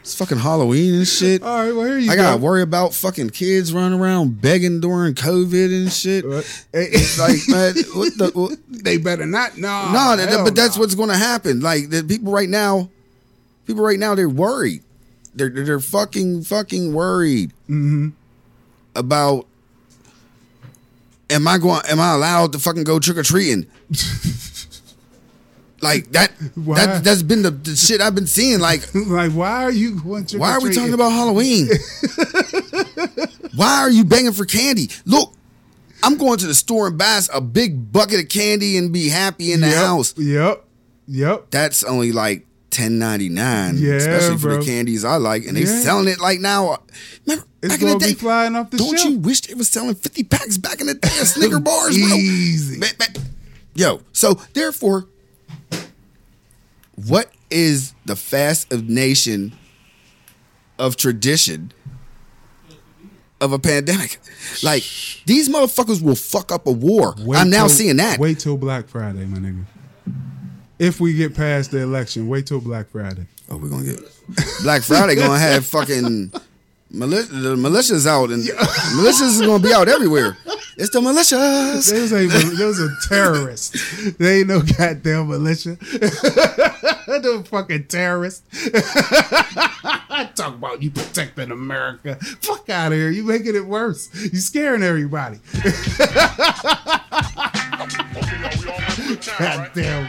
It's 0.00 0.16
fucking 0.16 0.38
Halloween 0.38 0.94
and 0.96 1.06
shit. 1.06 1.44
All 1.44 1.64
right, 1.64 1.72
well 1.72 1.86
here 1.86 1.96
you 1.98 2.10
I 2.10 2.16
go. 2.16 2.22
gotta 2.22 2.38
worry 2.42 2.62
about 2.62 2.92
fucking 2.92 3.30
kids 3.30 3.72
running 3.72 4.00
around 4.00 4.40
begging 4.40 4.80
during 4.80 5.14
COVID 5.14 5.72
and 5.72 5.92
shit. 5.92 6.26
What? 6.26 6.44
It's 6.72 7.20
like, 7.20 7.38
man, 7.48 7.74
what 7.94 8.18
the? 8.18 8.30
What? 8.34 8.58
They 8.68 8.96
better 8.96 9.26
not. 9.26 9.56
No, 9.58 9.92
no, 9.92 10.16
that- 10.16 10.44
but 10.44 10.56
that's 10.56 10.76
what's 10.76 10.96
going 10.96 11.10
to 11.10 11.16
happen. 11.16 11.60
Like 11.60 11.90
the 11.90 12.02
people 12.02 12.32
right 12.32 12.48
now, 12.48 12.90
people 13.66 13.82
right 13.82 13.98
now, 13.98 14.14
they're 14.14 14.28
worried. 14.28 14.82
They're 15.34 15.50
they're 15.50 15.80
fucking 15.80 16.42
fucking 16.44 16.92
worried 16.92 17.52
Mm-hmm. 17.68 18.08
about. 18.94 19.46
Am 21.30 21.48
I 21.48 21.56
going? 21.58 21.80
Am 21.88 21.98
I 21.98 22.12
allowed 22.14 22.52
to 22.52 22.58
fucking 22.58 22.84
go 22.84 22.98
trick 22.98 23.16
or 23.16 23.22
treating? 23.22 23.66
like 25.80 26.12
that. 26.12 26.30
Why? 26.54 26.76
That 26.76 27.04
that's 27.04 27.22
been 27.22 27.42
the, 27.42 27.50
the 27.50 27.74
shit 27.74 28.00
I've 28.02 28.14
been 28.14 28.26
seeing. 28.26 28.60
Like 28.60 28.82
like, 28.94 29.32
why 29.32 29.64
are 29.64 29.72
you 29.72 30.00
going 30.00 30.26
to? 30.26 30.38
why 30.38 30.52
are 30.52 30.60
we 30.60 30.74
talking 30.74 30.92
about 30.94 31.10
Halloween? 31.10 31.68
Why 33.54 33.80
are 33.80 33.90
you 33.90 34.04
begging 34.04 34.32
for 34.32 34.46
candy? 34.46 34.88
Look, 35.04 35.34
I'm 36.02 36.16
going 36.16 36.38
to 36.38 36.46
the 36.46 36.54
store 36.54 36.86
and 36.86 36.96
buy 36.96 37.20
a 37.34 37.40
big 37.42 37.92
bucket 37.92 38.20
of 38.20 38.28
candy 38.30 38.78
and 38.78 38.90
be 38.90 39.10
happy 39.10 39.52
in 39.52 39.60
the 39.60 39.66
yep, 39.68 39.76
house. 39.76 40.16
Yep, 40.16 40.64
yep. 41.06 41.50
That's 41.50 41.84
only 41.84 42.12
like 42.12 42.46
ten 42.72 42.98
ninety 42.98 43.28
nine, 43.28 43.76
Yeah, 43.78 43.92
especially 43.94 44.38
for 44.38 44.56
the 44.56 44.64
candies 44.64 45.04
I 45.04 45.16
like, 45.16 45.44
and 45.46 45.56
they 45.56 45.60
Yeah. 45.62 45.80
selling 45.82 46.08
it 46.08 46.18
like 46.20 46.40
now. 46.40 46.78
Remember 47.26 47.46
It's 47.62 47.74
back 47.74 47.82
in 47.82 47.88
the 47.98 48.04
day? 48.04 48.14
flying 48.14 48.56
off 48.56 48.70
the 48.70 48.78
Don't 48.78 48.98
shelf. 48.98 49.10
you 49.12 49.18
wish 49.18 49.42
they 49.42 49.54
was 49.54 49.68
selling 49.68 49.94
fifty 49.94 50.24
packs 50.24 50.56
back 50.58 50.80
in 50.80 50.88
the 50.88 50.94
day 50.94 51.20
of 51.20 51.28
Snicker 51.28 51.60
bars, 51.70 51.96
bro? 51.96 52.16
Easy. 52.16 52.78
Man, 52.78 52.90
man. 52.98 53.08
Yo, 53.74 54.00
so 54.12 54.34
therefore, 54.54 55.06
what 56.96 57.30
is 57.50 57.94
the 58.04 58.16
fascination 58.16 58.82
of 58.82 58.88
nation 58.88 59.52
of 60.78 60.96
tradition 60.96 61.72
of 63.40 63.52
a 63.52 63.58
pandemic? 63.58 64.18
Like 64.62 64.82
these 65.26 65.48
motherfuckers 65.48 66.02
will 66.02 66.14
fuck 66.16 66.50
up 66.52 66.66
a 66.66 66.72
war. 66.72 67.14
Wait 67.18 67.38
I'm 67.38 67.50
now 67.50 67.60
till- 67.66 67.68
seeing 67.70 67.96
that. 67.96 68.18
Wait 68.18 68.38
till 68.38 68.56
Black 68.56 68.88
Friday, 68.88 69.24
my 69.26 69.38
nigga. 69.38 69.64
If 70.82 71.00
we 71.00 71.14
get 71.14 71.36
past 71.36 71.70
the 71.70 71.78
election, 71.78 72.26
wait 72.26 72.48
till 72.48 72.60
Black 72.60 72.88
Friday. 72.88 73.24
Oh, 73.48 73.56
we're 73.56 73.68
gonna 73.68 73.84
get 73.84 74.00
Black 74.64 74.82
Friday. 74.82 75.14
Gonna 75.14 75.38
have 75.38 75.64
fucking 75.64 76.32
mili- 76.92 77.28
the 77.28 77.54
militias 77.54 78.04
out, 78.04 78.30
and 78.30 78.42
militias 78.98 79.28
is 79.28 79.40
gonna 79.40 79.62
be 79.62 79.72
out 79.72 79.88
everywhere. 79.88 80.36
It's 80.76 80.90
the 80.90 80.98
militias. 80.98 81.88
There's 81.88 82.12
a 82.12 82.26
there's 82.56 82.80
a 82.80 82.88
terrorist. 83.08 83.76
They 84.18 84.40
ain't 84.40 84.48
no 84.48 84.60
goddamn 84.60 85.28
militia. 85.28 85.78
no 87.06 87.44
fucking 87.44 87.84
terrorist. 87.84 88.42
I 88.52 90.30
talk 90.34 90.54
about 90.54 90.82
you 90.82 90.90
protecting 90.90 91.52
America. 91.52 92.16
Fuck 92.40 92.68
out 92.70 92.90
of 92.90 92.98
here. 92.98 93.10
You 93.10 93.22
making 93.22 93.54
it 93.54 93.66
worse. 93.66 94.10
You 94.14 94.40
scaring 94.40 94.82
everybody. 94.82 95.38
God 99.38 99.70
damn. 99.74 100.02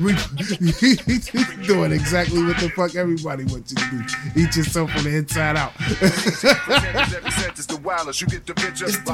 we, 0.00 0.12
he's 0.12 1.30
doing 1.66 1.92
exactly 1.92 2.42
what 2.44 2.58
the 2.58 2.70
fuck 2.74 2.94
everybody 2.94 3.44
wants 3.44 3.72
you 3.72 3.78
to 3.78 3.90
do. 3.90 4.02
Eat 4.40 4.56
yourself 4.56 4.90
from 4.90 5.04
the 5.04 5.16
inside 5.16 5.56
out. 5.56 5.72
Every 5.80 7.30
sentence, 7.30 7.66
the 7.66 7.78
wildest, 7.78 8.20
you 8.20 8.26
get 8.26 8.44
picture. 8.54 8.84
It's 8.86 8.98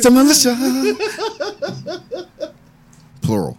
the 0.00 0.10
militia. 0.10 0.56
Plural. 3.22 3.56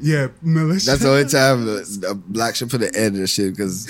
Yeah, 0.00 0.28
militia. 0.42 0.86
That's 0.86 1.02
the 1.02 1.08
only 1.08 1.24
time 1.24 1.62
a, 1.62 1.82
the 1.82 2.14
black 2.28 2.54
should 2.54 2.70
put 2.70 2.82
an 2.82 2.94
end 2.94 3.14
to 3.14 3.22
this 3.22 3.30
shit 3.30 3.56
because 3.56 3.88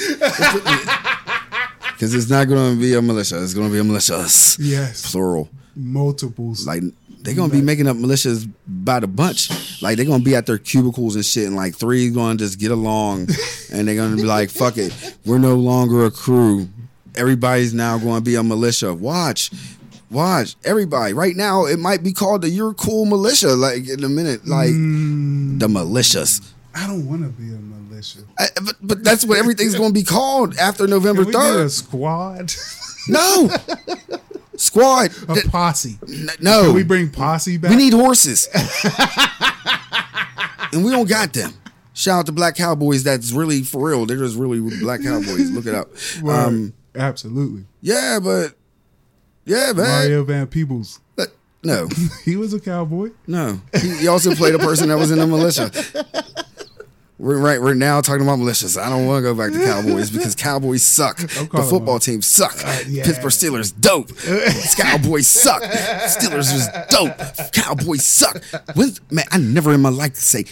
because 1.99 2.14
it's 2.14 2.31
not 2.31 2.47
going 2.49 2.74
to 2.74 2.81
be 2.81 2.95
a 2.95 3.03
militia. 3.03 3.43
It's 3.43 3.55
going 3.55 3.68
to 3.68 3.72
be 3.72 3.81
a 3.81 3.83
militias. 3.83 4.57
Yes. 4.61 5.11
Plural. 5.11 5.49
Multiples. 5.79 6.66
Like 6.66 6.83
they're 7.22 7.35
gonna 7.35 7.53
be 7.53 7.62
making 7.62 7.87
up 7.89 7.97
militias 7.97 8.51
by 8.66 9.01
the 9.01 9.07
bunch. 9.07 9.51
Like 9.81 9.97
they're 9.97 10.07
gonna 10.07 10.22
be 10.24 10.35
at 10.35 10.47
their 10.47 10.59
cubicles 10.59 11.14
and 11.14 11.24
shit, 11.24 11.47
and 11.47 11.57
like 11.57 11.74
three 11.76 12.11
gonna 12.11 12.37
just 12.37 12.59
get 12.59 12.70
along, 12.72 13.29
and 13.72 13.87
they're 13.89 13.95
gonna 13.97 14.16
be 14.16 14.24
like, 14.24 14.51
"Fuck 14.51 14.76
it, 14.76 14.93
we're 15.24 15.39
no 15.39 15.55
longer 15.55 16.05
a 16.05 16.11
crew. 16.11 16.68
Everybody's 17.14 17.72
now 17.74 17.97
going 17.99 18.16
to 18.16 18.20
be 18.20 18.35
a 18.35 18.43
militia. 18.43 18.93
Watch." 18.93 19.51
Watch 20.11 20.57
everybody 20.64 21.12
right 21.12 21.37
now. 21.37 21.66
It 21.66 21.79
might 21.79 22.03
be 22.03 22.14
called 22.14 22.41
the 22.41 22.49
"You're 22.49 22.72
Cool" 22.72 23.05
militia. 23.05 23.49
Like 23.49 23.87
in 23.89 24.03
a 24.03 24.09
minute, 24.09 24.47
like 24.49 24.70
Mm. 24.70 25.61
the 25.61 25.66
militias. 25.68 26.41
I 26.74 26.87
don't 26.87 27.07
want 27.07 27.22
to 27.24 27.29
be 27.29 27.51
a 27.53 27.59
militia. 27.59 28.20
I, 28.39 28.47
but, 28.64 28.76
but 28.81 29.05
that's 29.05 29.26
what 29.26 29.37
everything's 29.39 29.74
going 29.74 29.91
to 29.91 29.95
be 29.95 30.05
called 30.05 30.57
after 30.57 30.87
November 30.87 31.26
third. 31.26 31.70
squad? 31.72 32.53
No, 33.09 33.51
squad. 34.59 35.11
a 35.28 35.34
Th- 35.34 35.46
posse. 35.48 35.98
n- 36.06 36.28
no, 36.40 36.64
Can 36.66 36.74
we 36.74 36.82
bring 36.82 37.11
posse 37.11 37.56
back? 37.56 37.70
We 37.70 37.76
need 37.76 37.92
horses. 37.94 38.48
and 40.72 40.84
we 40.84 40.90
don't 40.90 41.09
got 41.09 41.32
them. 41.32 41.54
Shout 41.94 42.20
out 42.20 42.26
to 42.26 42.32
Black 42.32 42.54
Cowboys. 42.56 43.02
That's 43.02 43.32
really 43.32 43.62
for 43.62 43.88
real. 43.88 44.06
They're 44.06 44.18
just 44.18 44.36
really 44.36 44.61
Black 44.80 45.02
Cowboys. 45.02 45.50
Look 45.50 45.66
it 45.66 45.74
up. 45.74 45.90
Right. 46.22 46.44
Um, 46.44 46.74
Absolutely. 46.94 47.64
yeah, 47.80 48.18
but 48.22 48.54
yeah, 49.44 49.72
man. 49.74 49.86
Mario 49.88 50.24
Van 50.24 50.46
Peebles. 50.46 51.00
But 51.16 51.28
no, 51.62 51.88
He 52.24 52.36
was 52.36 52.52
a 52.54 52.61
cowboy. 52.61 53.11
no. 53.26 53.61
He, 53.80 53.96
he 53.98 54.09
also 54.09 54.34
played 54.34 54.54
a 54.54 54.59
person 54.59 54.88
that 54.90 54.98
was 54.98 55.11
in 55.11 55.18
the 55.18 55.26
militia. 55.26 55.70
We're 57.19 57.39
right. 57.39 57.61
We're 57.61 57.75
now 57.75 58.01
talking 58.01 58.23
about 58.23 58.39
militias. 58.39 58.81
I 58.81 58.89
don't 58.89 59.05
want 59.07 59.19
to 59.19 59.23
go 59.23 59.35
back 59.35 59.53
to 59.53 59.59
Cowboys 59.64 60.09
because 60.11 60.35
Cowboys 60.37 60.85
suck. 60.85 61.16
The 61.16 61.66
football 61.69 61.95
them- 61.95 62.01
team 62.01 62.23
suck. 62.23 62.55
Uh, 62.64 62.79
yeah. 62.89 63.05
Pittsburgh 63.05 63.33
Steelers 63.33 63.79
dope. 63.81 64.16
Cowboys 64.77 65.27
suck. 65.27 65.62
Steelers 65.62 66.55
is 66.55 66.69
dope. 66.91 67.53
Cowboys 67.53 68.05
suck. 68.05 68.41
When, 68.77 68.93
man, 69.11 69.25
I 69.33 69.39
never 69.39 69.73
in 69.75 69.81
my 69.83 69.89
life 69.89 70.14
say 70.14 70.45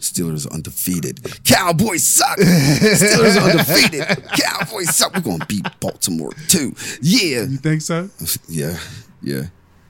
Steelers 0.00 0.46
are 0.50 0.54
undefeated. 0.54 1.20
Cowboys 1.44 2.02
suck. 2.06 2.38
Steelers 2.38 3.36
are 3.36 3.50
undefeated. 3.50 4.24
Cowboys 4.38 4.94
suck. 4.96 5.14
We're 5.14 5.20
gonna 5.20 5.44
beat 5.46 5.66
Baltimore 5.80 6.32
too. 6.48 6.74
Yeah, 7.02 7.42
You 7.42 7.56
think 7.58 7.82
so? 7.82 8.08
yeah, 8.48 8.78
yeah. 9.22 9.42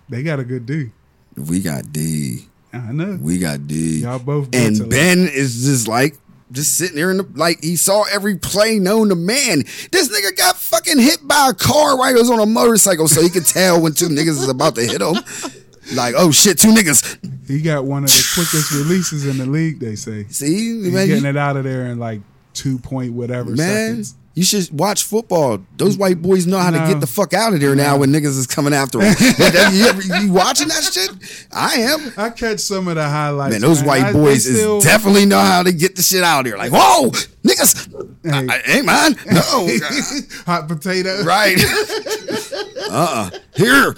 They 0.09 0.22
got 0.24 0.41
a 0.41 0.45
good 0.45 0.66
D. 0.66 0.91
We 1.37 1.61
got 1.61 1.93
D. 1.93 2.47
I 2.72 2.91
know. 2.91 3.18
We 3.20 3.39
got 3.39 3.66
D. 3.68 4.01
Y'all 4.01 4.18
both 4.18 4.49
and 4.53 4.89
Ben 4.91 5.28
is 5.28 5.64
just 5.64 5.87
like 5.89 6.16
just 6.55 6.76
sitting 6.78 6.96
there 6.96 7.11
in 7.11 7.18
the 7.18 7.28
like 7.34 7.62
he 7.62 7.76
saw 7.76 8.05
every 8.11 8.38
play 8.38 8.78
known 8.78 9.11
to 9.11 9.14
man. 9.14 9.59
This 9.92 10.09
nigga 10.09 10.36
got 10.36 10.57
fucking 10.57 10.98
hit 10.98 11.18
by 11.28 11.50
a 11.50 11.55
car 11.55 11.98
while 11.98 12.09
he 12.09 12.14
was 12.14 12.30
on 12.30 12.40
a 12.40 12.46
motorcycle, 12.46 13.09
so 13.09 13.20
he 13.20 13.28
could 13.28 13.44
tell 13.44 13.80
when 13.82 13.92
two 13.92 14.09
niggas 14.09 14.28
is 14.40 14.48
about 14.48 14.74
to 14.76 14.82
hit 14.82 15.02
him. 15.02 15.16
Like, 15.94 16.14
oh 16.16 16.30
shit, 16.32 16.59
two 16.59 16.68
niggas. 16.72 17.18
He 17.46 17.61
got 17.61 17.84
one 17.84 18.05
of 18.05 18.11
the 18.11 18.30
quickest 18.34 18.72
releases 18.72 19.26
in 19.26 19.36
the 19.36 19.44
league. 19.44 19.80
They 19.80 19.96
say 19.96 20.24
See, 20.30 20.80
he's 20.82 20.92
man, 20.94 21.09
getting 21.09 21.24
you- 21.24 21.28
it 21.30 21.36
out 21.36 21.59
of 21.59 21.64
there 21.64 21.86
in 21.86 21.98
like 21.98 22.20
two 22.55 22.78
point 22.78 23.12
whatever 23.12 23.50
Man, 23.50 23.57
seconds. 24.05 24.14
You 24.35 24.43
should 24.43 24.68
watch 24.76 25.05
football. 25.05 25.61
Those 25.76 25.97
white 25.97 26.20
boys 26.20 26.47
know 26.47 26.59
how 26.59 26.70
to 26.70 26.78
get 26.78 27.01
the 27.01 27.07
fuck 27.07 27.32
out 27.35 27.55
of 27.55 27.61
there 27.61 27.74
now 27.76 27.99
when 27.99 28.11
niggas 28.11 28.37
is 28.39 28.47
coming 28.47 28.74
after 28.74 28.99
them. 28.99 29.14
You, 29.74 29.91
you 30.20 30.32
watching 30.32 30.68
that 30.68 30.82
shit? 30.82 31.11
I 31.53 31.74
am. 31.76 32.12
I 32.16 32.30
catch 32.30 32.61
some 32.61 32.89
of 32.89 32.97
the 32.97 33.09
highlights. 33.09 33.53
Man, 33.53 33.61
those 33.61 33.80
man. 33.80 33.87
white 33.89 34.05
I- 34.07 34.12
boys 34.12 34.45
still- 34.45 34.78
is 34.78 34.85
definitely 34.85 35.26
know 35.26 35.39
how 35.41 35.62
to 35.62 35.72
get 35.72 35.97
the 35.97 36.03
shit 36.03 36.22
out 36.22 36.41
of 36.41 36.45
there. 36.47 36.59
Like, 36.59 36.72
whoa, 36.72 37.11
niggas, 37.45 37.91
Hey. 38.24 38.30
I, 38.30 38.57
I 38.57 38.62
ain't 38.76 38.87
mine. 38.87 39.16
No, 39.32 39.68
hot 40.47 40.66
potato. 40.68 41.22
right. 41.24 41.57
uh, 42.91 42.91
uh 42.91 43.30
here, 43.55 43.95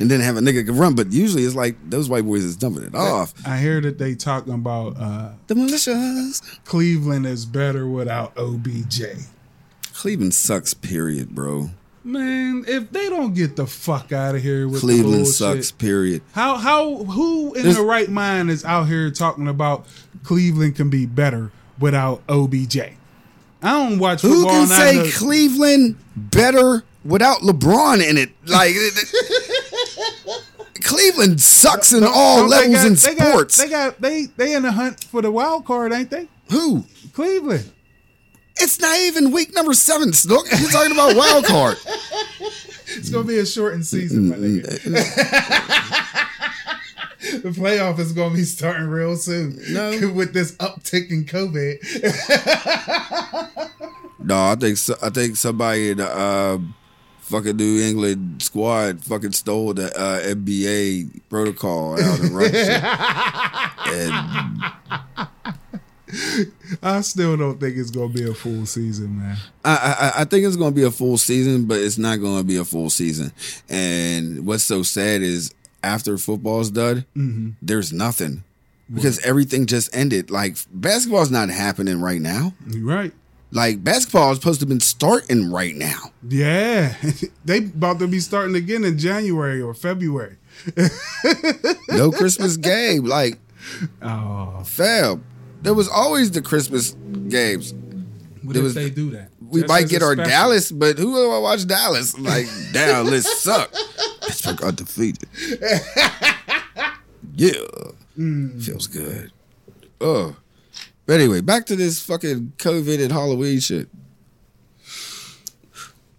and 0.00 0.10
then 0.10 0.20
have 0.20 0.36
a 0.36 0.40
nigga 0.40 0.64
can 0.66 0.76
run. 0.76 0.94
But 0.94 1.12
usually 1.12 1.44
it's 1.44 1.54
like 1.54 1.76
those 1.88 2.08
white 2.08 2.24
boys 2.24 2.44
is 2.44 2.56
dumping 2.56 2.84
it 2.84 2.94
off. 2.94 3.34
I 3.46 3.58
hear 3.58 3.80
that 3.82 3.98
they 3.98 4.14
talking 4.14 4.54
about 4.54 4.96
uh, 4.98 5.32
The 5.48 5.54
militias. 5.54 6.64
Cleveland 6.64 7.26
is 7.26 7.44
better 7.46 7.86
without 7.86 8.36
OBJ. 8.38 9.02
Cleveland 10.02 10.34
sucks. 10.34 10.74
Period, 10.74 11.32
bro. 11.32 11.70
Man, 12.02 12.64
if 12.66 12.90
they 12.90 13.08
don't 13.08 13.34
get 13.34 13.54
the 13.54 13.68
fuck 13.68 14.10
out 14.10 14.34
of 14.34 14.42
here 14.42 14.66
with 14.66 14.80
Cleveland 14.80 15.28
sucks. 15.28 15.70
Period. 15.70 16.22
How 16.32 16.56
how 16.56 17.04
who 17.04 17.54
in 17.54 17.62
There's- 17.62 17.76
the 17.76 17.84
right 17.84 18.10
mind 18.10 18.50
is 18.50 18.64
out 18.64 18.88
here 18.88 19.12
talking 19.12 19.46
about 19.46 19.86
Cleveland 20.24 20.74
can 20.74 20.90
be 20.90 21.06
better 21.06 21.52
without 21.78 22.20
OBJ? 22.28 22.78
I 23.62 23.62
don't 23.62 24.00
watch 24.00 24.22
Who 24.22 24.44
can 24.44 24.66
say 24.66 25.08
Cleveland 25.12 25.94
better 26.16 26.82
without 27.04 27.42
LeBron 27.42 28.04
in 28.04 28.18
it? 28.18 28.30
Like 28.46 28.74
Cleveland 30.82 31.40
sucks 31.40 31.92
in 31.92 32.02
all 32.02 32.38
Don't 32.40 32.48
levels 32.50 32.74
got- 32.74 32.86
in 32.86 32.94
they 32.94 33.14
got- 33.14 33.28
sports. 33.28 33.56
They 33.56 33.68
got 33.68 34.00
they 34.00 34.26
they 34.36 34.54
in 34.54 34.64
the 34.64 34.72
hunt 34.72 35.04
for 35.04 35.22
the 35.22 35.30
wild 35.30 35.64
card, 35.64 35.92
ain't 35.92 36.10
they? 36.10 36.26
Who? 36.50 36.86
Cleveland. 37.12 37.70
It's 38.62 38.78
not 38.78 38.96
even 38.96 39.32
week 39.32 39.52
number 39.52 39.74
seven, 39.74 40.12
Snook. 40.12 40.46
You're 40.48 40.70
talking 40.70 40.92
about 40.92 41.16
wild 41.16 41.44
card. 41.44 41.76
It's 42.94 43.08
gonna 43.08 43.26
be 43.26 43.38
a 43.38 43.46
shortened 43.46 43.86
season, 43.86 44.28
my 44.28 44.36
nigga. 44.36 44.82
the 47.42 47.48
playoff 47.48 47.98
is 47.98 48.12
gonna 48.12 48.34
be 48.34 48.42
starting 48.42 48.86
real 48.86 49.16
soon. 49.16 49.58
No. 49.70 50.08
with 50.14 50.34
this 50.34 50.54
uptick 50.56 51.10
in 51.10 51.24
COVID. 51.24 51.78
No, 54.22 54.44
I 54.44 54.56
think 54.56 54.76
so, 54.76 54.94
I 55.02 55.08
think 55.08 55.36
somebody 55.36 55.92
in 55.92 55.96
the 55.96 56.14
uh, 56.14 56.58
fucking 57.20 57.56
New 57.56 57.80
England 57.80 58.42
squad 58.42 59.02
fucking 59.02 59.32
stole 59.32 59.72
the 59.72 59.86
uh, 59.98 60.20
NBA 60.20 61.22
protocol 61.30 61.94
out 61.94 62.20
of 62.20 62.34
Russia. 62.34 62.90
and 63.86 64.62
I 66.82 67.00
still 67.00 67.36
don't 67.36 67.58
think 67.58 67.76
it's 67.76 67.90
gonna 67.90 68.08
be 68.08 68.28
a 68.28 68.34
full 68.34 68.66
season, 68.66 69.18
man. 69.18 69.36
I, 69.64 70.12
I, 70.16 70.20
I 70.22 70.24
think 70.24 70.46
it's 70.46 70.56
going 70.56 70.72
to 70.72 70.74
be 70.74 70.84
a 70.84 70.90
full 70.90 71.16
season, 71.16 71.66
but 71.66 71.78
it's 71.80 71.98
not 71.98 72.16
going 72.16 72.38
to 72.38 72.44
be 72.44 72.56
a 72.56 72.64
full 72.64 72.90
season. 72.90 73.32
And 73.68 74.46
what's 74.46 74.64
so 74.64 74.82
sad 74.82 75.22
is 75.22 75.54
after 75.82 76.18
football's 76.18 76.70
done, 76.70 77.04
mm-hmm. 77.16 77.50
there's 77.62 77.92
nothing 77.92 78.44
because 78.92 79.24
everything 79.24 79.66
just 79.66 79.94
ended. 79.94 80.30
Like 80.30 80.56
basketball's 80.72 81.30
not 81.30 81.48
happening 81.48 82.00
right 82.00 82.20
now. 82.20 82.52
You 82.66 82.88
right. 82.88 83.12
Like 83.50 83.84
basketball 83.84 84.32
is 84.32 84.38
supposed 84.38 84.60
to 84.60 84.64
have 84.64 84.70
been 84.70 84.80
starting 84.80 85.52
right 85.52 85.74
now. 85.74 86.12
Yeah, 86.26 86.94
they 87.44 87.58
about 87.58 87.98
to 87.98 88.08
be 88.08 88.20
starting 88.20 88.56
again 88.56 88.84
in 88.84 88.98
January 88.98 89.60
or 89.60 89.74
February. 89.74 90.36
No 91.88 92.10
Christmas 92.10 92.56
game. 92.56 93.04
Like 93.04 93.38
Oh, 94.00 94.62
fam, 94.64 95.24
there 95.62 95.74
was 95.74 95.88
always 95.88 96.30
the 96.30 96.42
Christmas 96.42 96.92
games. 97.28 97.72
what 98.42 98.54
There 98.54 98.60
if 98.62 98.64
was- 98.64 98.74
they 98.74 98.90
do 98.90 99.10
that? 99.10 99.30
We 99.40 99.60
Just 99.60 99.68
might 99.68 99.88
get 99.90 100.02
our 100.02 100.14
special. 100.14 100.30
Dallas, 100.30 100.72
but 100.72 100.98
who 100.98 101.12
will 101.12 101.34
I 101.34 101.38
watch 101.38 101.66
Dallas? 101.66 102.18
Like 102.18 102.46
Dallas 102.72 103.26
suck. 103.42 103.70
Pittsburgh 104.22 104.62
undefeated. 104.62 105.28
yeah, 107.36 107.52
mm. 108.18 108.62
feels 108.64 108.86
good. 108.86 109.30
Oh, 110.00 110.34
but 111.04 111.20
anyway, 111.20 111.42
back 111.42 111.66
to 111.66 111.76
this 111.76 112.00
fucking 112.02 112.54
COVID 112.56 113.02
and 113.02 113.12
Halloween 113.12 113.60
shit. 113.60 113.88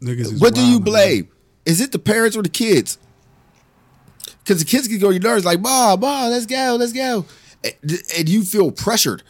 Niggas 0.02 0.34
is 0.34 0.40
What 0.42 0.54
do 0.54 0.62
you 0.64 0.80
wildin', 0.80 0.84
blame? 0.86 1.28
Is 1.66 1.82
it 1.82 1.92
the 1.92 2.00
parents 2.00 2.36
or 2.38 2.44
the 2.44 2.50
kids? 2.50 2.98
Because 4.44 4.60
the 4.60 4.66
kids 4.66 4.88
can 4.88 5.00
go 5.00 5.10
your 5.10 5.22
nerves 5.22 5.46
like, 5.46 5.60
"Mom, 5.62 6.02
mom, 6.02 6.30
let's 6.30 6.46
go, 6.46 6.76
let's 6.80 6.94
go," 6.94 7.26
and, 7.64 8.28
you 8.30 8.44
feel 8.44 8.72
pressured. 8.72 9.24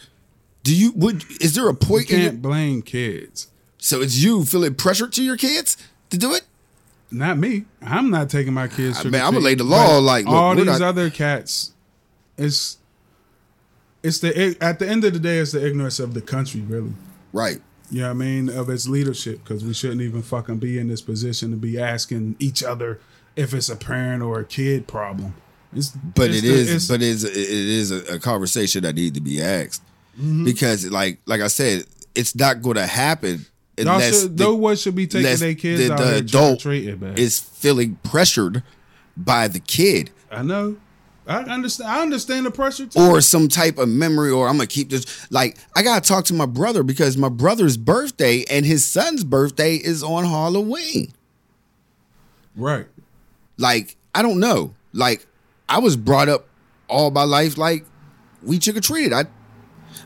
Do 0.63 0.75
you? 0.75 0.91
Would 0.93 1.23
is 1.41 1.55
there 1.55 1.65
a 1.67 1.71
You 1.71 1.75
point? 1.75 2.09
in 2.09 2.19
your, 2.19 2.29
can't 2.29 2.41
blame 2.41 2.81
kids. 2.81 3.47
so 3.77 4.01
it's 4.01 4.17
you 4.17 4.45
feeling 4.45 4.75
pressured 4.75 5.13
to 5.13 5.23
your 5.23 5.37
kids 5.37 5.77
to 6.09 6.17
do 6.17 6.33
it? 6.33 6.43
Not 7.11 7.37
me. 7.37 7.65
I'm 7.81 8.09
not 8.09 8.29
taking 8.29 8.53
my 8.53 8.67
kids. 8.67 8.97
I 8.99 9.01
trick 9.03 9.13
I'ma 9.15 9.37
lay 9.39 9.55
the 9.55 9.63
law, 9.63 9.99
like, 9.99 10.25
look, 10.25 10.33
all 10.33 10.55
these 10.55 10.65
not- 10.65 10.81
other 10.81 11.09
cats. 11.09 11.73
It's 12.37 12.77
it's 14.01 14.19
the 14.19 14.57
at 14.59 14.79
the 14.79 14.87
end 14.89 15.03
of 15.05 15.13
the 15.13 15.19
day, 15.19 15.37
it's 15.39 15.51
the 15.51 15.65
ignorance 15.65 15.99
of 15.99 16.13
the 16.13 16.21
country, 16.21 16.61
really. 16.61 16.93
Right. 17.31 17.61
You 17.91 18.01
know 18.01 18.07
what 18.07 18.11
I 18.11 18.13
mean? 18.25 18.49
Of 18.49 18.69
its 18.69 18.87
leadership, 18.87 19.43
because 19.43 19.63
we 19.63 19.73
shouldn't 19.73 20.01
even 20.01 20.23
fucking 20.23 20.57
be 20.57 20.79
in 20.79 20.87
this 20.87 21.01
position 21.01 21.51
to 21.51 21.57
be 21.57 21.79
asking 21.79 22.35
each 22.39 22.63
other 22.63 22.99
if 23.35 23.53
it's 23.53 23.69
a 23.69 23.75
parent 23.75 24.23
or 24.23 24.39
a 24.39 24.45
kid 24.45 24.87
problem. 24.87 25.35
It's, 25.75 25.89
But 25.89 26.29
it's 26.29 26.39
it 26.39 26.41
the- 26.47 26.61
it's- 26.61 26.87
but 26.87 26.95
it 27.01 27.07
is, 27.07 27.23
it 27.23 27.35
is 27.37 27.91
a, 27.91 28.15
a 28.15 28.19
conversation 28.19 28.83
that 28.83 28.95
need 28.95 29.13
to 29.15 29.21
be 29.21 29.41
asked 29.41 29.81
Mm-hmm. 30.15 30.45
because, 30.45 30.89
like, 30.91 31.17
like 31.25 31.41
I 31.41 31.47
said, 31.47 31.85
it's 32.13 32.35
not 32.35 32.61
going 32.61 32.75
to 32.75 32.85
happen 32.85 33.47
unless 33.79 34.21
should, 34.21 34.37
the- 34.37 34.43
no 34.43 34.53
one 34.53 34.75
should 34.75 34.93
be 34.95 35.07
taking 35.07 35.37
their 35.39 35.55
kids 35.55 35.87
the, 35.87 35.93
out 35.93 35.99
the 35.99 36.15
adult 36.17 36.65
is 37.17 37.39
feeling 37.39 37.97
pressured 38.03 38.61
by 39.17 39.47
the 39.47 39.59
kid 39.59 40.11
I 40.31 40.43
know. 40.43 40.77
I 41.25 41.37
understand. 41.43 41.89
I 41.89 42.01
understand 42.01 42.45
the 42.45 42.51
pressure 42.51 42.85
too. 42.85 42.99
or 42.99 43.21
some 43.21 43.47
type 43.47 43.77
of 43.77 43.87
memory, 43.89 44.29
or 44.29 44.47
I'm 44.49 44.57
gonna 44.57 44.67
keep 44.67 44.89
this. 44.89 45.31
Like, 45.31 45.57
I 45.75 45.81
gotta 45.81 46.05
talk 46.07 46.25
to 46.25 46.33
my 46.33 46.45
brother 46.45 46.83
because 46.83 47.15
my 47.17 47.29
brother's 47.29 47.77
birthday 47.77 48.43
and 48.51 48.65
his 48.65 48.85
son's 48.85 49.23
birthday 49.23 49.75
is 49.77 50.03
on 50.03 50.25
Halloween. 50.25 51.11
right. 52.55 52.87
like 53.57 53.95
I 54.13 54.21
don't 54.21 54.39
know. 54.39 54.75
Like 54.91 55.25
I 55.73 55.79
was 55.79 55.97
brought 55.97 56.29
up 56.29 56.45
all 56.87 57.09
my 57.09 57.23
life 57.23 57.57
like 57.57 57.83
we 58.43 58.59
trick 58.59 58.77
or 58.77 58.81
treated. 58.81 59.11
I 59.13 59.23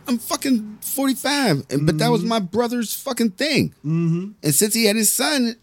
I'm 0.07 0.17
fucking 0.17 0.77
45, 0.81 1.65
and 1.69 1.85
but 1.85 1.97
that 1.97 2.09
was 2.09 2.23
my 2.23 2.39
brother's 2.39 2.93
fucking 2.93 3.31
thing. 3.31 3.69
Mm-hmm. 3.85 4.31
And 4.41 4.55
since 4.55 4.73
he 4.73 4.85
had 4.85 4.95
his 4.95 5.11
son, 5.11 5.55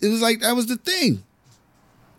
it 0.00 0.08
was 0.08 0.20
like 0.20 0.40
that 0.40 0.56
was 0.56 0.66
the 0.66 0.76
thing. 0.76 1.22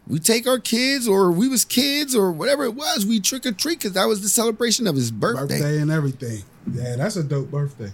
We 0.08 0.20
take 0.20 0.48
our 0.48 0.60
kids, 0.60 1.08
or 1.08 1.32
we 1.32 1.50
was 1.50 1.66
kids, 1.66 2.16
or 2.16 2.32
whatever 2.32 2.64
it 2.64 2.76
was. 2.76 3.06
We 3.06 3.20
trick 3.20 3.46
or 3.46 3.52
treat 3.52 3.80
because 3.80 3.94
that 3.94 4.06
was 4.06 4.22
the 4.22 4.30
celebration 4.30 4.88
of 4.88 4.96
his 4.96 5.12
birthday, 5.12 5.60
Birthday 5.60 5.82
and 5.82 5.91
everything. 5.91 6.44
Yeah, 6.72 6.96
that's 6.96 7.18
a 7.18 7.24
dope 7.24 7.52
birthday. 7.52 7.91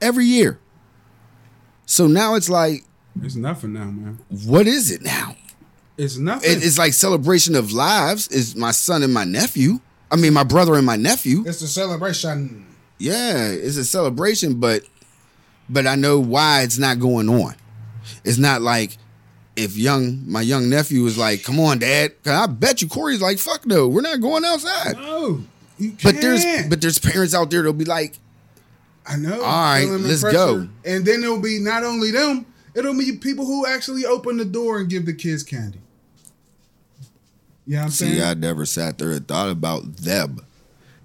every 0.00 0.24
year. 0.26 0.58
So 1.86 2.06
now 2.06 2.34
it's 2.34 2.48
like, 2.48 2.84
It's 3.22 3.34
nothing 3.34 3.72
now, 3.72 3.84
man. 3.86 4.18
what 4.46 4.66
is 4.68 4.90
it 4.92 5.02
now? 5.02 5.34
It's 5.98 6.16
nothing. 6.16 6.50
It- 6.50 6.64
it's 6.64 6.78
like 6.78 6.94
celebration 6.94 7.54
of 7.56 7.72
lives. 7.72 8.28
Is 8.28 8.54
my 8.56 8.70
son 8.70 9.02
and 9.02 9.12
my 9.12 9.24
nephew? 9.24 9.80
I 10.10 10.16
mean, 10.16 10.32
my 10.32 10.44
brother 10.44 10.74
and 10.76 10.86
my 10.86 10.96
nephew. 10.96 11.44
it's 11.46 11.60
a 11.60 11.68
celebration. 11.68 12.64
Yeah, 12.98 13.48
it's 13.48 13.76
a 13.76 13.84
celebration, 13.84 14.54
but 14.54 14.82
but 15.68 15.86
I 15.86 15.94
know 15.96 16.18
why 16.18 16.62
it's 16.62 16.78
not 16.78 16.98
going 16.98 17.28
on. 17.28 17.54
It's 18.24 18.38
not 18.38 18.62
like 18.62 18.96
if 19.56 19.76
young 19.76 20.22
my 20.26 20.40
young 20.40 20.70
nephew 20.70 21.04
is 21.06 21.18
like, 21.18 21.42
"Come 21.42 21.60
on, 21.60 21.78
Dad," 21.80 22.12
I 22.24 22.46
bet 22.46 22.80
you 22.80 22.88
Corey's 22.88 23.20
like, 23.20 23.38
"Fuck 23.38 23.66
no, 23.66 23.86
we're 23.88 24.00
not 24.00 24.20
going 24.20 24.44
outside." 24.44 24.94
No. 24.96 25.42
But 26.02 26.20
there's 26.20 26.44
but 26.68 26.80
there's 26.80 26.98
parents 26.98 27.34
out 27.34 27.50
there 27.50 27.60
that'll 27.60 27.72
be 27.72 27.84
like, 27.84 28.18
I 29.06 29.16
know. 29.16 29.42
All 29.42 29.62
right, 29.62 29.84
let's 29.84 30.22
pressure. 30.22 30.36
go. 30.36 30.68
And 30.84 31.04
then 31.04 31.22
it'll 31.22 31.40
be 31.40 31.58
not 31.60 31.84
only 31.84 32.10
them, 32.10 32.46
it'll 32.74 32.96
be 32.98 33.12
people 33.12 33.46
who 33.46 33.66
actually 33.66 34.04
open 34.04 34.38
the 34.38 34.44
door 34.44 34.80
and 34.80 34.88
give 34.90 35.06
the 35.06 35.12
kids 35.14 35.42
candy. 35.42 35.80
Yeah, 37.68 37.72
you 37.72 37.76
know 37.76 37.80
what 37.80 37.84
I'm 37.84 37.90
"See, 37.90 38.10
saying. 38.18 38.22
I 38.22 38.34
never 38.34 38.64
sat 38.64 38.96
there 38.98 39.10
and 39.12 39.28
thought 39.28 39.50
about 39.50 39.96
them." 39.96 40.40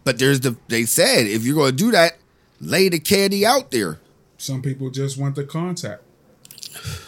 But 0.05 0.17
there's 0.17 0.39
the 0.39 0.55
they 0.69 0.85
said 0.85 1.27
if 1.27 1.43
you're 1.43 1.55
going 1.55 1.71
to 1.71 1.77
do 1.77 1.91
that, 1.91 2.17
lay 2.61 2.87
the 2.89 2.99
candy 2.99 3.45
out 3.45 3.69
there. 3.71 3.99
Some 4.37 4.61
people 4.61 4.89
just 4.89 5.17
want 5.17 5.35
the 5.35 5.43
contact 5.43 6.03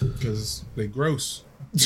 because 0.01 0.64
they 0.76 0.88
gross. 0.88 1.43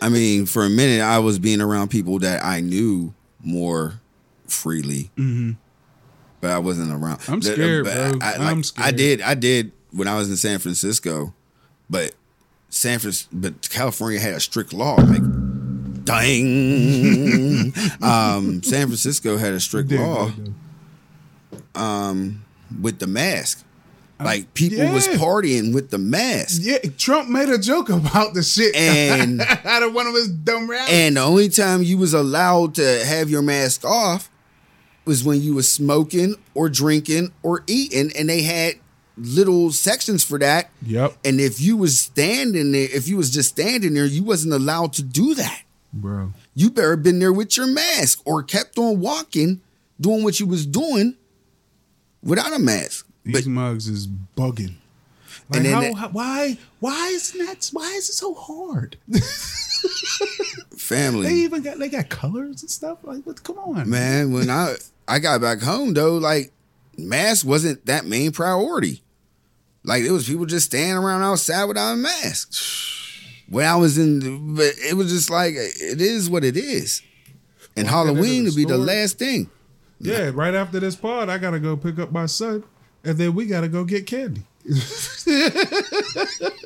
I 0.00 0.08
mean, 0.10 0.46
for 0.46 0.64
a 0.64 0.70
minute, 0.70 1.02
I 1.02 1.18
was 1.18 1.38
being 1.38 1.60
around 1.60 1.88
people 1.88 2.18
that 2.20 2.44
I 2.44 2.60
knew 2.60 3.14
more 3.42 4.00
freely, 4.46 5.10
but 6.40 6.50
I 6.50 6.58
wasn't 6.58 6.90
around. 6.92 7.18
Mm-hmm. 7.18 7.32
I'm 7.32 7.40
The- 7.40 7.52
scared, 7.52 7.84
but 7.84 7.94
bro. 8.18 8.18
I, 8.26 8.50
I'm 8.50 8.58
I 8.58 8.62
scared. 8.62 8.96
did, 8.96 9.20
I 9.22 9.34
did 9.34 9.72
when 9.90 10.08
I 10.08 10.16
was 10.16 10.30
in 10.30 10.36
San 10.36 10.58
Francisco, 10.58 11.34
but 11.90 12.14
San 12.74 12.98
Francisco, 12.98 13.28
but 13.34 13.68
California 13.70 14.18
had 14.18 14.32
a 14.34 14.40
strict 14.40 14.72
law. 14.72 14.94
Like, 14.96 15.22
dang, 16.04 17.72
um, 18.02 18.62
San 18.62 18.86
Francisco 18.86 19.36
had 19.36 19.52
a 19.52 19.60
strict 19.60 19.92
law. 19.92 20.30
though. 21.74 22.30
with 22.80 22.98
the 22.98 23.06
mask. 23.06 23.64
Like 24.20 24.54
people 24.54 24.88
was 24.92 25.08
partying 25.08 25.74
with 25.74 25.90
the 25.90 25.98
mask. 25.98 26.60
Yeah, 26.64 26.78
Trump 26.96 27.28
made 27.28 27.48
a 27.48 27.58
joke 27.58 27.88
about 27.90 28.34
the 28.34 28.42
shit 28.44 28.74
And- 28.76 29.40
out 29.64 29.82
of 29.82 29.92
one 29.92 30.06
of 30.06 30.14
his 30.14 30.28
dumb 30.28 30.70
rallies. 30.70 30.88
And 30.94 31.16
the 31.16 31.22
only 31.22 31.48
time 31.48 31.82
you 31.82 31.98
was 31.98 32.14
allowed 32.14 32.76
to 32.76 33.04
have 33.04 33.28
your 33.30 33.42
mask 33.42 33.84
off 33.84 34.30
was 35.04 35.24
when 35.24 35.42
you 35.42 35.54
was 35.54 35.70
smoking 35.70 36.36
or 36.54 36.68
drinking 36.68 37.32
or 37.42 37.64
eating, 37.66 38.12
and 38.16 38.28
they 38.28 38.42
had 38.42 38.74
little 39.22 39.70
sections 39.72 40.22
for 40.24 40.38
that. 40.38 40.70
yep, 40.84 41.16
And 41.24 41.40
if 41.40 41.60
you 41.60 41.76
was 41.76 41.98
standing 42.00 42.72
there, 42.72 42.88
if 42.92 43.08
you 43.08 43.16
was 43.16 43.30
just 43.30 43.48
standing 43.50 43.94
there, 43.94 44.04
you 44.04 44.22
wasn't 44.22 44.54
allowed 44.54 44.92
to 44.94 45.02
do 45.02 45.34
that. 45.34 45.62
bro. 45.92 46.32
You 46.54 46.70
better 46.70 46.96
been 46.96 47.18
there 47.18 47.32
with 47.32 47.56
your 47.56 47.66
mask 47.66 48.20
or 48.26 48.42
kept 48.42 48.76
on 48.78 49.00
walking, 49.00 49.60
doing 50.00 50.22
what 50.22 50.38
you 50.40 50.46
was 50.46 50.66
doing 50.66 51.16
without 52.22 52.52
a 52.52 52.58
mask. 52.58 53.06
These 53.24 53.44
But 53.44 53.46
mugs 53.50 53.88
is 53.88 54.06
bugging. 54.06 54.74
Like 55.48 55.56
And 55.56 55.64
then 55.66 55.72
how, 55.72 55.80
that- 55.80 55.94
how- 55.94 56.08
why 56.10 56.58
why 56.80 57.08
isn't 57.14 57.38
that 57.46 57.70
why 57.72 57.86
is 57.92 58.08
it 58.10 58.14
so 58.14 58.34
hard? 58.34 58.96
family, 60.76 61.26
they 61.28 61.34
even 61.36 61.62
got 61.62 61.78
they 61.78 61.88
got 61.88 62.08
colors 62.08 62.62
and 62.62 62.70
stuff. 62.70 62.98
Like 63.02 63.22
what 63.24 63.42
come 63.42 63.58
on. 63.58 63.88
man, 63.88 64.32
when 64.32 64.50
I 64.50 64.74
I 65.08 65.18
got 65.18 65.40
back 65.40 65.60
home 65.60 65.94
though, 65.94 66.16
like 66.16 66.52
mask 66.98 67.46
wasn't 67.46 67.84
that 67.86 68.04
main 68.04 68.32
priority. 68.32 69.02
Like 69.84 70.02
it 70.04 70.10
was 70.12 70.28
people 70.28 70.46
just 70.46 70.66
standing 70.66 70.96
around 70.96 71.22
outside 71.22 71.64
without 71.64 71.92
a 71.92 71.96
mask. 71.96 72.54
When 73.48 73.66
I 73.66 73.76
was 73.76 73.98
in, 73.98 74.54
but 74.54 74.72
it 74.78 74.96
was 74.96 75.12
just 75.12 75.28
like 75.28 75.54
it 75.54 76.00
is 76.00 76.30
what 76.30 76.44
it 76.44 76.56
is. 76.56 77.02
And 77.76 77.86
Walking 77.86 78.14
Halloween 78.14 78.44
would 78.44 78.56
be 78.56 78.64
the 78.64 78.78
last 78.78 79.18
thing. 79.18 79.50
Yeah, 80.00 80.30
right 80.34 80.54
after 80.54 80.80
this 80.80 80.96
pod, 80.96 81.28
I 81.28 81.38
gotta 81.38 81.60
go 81.60 81.76
pick 81.76 81.98
up 81.98 82.12
my 82.12 82.26
son, 82.26 82.64
and 83.04 83.18
then 83.18 83.34
we 83.34 83.46
gotta 83.46 83.68
go 83.68 83.84
get 83.84 84.06
candy. 84.06 84.42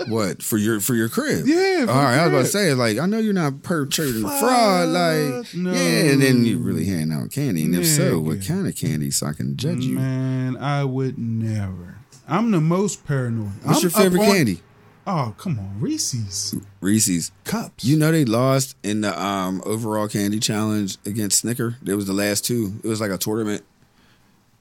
What 0.08 0.42
for 0.42 0.56
your 0.56 0.80
for 0.80 0.94
your 0.94 1.08
crib? 1.08 1.46
Yeah, 1.46 1.86
All 1.88 1.94
right, 1.96 2.18
I 2.18 2.26
was 2.26 2.32
about 2.32 2.38
to 2.42 2.46
say 2.46 2.74
like 2.74 2.98
I 2.98 3.06
know 3.06 3.18
you're 3.18 3.32
not 3.32 3.62
perpetrating 3.62 4.22
fraud, 4.22 4.88
like 4.88 5.54
no. 5.54 5.72
yeah, 5.72 6.10
and 6.12 6.22
then 6.22 6.44
you 6.44 6.58
really 6.58 6.86
handing 6.86 7.12
out 7.16 7.30
candy, 7.32 7.64
and 7.64 7.74
if 7.74 7.86
so, 7.86 8.20
what 8.20 8.46
kind 8.46 8.66
of 8.68 8.76
candy 8.76 9.10
so 9.10 9.26
I 9.26 9.32
can 9.32 9.56
judge 9.56 9.84
you? 9.84 9.96
Man, 9.96 10.56
I 10.56 10.84
would 10.84 11.18
never. 11.18 11.95
I'm 12.28 12.50
the 12.50 12.60
most 12.60 13.06
paranoid. 13.06 13.50
What's 13.62 13.78
I'm 13.78 13.82
your 13.82 13.90
favorite 13.90 14.20
on- 14.20 14.26
candy? 14.26 14.60
Oh, 15.08 15.34
come 15.38 15.56
on, 15.60 15.80
Reese's 15.80 16.56
Reese's. 16.80 17.30
cups. 17.44 17.84
You 17.84 17.96
know 17.96 18.10
they 18.10 18.24
lost 18.24 18.76
in 18.82 19.02
the 19.02 19.16
um, 19.22 19.62
overall 19.64 20.08
candy 20.08 20.40
challenge 20.40 20.98
against 21.06 21.38
Snicker. 21.42 21.76
It 21.86 21.94
was 21.94 22.06
the 22.06 22.12
last 22.12 22.44
two. 22.44 22.74
It 22.82 22.88
was 22.88 23.00
like 23.00 23.12
a 23.12 23.16
tournament, 23.18 23.62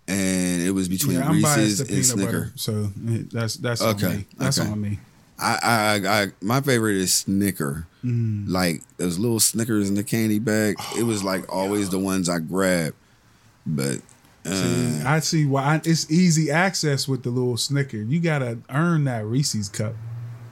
and 0.07 0.61
it 0.61 0.70
was 0.72 0.88
between 0.88 1.18
yeah, 1.18 1.32
Reese's 1.32 1.80
and 1.82 2.05
Snicker. 2.05 2.26
butter, 2.26 2.51
so 2.55 2.91
that's 2.95 3.55
that's 3.55 3.82
Okay, 3.82 4.05
on 4.05 4.18
me. 4.18 4.26
That's 4.38 4.59
okay. 4.59 4.70
on 4.70 4.82
me. 4.82 4.99
I, 5.39 5.59
I, 6.05 6.22
I, 6.22 6.28
my 6.41 6.61
favorite 6.61 6.95
is 6.97 7.11
Snicker. 7.13 7.88
Mm. 8.03 8.45
Like 8.47 8.84
those 8.97 9.18
little 9.18 9.39
Snickers 9.39 9.89
in 9.89 9.95
the 9.95 10.03
candy 10.03 10.38
bag. 10.39 10.76
it 10.95 11.03
was 11.03 11.24
like 11.24 11.51
always 11.51 11.89
the 11.89 11.97
ones 11.99 12.30
I 12.30 12.38
grabbed, 12.38 12.95
but 13.66 13.97
uh, 14.45 15.03
I 15.05 15.19
see 15.19 15.45
why 15.45 15.81
it's 15.83 16.09
easy 16.11 16.51
access 16.51 17.07
with 17.07 17.23
the 17.23 17.29
little 17.29 17.57
Snicker. 17.57 17.97
You 17.97 18.19
gotta 18.19 18.59
earn 18.69 19.03
that 19.05 19.25
Reese's 19.25 19.69
cup. 19.69 19.95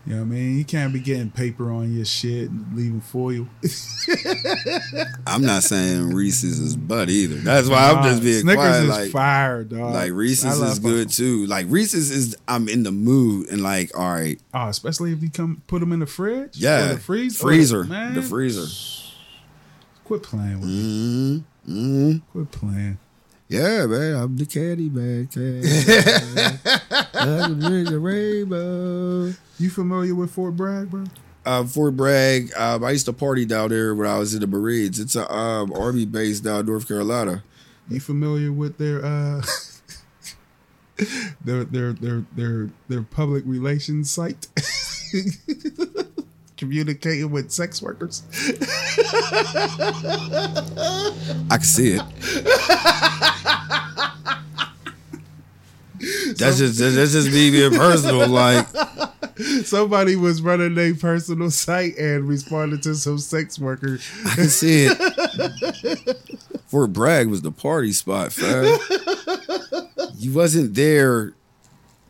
You 0.06 0.16
know 0.16 0.20
what 0.20 0.26
I 0.26 0.30
mean? 0.32 0.58
You 0.58 0.66
can't 0.66 0.92
be 0.92 1.00
getting 1.00 1.32
paper 1.32 1.72
on 1.72 1.94
your 1.96 2.04
shit 2.04 2.50
and 2.50 2.76
leaving 2.76 3.00
foil. 3.00 3.48
I'm 5.26 5.44
not 5.44 5.64
saying 5.64 6.14
Reese's 6.14 6.60
is 6.60 6.76
butt 6.76 7.10
either. 7.10 7.36
That's 7.36 7.70
why 7.70 7.92
I'm 7.92 8.04
just 8.04 8.22
being 8.22 8.42
Snickers 8.42 8.56
quiet. 8.66 8.84
is 8.84 8.90
Like, 8.90 9.12
fire, 9.12 9.64
dog. 9.64 9.94
like 9.94 10.12
Reese's 10.12 10.60
is 10.60 10.80
good 10.80 11.10
too. 11.10 11.46
Like 11.46 11.68
Reese's 11.70 12.12
is 12.12 12.36
I'm 12.50 12.68
in 12.68 12.84
the 12.84 12.92
mood 12.92 13.50
and 13.50 13.62
like 13.64 13.98
all 13.98 14.12
right, 14.12 14.40
Oh, 14.54 14.68
especially 14.68 15.14
if 15.14 15.22
you 15.24 15.30
come 15.30 15.62
put 15.68 15.80
them 15.80 15.94
in 15.94 16.00
the 16.00 16.06
fridge. 16.06 16.58
yeah, 16.58 16.84
or 16.92 16.94
the 16.96 17.00
freezer. 17.00 17.40
freezer, 17.42 17.84
man. 17.86 18.14
the 18.16 18.22
freezer. 18.22 18.66
Quit 20.04 20.22
playing 20.24 20.60
with 20.60 20.70
me. 20.70 21.44
Mm-hmm. 21.66 21.72
Mm-hmm. 21.72 22.18
Quit 22.34 22.52
playing. 22.52 22.98
Yeah, 23.48 23.86
man, 23.86 24.16
I'm 24.16 24.38
the 24.38 24.46
caddy 24.46 24.90
man. 24.90 25.28
Caddy. 25.28 25.62
I 27.14 27.48
can 27.48 27.60
bring 27.60 27.86
the 27.86 28.00
rainbow. 28.00 29.34
You 29.60 29.70
familiar 29.70 30.16
with 30.16 30.32
Fort 30.32 30.56
Bragg, 30.56 30.90
bro? 30.90 31.04
Uh, 31.46 31.64
Fort 31.66 31.96
Bragg. 31.96 32.52
Um, 32.56 32.84
I 32.84 32.92
used 32.92 33.06
to 33.06 33.14
party 33.14 33.46
down 33.46 33.70
there 33.70 33.94
when 33.94 34.08
I 34.08 34.18
was 34.18 34.34
in 34.34 34.42
the 34.42 34.48
Marines. 34.48 35.00
It's 35.00 35.16
a 35.16 35.32
um, 35.32 35.74
army 35.74 36.06
base 36.06 36.40
down 36.40 36.62
in 36.62 36.66
North 36.68 36.88
Carolina. 36.88 37.44
You 37.90 38.00
familiar 38.00 38.52
with 38.52 38.78
their 38.78 39.04
uh 39.04 39.42
their 41.44 41.66
their 41.66 41.94
their 41.94 42.26
their 42.36 42.70
their 42.88 43.02
public 43.02 43.44
relations 43.46 44.10
site? 44.10 44.48
Communicating 46.64 47.30
with 47.30 47.52
sex 47.52 47.82
workers. 47.82 48.24
I 51.50 51.58
can 51.58 51.62
see 51.64 51.98
it. 52.00 52.02
That's 56.38 56.58
just 56.58 56.80
that's 56.80 57.12
just 57.12 57.32
me 57.32 57.52
being 57.52 57.72
personal. 57.72 58.28
Like 58.28 58.68
Somebody 59.64 60.16
was 60.16 60.42
running 60.42 60.78
a 60.78 60.94
personal 60.94 61.50
site 61.50 61.98
and 61.98 62.28
responded 62.28 62.84
to 62.84 62.96
some 62.96 63.18
sex 63.18 63.58
worker. 63.60 64.00
I 64.26 64.36
can 64.36 64.48
see 64.50 64.88
it. 64.90 66.18
Fort 66.68 66.94
Bragg 66.94 67.28
was 67.28 67.42
the 67.42 67.52
party 67.52 67.92
spot, 67.92 68.32
fam. 68.32 68.78
You 70.18 70.34
wasn't 70.34 70.76
there 70.76 71.34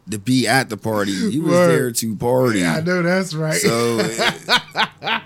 to 0.10 0.18
be 0.20 0.48
at 0.48 0.70
the 0.70 0.78
party. 0.78 1.32
He 1.32 1.40
was 1.40 1.52
Word. 1.52 1.68
there 1.70 1.92
to 1.92 2.16
party. 2.16 2.66
I 2.66 2.82
know 2.82 3.02
that's 3.02 3.34
right. 3.34 3.56
So 3.56 4.00
eh. 4.02 5.20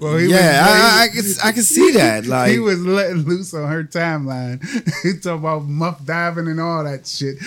well, 0.00 0.16
he 0.18 0.26
yeah, 0.26 0.62
I, 0.64 1.00
I, 1.00 1.04
I 1.04 1.08
can 1.08 1.24
I 1.44 1.52
can 1.52 1.62
see 1.62 1.92
that. 1.92 2.26
Like 2.32 2.52
he 2.52 2.58
was 2.58 2.84
letting 2.84 3.22
loose 3.24 3.54
on 3.54 3.68
her 3.68 3.84
timeline. 3.84 4.62
he 5.02 5.18
talking 5.18 5.40
about 5.40 5.64
muff 5.64 6.04
diving 6.04 6.48
and 6.48 6.60
all 6.60 6.84
that 6.84 7.06
shit. 7.06 7.38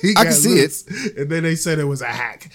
he 0.00 0.14
I 0.16 0.24
can 0.24 0.32
see 0.32 0.58
it. 0.58 0.82
it. 0.86 1.16
And 1.18 1.30
then 1.30 1.42
they 1.42 1.56
said 1.56 1.78
it 1.78 1.84
was 1.84 2.02
a 2.02 2.06
hack. 2.06 2.50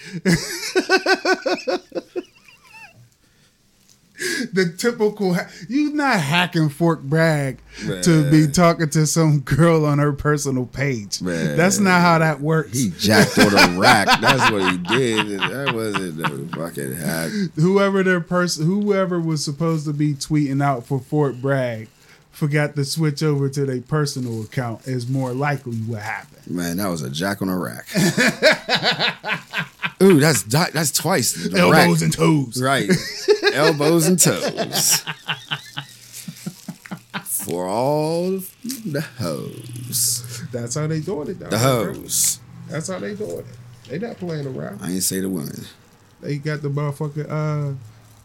The 4.52 4.72
typical 4.76 5.34
ha- 5.34 5.48
you 5.68 5.92
not 5.92 6.20
hacking 6.20 6.68
Fort 6.68 7.02
Bragg 7.02 7.58
to 8.02 8.30
be 8.30 8.46
talking 8.48 8.88
to 8.90 9.06
some 9.06 9.40
girl 9.40 9.84
on 9.84 9.98
her 9.98 10.12
personal 10.12 10.66
page. 10.66 11.22
Man. 11.22 11.56
That's 11.56 11.78
not 11.78 12.00
how 12.00 12.18
that 12.18 12.40
works. 12.40 12.78
he 12.78 12.90
jacked 12.98 13.38
on 13.38 13.52
a 13.52 13.78
rack. 13.78 14.08
That's 14.20 14.50
what 14.50 14.70
he 14.72 14.76
did. 14.78 15.40
That 15.40 15.72
wasn't 15.74 16.16
no 16.18 16.46
fucking 16.64 16.94
hack. 16.94 17.30
whoever 17.56 18.02
their 18.02 18.20
person, 18.20 18.66
whoever 18.66 19.20
was 19.20 19.44
supposed 19.44 19.86
to 19.86 19.92
be 19.92 20.14
tweeting 20.14 20.62
out 20.62 20.86
for 20.86 20.98
Fort 21.00 21.40
Bragg, 21.40 21.88
forgot 22.30 22.74
to 22.76 22.84
switch 22.84 23.22
over 23.22 23.48
to 23.48 23.64
their 23.66 23.80
personal 23.82 24.42
account. 24.42 24.86
Is 24.88 25.08
more 25.08 25.32
likely 25.32 25.76
what 25.78 26.02
happened. 26.02 26.46
Man, 26.48 26.76
that 26.78 26.88
was 26.88 27.02
a 27.02 27.10
jack 27.10 27.42
on 27.42 27.48
a 27.48 27.56
rack. 27.58 27.86
Ooh, 30.02 30.18
that's 30.18 30.42
that's 30.44 30.90
twice. 30.92 31.32
The 31.34 31.58
Elbows 31.58 32.00
rack. 32.00 32.02
and 32.02 32.12
toes. 32.12 32.60
Right. 32.62 32.88
Elbows 33.54 34.06
and 34.06 34.18
toes. 34.20 35.02
For 37.24 37.66
all 37.66 38.30
the 38.84 39.00
hoes. 39.18 40.42
That's 40.52 40.74
how 40.74 40.86
they 40.86 41.00
doing 41.00 41.28
it. 41.28 41.38
Though, 41.40 41.48
The 41.48 41.58
hoes. 41.58 42.38
That's 42.68 42.88
how 42.88 42.98
they 42.98 43.14
doing 43.14 43.40
it. 43.40 43.46
They 43.88 43.98
not 43.98 44.16
playing 44.18 44.46
around. 44.46 44.80
I 44.82 44.92
ain't 44.92 45.02
say 45.02 45.20
the 45.20 45.28
women. 45.28 45.64
They 46.20 46.36
got 46.38 46.62
the 46.62 46.68
motherfucker, 46.68 47.24
uh, 47.28 47.74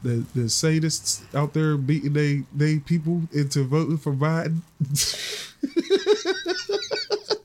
the 0.03 0.25
the 0.35 0.41
sadists 0.43 1.23
out 1.33 1.53
there 1.53 1.77
beating 1.77 2.13
they 2.13 2.43
they 2.53 2.79
people 2.79 3.23
into 3.31 3.63
voting 3.63 3.97
for 3.97 4.13
Biden. 4.13 4.59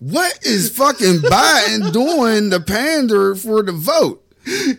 What 0.01 0.39
is 0.47 0.71
fucking 0.71 1.19
Biden 1.19 1.93
doing 1.93 2.51
to 2.51 2.61
pander 2.61 3.35
for 3.35 3.63
the 3.63 3.73
vote? 3.73 4.25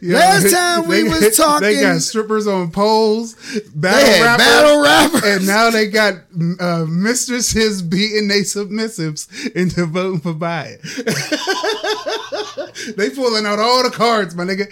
Yeah, 0.01 0.17
Last 0.17 0.51
time 0.51 0.87
we 0.87 1.03
they- 1.03 1.09
was 1.09 1.37
talking- 1.37 1.67
they 1.67 1.81
got 1.81 2.01
strippers 2.01 2.47
on 2.47 2.71
poles, 2.71 3.35
battle 3.75 3.99
They 4.01 4.17
had 4.17 4.23
rappers, 4.23 4.45
battle 4.45 4.81
rappers. 4.83 5.23
and 5.23 5.47
now 5.47 5.69
they 5.69 5.87
got 5.87 6.15
uh, 6.59 6.85
mistresses 6.89 7.81
beating 7.83 8.27
they 8.27 8.41
submissives 8.41 9.27
into 9.55 9.85
voting 9.85 10.19
for 10.19 10.33
Biden. 10.33 10.81
they 12.95 13.09
pulling 13.11 13.45
out 13.45 13.59
all 13.59 13.83
the 13.83 13.91
cards, 13.91 14.35
my 14.35 14.43
nigga. 14.45 14.67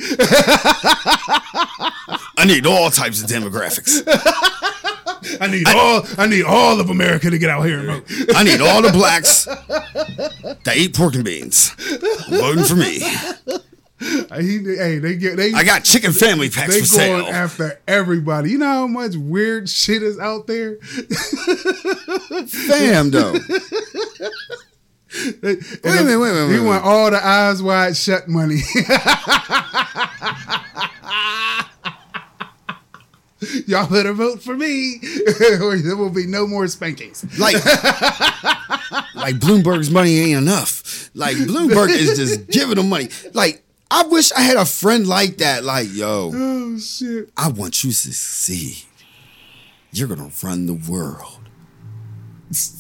I 2.38 2.46
need 2.46 2.66
all 2.66 2.90
types 2.90 3.22
of 3.22 3.30
demographics. 3.30 4.02
I 5.42 5.48
need 5.48 5.68
all 5.68 6.04
I 6.18 6.28
need 6.28 6.46
all 6.46 6.80
of 6.80 6.90
America 6.90 7.30
to 7.30 7.38
get 7.38 7.50
out 7.50 7.64
here 7.64 7.80
and 7.80 7.88
vote. 8.04 8.30
I 8.36 8.44
need 8.44 8.62
all 8.62 8.82
the 8.82 8.92
blacks 8.92 9.46
that 9.46 10.74
eat 10.78 10.96
pork 10.96 11.16
and 11.16 11.26
beans 11.26 11.72
voting 12.30 12.64
for 12.64 12.76
me. 12.76 13.02
He, 14.00 14.64
hey, 14.64 15.00
they 15.00 15.18
get 15.18 15.36
they 15.36 15.52
I 15.52 15.64
got 15.64 15.84
chicken 15.84 16.14
family 16.14 16.50
packs 16.50 16.74
they 16.74 16.86
for 16.86 16.98
going 16.98 17.26
sale. 17.26 17.34
after 17.34 17.82
everybody. 17.88 18.52
You 18.52 18.58
know 18.58 18.66
how 18.66 18.88
much 18.88 19.16
weird 19.16 19.70
shit 19.70 20.02
is 20.02 20.18
out 20.18 20.48
there. 20.48 20.78
Damn 22.68 23.12
though. 23.12 23.36
Wait 25.42 25.42
a 25.42 25.44
minute, 25.44 25.80
wait 25.84 25.92
a 26.30 26.34
minute, 26.34 26.48
wait 26.50 26.54
He 26.54 26.60
want 26.60 26.84
all 26.84 27.10
the 27.10 27.26
eyes 27.26 27.64
wide 27.64 27.98
shut 27.98 28.28
money. 28.28 28.60
Y'all 33.66 33.90
better 33.90 34.14
vote 34.14 34.44
for 34.44 34.56
me, 34.56 35.00
or 35.62 35.78
there 35.78 35.96
will 35.96 36.10
be 36.12 36.28
no 36.28 36.46
more 36.46 36.68
spankings. 36.68 37.24
Like, 37.40 37.56
like 39.16 39.36
Bloomberg's 39.36 39.90
money 39.90 40.20
ain't 40.20 40.38
enough. 40.38 41.10
Like 41.16 41.38
Bloomberg 41.38 41.90
is 41.90 42.18
just 42.18 42.48
giving 42.48 42.76
them 42.76 42.90
money. 42.90 43.10
Like, 43.34 43.64
I 43.92 44.04
wish 44.08 44.32
I 44.34 44.42
had 44.42 44.58
a 44.58 44.66
friend 44.66 45.08
like 45.08 45.38
that. 45.38 45.64
Like, 45.64 45.88
yo, 45.92 46.32
Oh 46.34 46.78
shit! 46.80 47.32
I 47.36 47.50
want 47.50 47.84
you 47.84 47.90
to 47.92 47.96
succeed. 47.96 48.86
You're 49.92 50.08
gonna 50.08 50.30
run 50.44 50.66
the 50.68 50.74
world. 50.92 51.40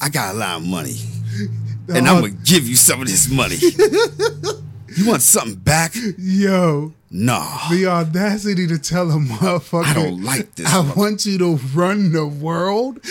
I 0.01 0.09
got 0.09 0.35
a 0.35 0.37
lot 0.37 0.57
of 0.57 0.65
money, 0.67 0.95
and 1.89 2.07
I'm 2.07 2.21
gonna 2.21 2.29
give 2.43 2.67
you 2.67 2.75
some 2.75 3.01
of 3.01 3.07
this 3.07 3.29
money. 3.29 3.57
You 4.97 5.05
want 5.07 5.21
something 5.21 5.53
back? 5.55 5.93
Yo, 6.17 6.93
Nah. 7.11 7.69
the 7.69 7.85
audacity 7.85 8.65
to 8.65 8.79
tell 8.79 9.11
a 9.11 9.17
motherfucker, 9.19 9.85
I 9.85 9.93
don't 9.93 10.23
like 10.23 10.55
this 10.55 10.65
I 10.67 10.81
mother- 10.81 10.93
want 10.99 11.25
you 11.27 11.37
to 11.37 11.57
run 11.75 12.11
the 12.11 12.25
world. 12.25 12.99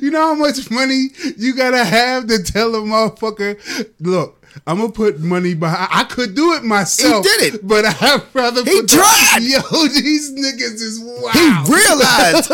you 0.00 0.10
know 0.10 0.20
how 0.20 0.34
much 0.34 0.70
money 0.70 1.08
you 1.36 1.54
gotta 1.54 1.84
have 1.84 2.26
to 2.28 2.42
tell 2.42 2.74
a 2.74 2.78
motherfucker, 2.78 3.58
look. 4.00 4.40
I'm 4.68 4.78
gonna 4.78 4.92
put 4.92 5.18
money 5.18 5.54
behind. 5.54 5.88
I 5.92 6.04
could 6.04 6.36
do 6.36 6.52
it 6.54 6.62
myself. 6.62 7.26
He 7.26 7.38
did 7.38 7.54
it. 7.54 7.66
but 7.66 7.84
I'd 7.84 8.22
rather. 8.32 8.62
He 8.64 8.82
tried. 8.86 9.38
Yo, 9.42 9.58
these 9.88 10.30
niggas 10.32 10.80
is 10.80 11.00
wow. 11.02 11.30
He 11.32 11.72
realized 11.72 12.50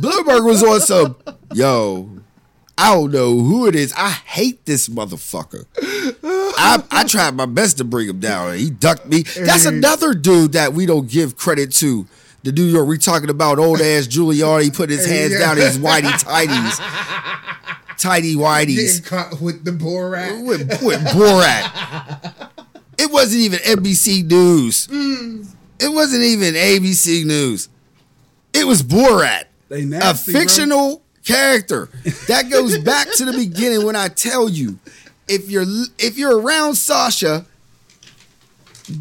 Bloomberg 0.00 0.44
was 0.44 0.64
on 0.64 0.80
some, 0.80 1.16
yo, 1.54 2.10
I 2.76 2.92
don't 2.94 3.12
know 3.12 3.38
who 3.38 3.66
it 3.68 3.76
is. 3.76 3.92
I 3.96 4.10
hate 4.10 4.64
this 4.66 4.88
motherfucker. 4.88 5.64
I, 6.56 6.82
I 6.90 7.04
tried 7.04 7.34
my 7.34 7.46
best 7.46 7.78
to 7.78 7.84
bring 7.84 8.08
him 8.08 8.18
down. 8.18 8.56
He 8.58 8.70
ducked 8.70 9.06
me. 9.06 9.22
That's 9.22 9.64
another 9.66 10.14
dude 10.14 10.52
that 10.52 10.72
we 10.72 10.86
don't 10.86 11.08
give 11.08 11.36
credit 11.36 11.70
to. 11.74 12.06
The 12.44 12.52
New 12.52 12.64
York. 12.64 12.88
We 12.88 12.98
talking 12.98 13.30
about, 13.30 13.58
old 13.58 13.80
ass 13.80 14.06
Giuliani, 14.08 14.74
put 14.74 14.90
his 14.90 15.06
hands 15.06 15.32
Yeah. 15.32 15.38
down 15.40 15.56
his 15.58 15.78
whitey 15.78 16.10
tighties. 16.22 16.78
Tidy 17.98 18.34
whiteys. 18.34 19.04
Caught 19.04 19.40
with 19.40 19.64
the 19.64 19.70
Borat. 19.70 20.44
With, 20.44 20.82
with 20.82 21.00
Borat. 21.08 22.50
It 22.98 23.10
wasn't 23.12 23.42
even 23.42 23.58
NBC 23.60 24.24
News. 24.24 24.86
Mm. 24.88 25.46
It 25.78 25.92
wasn't 25.92 26.22
even 26.22 26.54
ABC 26.54 27.24
News. 27.24 27.68
It 28.52 28.66
was 28.66 28.82
Borat 28.82 29.44
They 29.68 29.82
a 29.82 29.86
nasty, 29.86 30.32
bro. 30.32 30.40
fictional 30.40 31.02
character. 31.24 31.88
That 32.28 32.50
goes 32.50 32.76
back 32.78 33.08
to 33.16 33.24
the 33.24 33.32
beginning 33.32 33.84
when 33.86 33.96
I 33.96 34.08
tell 34.08 34.48
you, 34.48 34.78
if 35.28 35.48
you're 35.50 35.64
if 35.98 36.18
you're 36.18 36.38
around 36.40 36.74
Sacha, 36.74 37.46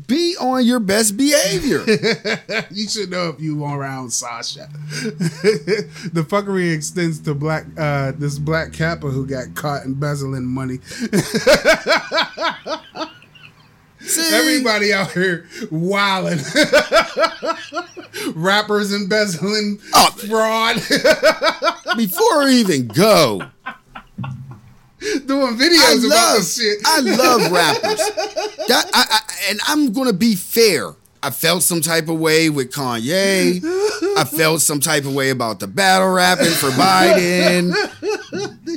be 0.08 0.36
on 0.40 0.66
your 0.66 0.80
best 0.80 1.18
behavior. 1.18 1.84
You 2.72 2.88
should 2.88 3.10
know 3.10 3.30
if 3.30 3.40
you 3.42 3.64
around 3.66 4.12
Sacha. 4.12 4.70
the 6.14 6.26
fuckery 6.28 6.74
extends 6.74 7.20
to 7.22 7.34
black 7.34 7.66
uh 7.78 8.12
this 8.18 8.38
black 8.40 8.72
Kappa 8.74 9.10
who 9.10 9.26
got 9.26 9.54
caught 9.56 9.84
embezzling 9.84 10.46
money. 10.46 10.80
See? 14.02 14.34
Everybody 14.36 14.94
out 14.94 15.12
here 15.12 15.46
wilding. 15.70 16.40
Rappers 18.34 18.92
embezzling 18.94 19.80
Oh. 19.94 20.10
fraud. 20.28 20.78
before 21.98 22.46
we 22.46 22.56
even 22.56 22.88
go, 22.88 23.42
Doing 25.32 25.54
I 25.54 25.58
videos 25.58 26.06
about 26.06 26.10
love 26.10 26.38
this 26.40 26.58
shit. 26.58 26.80
I 26.84 27.00
love 27.00 27.52
rappers. 27.54 27.98
That 28.68 28.90
I, 28.94 29.06
I 29.10 29.50
and 29.50 29.62
I'm 29.66 29.94
gonna 29.94 30.12
be 30.12 30.36
fair. 30.36 30.94
I 31.24 31.30
felt 31.30 31.64
some 31.64 31.80
type 31.80 32.10
of 32.10 32.20
way 32.20 32.50
with 32.50 32.74
Kanye. 32.74 33.62
I 34.18 34.26
felt 34.26 34.60
some 34.60 34.82
type 34.82 35.06
of 35.06 35.14
way 35.14 35.30
about 35.30 35.62
the 35.62 35.68
battle 35.68 36.12
rapping 36.12 36.48
for 36.48 36.68
Biden. 36.72 37.72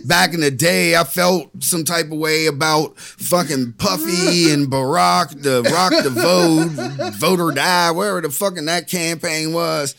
Back 0.07 0.33
in 0.33 0.41
the 0.41 0.53
day, 0.53 0.95
I 0.95 1.03
felt 1.03 1.51
some 1.59 1.83
type 1.85 2.07
of 2.13 2.19
way 2.19 2.47
about 2.47 2.97
fucking 2.99 3.73
Puffy 3.73 4.53
and 4.53 4.69
Barack, 4.69 5.43
the 5.43 5.69
Rock 5.73 5.93
the 6.05 6.11
Vote, 6.11 7.15
Vote 7.15 7.41
or 7.41 7.51
Die, 7.51 7.91
wherever 7.91 8.21
the 8.21 8.31
fucking 8.31 8.67
that 8.67 8.89
campaign 8.89 9.53
was. 9.53 9.97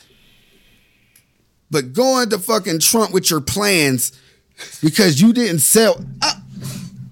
But 1.70 1.91
going 1.91 2.30
to 2.30 2.38
fucking 2.38 2.80
Trump 2.80 3.12
with 3.12 3.30
your 3.30 3.41
plans 3.41 4.14
because 4.82 5.22
you 5.22 5.34
didn't 5.34 5.60
sell. 5.60 5.99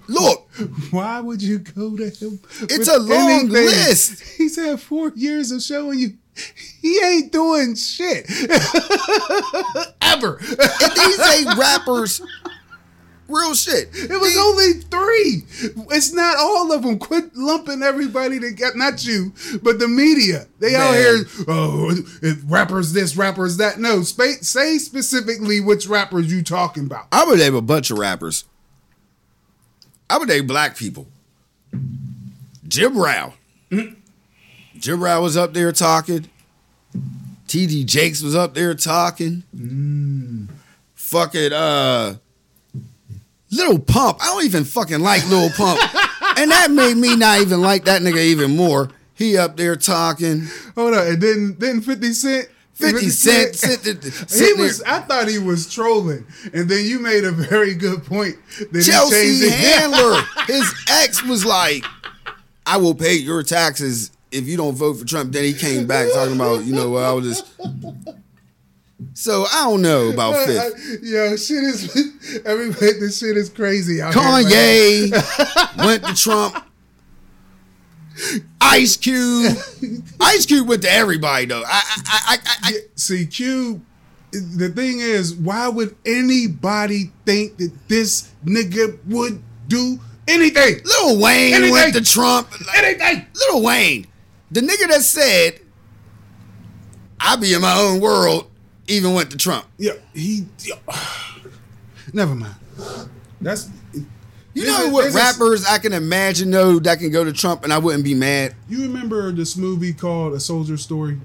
Look, 0.08 0.49
Why 0.91 1.20
would 1.20 1.41
you 1.41 1.60
go 1.60 1.97
to 1.97 2.10
him? 2.10 2.39
It's 2.62 2.88
a 2.88 2.99
long 2.99 3.49
list. 3.49 4.22
He's 4.38 4.56
had 4.56 4.80
four 4.80 5.12
years 5.16 5.51
of 5.51 5.62
showing 5.62 5.99
you 5.99 6.14
he 6.82 6.99
ain't 7.04 7.32
doing 7.32 7.76
shit. 7.76 8.30
Ever. 10.01 10.38
and 10.38 10.91
these 10.95 11.20
ain't 11.20 11.58
rappers. 11.58 12.22
Real 13.28 13.54
shit. 13.56 13.89
It 13.93 14.20
was 14.20 14.38
only 14.38 14.74
three. 14.82 15.43
It's 15.95 16.12
not 16.12 16.38
all 16.38 16.72
of 16.74 16.84
them. 16.84 16.99
Quit 16.99 17.36
lumping 17.36 17.82
everybody 17.82 18.39
together. 18.39 18.76
Not 18.76 19.06
you, 19.06 19.34
but 19.62 19.80
the 19.80 19.88
media. 19.88 20.47
They 20.60 20.76
out 20.76 20.91
Man. 20.91 21.01
here. 21.01 21.26
Oh, 21.47 21.95
rappers 22.45 22.93
this, 22.93 23.16
rappers 23.16 23.58
that. 23.58 23.80
No, 23.80 24.01
say 24.01 24.78
specifically 24.78 25.62
which 25.62 25.88
rappers 25.88 26.32
you 26.32 26.43
talking 26.43 26.86
about. 26.86 27.08
I 27.12 27.26
would 27.26 27.39
name 27.39 27.56
a 27.56 27.62
bunch 27.62 27.91
of 27.91 27.97
rappers. 27.97 28.45
I 30.14 30.18
would 30.20 30.28
name 30.30 30.45
black 30.45 30.78
people. 30.78 31.07
Jim 32.68 32.95
Rao. 32.95 33.34
Jim 34.78 35.03
Rao 35.03 35.24
was 35.24 35.36
up 35.36 35.55
there 35.55 35.72
talking. 35.72 36.30
TD 37.47 37.84
Jakes 37.88 38.22
was 38.22 38.36
up 38.36 38.53
there 38.53 38.76
talking. 38.76 39.41
Fucking 40.93 41.51
uh 41.51 42.18
Lil 43.49 43.80
Pump. 43.80 44.20
I 44.22 44.26
don't 44.26 44.45
even 44.45 44.66
fucking 44.66 44.99
like 44.99 45.28
Lil 45.30 45.49
Pump. 45.49 45.80
and 46.38 46.51
that 46.51 46.70
made 46.70 46.95
me 46.95 47.16
not 47.16 47.39
even 47.39 47.61
like 47.61 47.86
that 47.86 48.03
nigga 48.03 48.24
even 48.24 48.55
more. 48.55 48.91
He 49.16 49.36
up 49.36 49.57
there 49.57 49.76
talking. 49.76 50.47
Hold 50.76 50.93
on, 50.93 51.07
and 51.07 51.22
then 51.24 51.55
then 51.57 51.82
Fifty 51.82 52.14
Cent. 52.14 52.49
50 52.74 53.09
Cent 53.09 53.55
He 54.32 54.53
was. 54.53 54.82
I 54.82 54.99
thought 54.99 55.28
he 55.28 55.38
was 55.39 55.71
trolling, 55.71 56.26
and 56.53 56.67
then 56.67 56.86
you 56.86 56.99
made 56.99 57.24
a 57.24 57.32
very 57.32 57.76
good 57.76 58.03
point. 58.03 58.36
That 58.71 58.84
Chelsea. 58.84 59.47
Handler, 59.49 60.21
his 60.47 60.74
ex 60.89 61.24
was 61.24 61.45
like, 61.45 61.86
I 62.65 62.78
will 62.78 62.95
pay 62.95 63.13
your 63.15 63.43
taxes 63.43 64.11
if 64.32 64.47
you 64.47 64.57
don't 64.57 64.76
vote 64.76 64.95
for 64.97 65.05
Trump. 65.05 65.32
Then 65.34 65.43
he 65.43 65.53
came 65.53 65.86
back 65.86 66.11
talking 66.11 66.36
about, 66.36 66.65
you 66.65 66.74
know, 66.74 66.89
well, 66.89 67.09
I 67.11 67.13
was 67.13 67.41
just. 67.41 67.45
So 69.15 69.45
I 69.51 69.65
don't 69.65 69.82
know 69.82 70.09
about 70.09 70.34
Uh, 70.34 70.45
fifth. 70.45 71.03
Yo, 71.03 71.36
shit 71.36 71.63
is 71.63 72.41
everybody. 72.45 72.93
This 72.93 73.19
shit 73.19 73.38
is 73.38 73.49
crazy. 73.49 74.01
Out 74.01 74.13
here 74.13 74.24
right 74.24 74.45
Kanye 74.45 75.78
went 75.86 76.05
to 76.05 76.15
Trump. 76.15 76.65
Ice 78.61 78.97
Cube. 78.97 79.55
Ice 80.20 80.45
Cube 80.45 80.68
went 80.68 80.82
to 80.84 80.91
everybody 80.91 81.45
though. 81.45 81.64
I, 81.66 81.82
I, 81.86 82.01
I, 82.05 82.38
I, 82.45 82.70
I 82.70 82.72
See, 82.95 83.26
Cube. 83.26 83.84
The 84.32 84.70
thing 84.70 84.99
is, 84.99 85.36
why 85.36 85.68
would 85.68 85.95
anybody 86.05 87.11
think 87.26 87.57
that 87.57 87.72
this 87.88 88.32
nigga 88.43 88.97
would 89.05 89.43
do 89.68 89.99
anything? 90.28 90.82
Lil 90.84 91.20
Wayne 91.20 91.53
Anything. 91.53 91.72
went 91.72 91.93
to 91.93 92.01
Trump. 92.03 92.47
Anything? 92.76 93.28
Lil 93.36 93.61
Wayne, 93.61 94.07
the 94.49 94.61
nigga 94.61 94.88
that 94.89 95.03
said, 95.03 95.59
"I 97.20 97.36
be 97.36 97.53
in 97.53 97.61
my 97.61 97.78
own 97.78 97.99
world," 97.99 98.49
even 98.88 99.14
went 99.14 99.30
to 99.32 99.38
Trump. 99.38 99.66
Yeah, 99.78 99.93
he. 100.16 100.45
yeah. 100.64 100.76
Never 102.14 102.34
mind. 102.34 102.55
That's. 103.39 103.70
You 104.54 104.66
know 104.68 104.89
what 104.89 105.06
is- 105.08 105.16
rappers 105.16 105.66
I 105.66 105.78
can 105.80 105.93
imagine 105.93 106.51
though 106.51 106.80
that 106.80 106.99
can 106.99 107.12
go 107.12 107.24
to 107.24 107.34
Trump 107.34 107.64
and 107.64 107.74
I 107.74 107.78
wouldn't 107.80 108.04
be 108.04 108.14
mad. 108.14 108.56
You 108.70 108.84
remember 108.84 109.32
this 109.32 109.58
movie 109.58 109.93
called 109.93 110.34
A 110.34 110.39
Soldier 110.39 110.78
Story? 110.78 111.20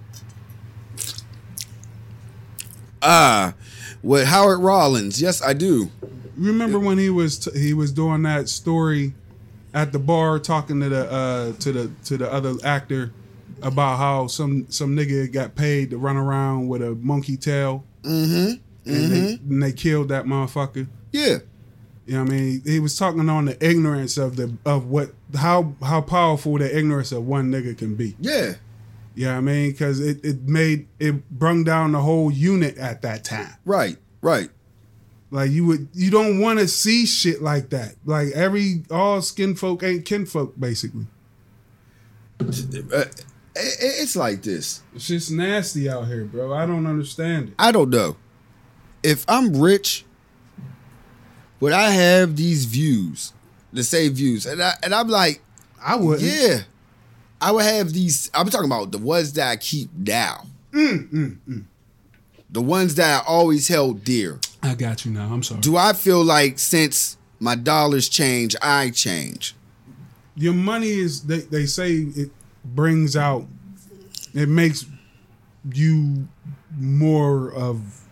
Ah, 3.02 3.54
with 4.02 4.26
Howard 4.26 4.60
Rollins. 4.60 5.20
Yes, 5.20 5.42
I 5.42 5.52
do. 5.52 5.90
You 6.36 6.46
remember 6.46 6.78
when 6.78 6.98
he 6.98 7.10
was 7.10 7.38
t- 7.38 7.58
he 7.58 7.74
was 7.74 7.92
doing 7.92 8.22
that 8.22 8.48
story 8.48 9.14
at 9.74 9.92
the 9.92 9.98
bar 9.98 10.38
talking 10.38 10.80
to 10.80 10.88
the 10.88 11.10
uh 11.10 11.52
to 11.60 11.72
the 11.72 11.90
to 12.04 12.16
the 12.16 12.32
other 12.32 12.54
actor 12.64 13.12
about 13.62 13.98
how 13.98 14.26
some 14.26 14.66
some 14.68 14.96
nigga 14.96 15.30
got 15.32 15.54
paid 15.54 15.90
to 15.90 15.98
run 15.98 16.16
around 16.16 16.68
with 16.68 16.82
a 16.82 16.94
monkey 16.96 17.36
tail. 17.36 17.84
Mm-hmm. 18.02 18.62
And, 18.90 19.12
They, 19.12 19.32
and 19.34 19.62
they 19.62 19.72
killed 19.72 20.08
that 20.08 20.24
motherfucker. 20.24 20.86
Yeah. 21.12 21.38
You 22.08 22.14
know 22.14 22.24
what 22.24 22.32
I 22.32 22.36
mean? 22.36 22.62
He 22.64 22.80
was 22.80 22.96
talking 22.96 23.28
on 23.28 23.44
the 23.44 23.62
ignorance 23.62 24.16
of 24.16 24.36
the 24.36 24.56
of 24.64 24.86
what 24.86 25.10
how 25.36 25.74
how 25.82 26.00
powerful 26.00 26.56
the 26.56 26.74
ignorance 26.74 27.12
of 27.12 27.26
one 27.26 27.52
nigga 27.52 27.76
can 27.76 27.96
be. 27.96 28.16
Yeah. 28.18 28.54
Yeah, 29.14 29.36
I 29.36 29.40
mean, 29.42 29.72
because 29.72 30.00
it, 30.00 30.24
it 30.24 30.48
made 30.48 30.86
it 30.98 31.28
brung 31.28 31.64
down 31.64 31.92
the 31.92 32.00
whole 32.00 32.30
unit 32.30 32.78
at 32.78 33.02
that 33.02 33.24
time. 33.24 33.52
Right, 33.66 33.98
right. 34.22 34.48
Like 35.30 35.50
you 35.50 35.66
would, 35.66 35.88
you 35.92 36.10
don't 36.10 36.40
want 36.40 36.60
to 36.60 36.68
see 36.68 37.04
shit 37.04 37.42
like 37.42 37.68
that. 37.70 37.96
Like 38.06 38.28
every 38.28 38.84
all 38.90 39.20
skin 39.20 39.54
folk 39.54 39.82
ain't 39.82 40.06
kinfolk, 40.06 40.58
basically. 40.58 41.08
Uh, 42.40 43.04
it's 43.54 44.16
like 44.16 44.42
this. 44.42 44.82
It's 44.94 45.08
just 45.08 45.30
nasty 45.30 45.90
out 45.90 46.06
here, 46.06 46.24
bro. 46.24 46.54
I 46.54 46.64
don't 46.64 46.86
understand 46.86 47.48
it. 47.48 47.54
I 47.58 47.70
don't 47.70 47.90
know. 47.90 48.16
If 49.02 49.26
I'm 49.28 49.60
rich, 49.60 50.06
would 51.60 51.72
I 51.72 51.90
have 51.90 52.36
these 52.36 52.64
views, 52.64 53.32
the 53.72 53.84
same 53.84 54.14
views? 54.14 54.46
And 54.46 54.62
I 54.62 54.74
and 54.82 54.94
I'm 54.94 55.08
like, 55.08 55.42
I 55.82 55.96
wouldn't. 55.96 56.22
yeah, 56.28 56.60
I 57.40 57.52
would 57.52 57.64
have 57.64 57.92
these. 57.92 58.30
I'm 58.34 58.48
talking 58.48 58.66
about 58.66 58.92
the 58.92 58.98
ones 58.98 59.32
that 59.34 59.48
I 59.50 59.56
keep 59.56 59.90
now. 59.96 60.46
Mm, 60.72 61.08
mm, 61.10 61.36
mm. 61.48 61.64
The 62.50 62.62
ones 62.62 62.94
that 62.94 63.22
I 63.22 63.26
always 63.26 63.68
held 63.68 64.04
dear. 64.04 64.38
I 64.62 64.74
got 64.74 65.04
you 65.04 65.10
now. 65.12 65.32
I'm 65.32 65.42
sorry. 65.42 65.60
Do 65.60 65.76
I 65.76 65.92
feel 65.92 66.22
like 66.24 66.58
since 66.58 67.16
my 67.40 67.54
dollars 67.54 68.08
change, 68.08 68.56
I 68.62 68.90
change? 68.90 69.54
Your 70.34 70.54
money 70.54 70.90
is 70.90 71.22
they, 71.24 71.40
they 71.40 71.66
say 71.66 71.92
it 71.92 72.30
brings 72.64 73.16
out 73.16 73.46
it 74.34 74.48
makes 74.48 74.86
you 75.72 76.28
more 76.76 77.52
of 77.52 78.04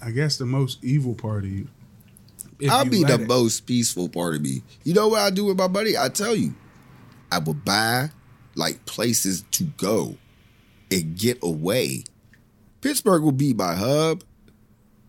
I 0.00 0.10
guess 0.10 0.36
the 0.36 0.46
most 0.46 0.82
evil 0.84 1.14
part 1.14 1.44
of 1.44 1.50
you. 1.50 1.68
I'll 2.70 2.84
be 2.84 3.04
the 3.04 3.20
it. 3.20 3.28
most 3.28 3.66
peaceful 3.66 4.08
part 4.08 4.34
of 4.34 4.42
me. 4.42 4.62
You 4.84 4.94
know 4.94 5.08
what 5.08 5.20
I 5.20 5.30
do 5.30 5.44
with 5.44 5.58
my 5.58 5.68
money? 5.68 5.96
I 5.96 6.08
tell 6.08 6.34
you, 6.34 6.54
I 7.30 7.38
will 7.38 7.54
buy 7.54 8.10
like 8.54 8.84
places 8.86 9.44
to 9.52 9.64
go 9.64 10.16
and 10.90 11.16
get 11.16 11.38
away. 11.42 12.04
Pittsburgh 12.80 13.22
will 13.22 13.32
be 13.32 13.52
my 13.52 13.74
hub, 13.74 14.24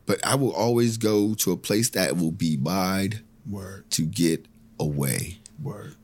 but 0.05 0.25
I 0.25 0.35
will 0.35 0.53
always 0.53 0.97
go 0.97 1.33
to 1.35 1.51
a 1.51 1.57
place 1.57 1.89
that 1.91 2.17
will 2.17 2.31
be 2.31 2.57
mine 2.57 3.23
word, 3.49 3.89
to 3.91 4.03
get 4.03 4.45
away. 4.79 5.39
word. 5.61 5.95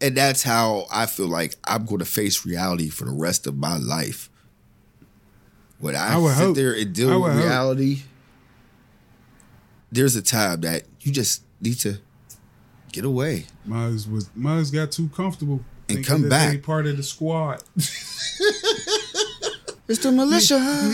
And 0.00 0.16
that's 0.16 0.42
how 0.42 0.86
I 0.90 1.06
feel 1.06 1.28
like 1.28 1.56
I'm 1.64 1.84
going 1.84 1.98
to 1.98 2.06
face 2.06 2.46
reality 2.46 2.88
for 2.88 3.04
the 3.04 3.12
rest 3.12 3.46
of 3.46 3.56
my 3.56 3.76
life. 3.76 4.30
When 5.78 5.94
I, 5.94 6.16
I 6.16 6.34
sit 6.34 6.44
hope. 6.44 6.56
there 6.56 6.74
and 6.74 6.94
deal 6.94 7.22
with 7.22 7.36
reality, 7.36 7.96
hope. 7.96 8.04
There's 9.92 10.16
a 10.16 10.22
time 10.22 10.60
that 10.62 10.82
you 11.00 11.12
just 11.12 11.42
need 11.60 11.78
to 11.80 11.98
get 12.92 13.04
away. 13.04 13.46
Muggs 13.64 14.08
was 14.08 14.30
Muggs 14.34 14.70
got 14.70 14.90
too 14.92 15.08
comfortable 15.14 15.60
And 15.88 16.04
come 16.06 16.28
back. 16.28 16.62
part 16.62 16.86
of 16.86 16.96
the 16.96 17.02
squad. 17.02 17.62
It's 19.88 19.98
the 20.04 20.12
militia. 20.12 20.56
huh? 20.60 20.90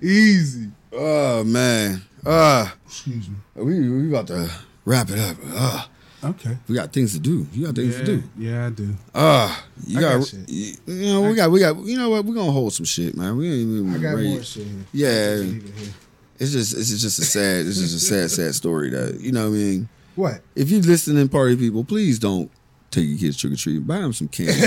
Easy. 0.02 0.70
Oh 0.92 1.44
man. 1.44 2.02
Uh 2.24 2.70
Excuse 2.86 3.28
me. 3.28 3.36
we 3.56 3.88
we 3.90 4.08
about 4.08 4.26
to 4.28 4.50
wrap 4.86 5.10
it 5.10 5.18
up. 5.18 5.36
Uh 5.46 5.84
Okay. 6.24 6.56
we 6.68 6.74
got 6.74 6.92
things 6.92 7.12
to 7.12 7.18
do. 7.18 7.46
You 7.52 7.66
got 7.66 7.74
things 7.74 7.94
Yeah, 7.94 8.04
to 8.04 8.16
do. 8.16 8.22
yeah, 8.38 8.66
I 8.66 8.70
do. 8.70 8.94
Uh 9.14 9.56
you 9.86 9.98
I 9.98 10.00
got, 10.00 10.18
got 10.18 10.28
shit. 10.28 10.48
you, 10.48 10.74
you 10.86 11.06
know, 11.12 11.22
we 11.22 11.34
got 11.34 11.50
we 11.50 11.60
got 11.60 11.76
you 11.84 11.98
know 11.98 12.10
what, 12.10 12.24
we're 12.24 12.34
gonna 12.34 12.52
hold 12.52 12.72
some 12.72 12.86
shit, 12.86 13.16
man. 13.16 13.36
We 13.36 13.46
ain't 13.50 13.70
even 13.70 13.94
I 13.94 13.98
got 13.98 14.14
ready. 14.16 14.28
more 14.34 14.42
shit 14.42 14.66
here. 14.66 14.84
Yeah. 14.92 15.44
It's 16.38 16.50
just 16.52 16.74
it's 16.76 16.88
just 17.00 17.18
a 17.18 17.24
sad 17.24 17.66
it's 17.66 17.78
just 17.78 17.94
a 17.96 18.00
sad, 18.00 18.30
sad 18.30 18.54
story 18.54 18.90
that 18.90 19.20
you 19.20 19.32
know 19.32 19.42
what 19.50 19.54
I 19.54 19.58
mean. 19.58 19.88
What? 20.16 20.40
If 20.56 20.70
you 20.70 20.80
listening 20.80 21.28
party 21.28 21.56
people, 21.56 21.84
please 21.84 22.18
don't 22.18 22.50
take 22.90 23.08
your 23.08 23.18
kids 23.18 23.36
trick 23.36 23.52
or 23.52 23.56
treating. 23.56 23.82
Buy 23.82 23.98
them 23.98 24.12
some 24.12 24.28
candy. 24.28 24.52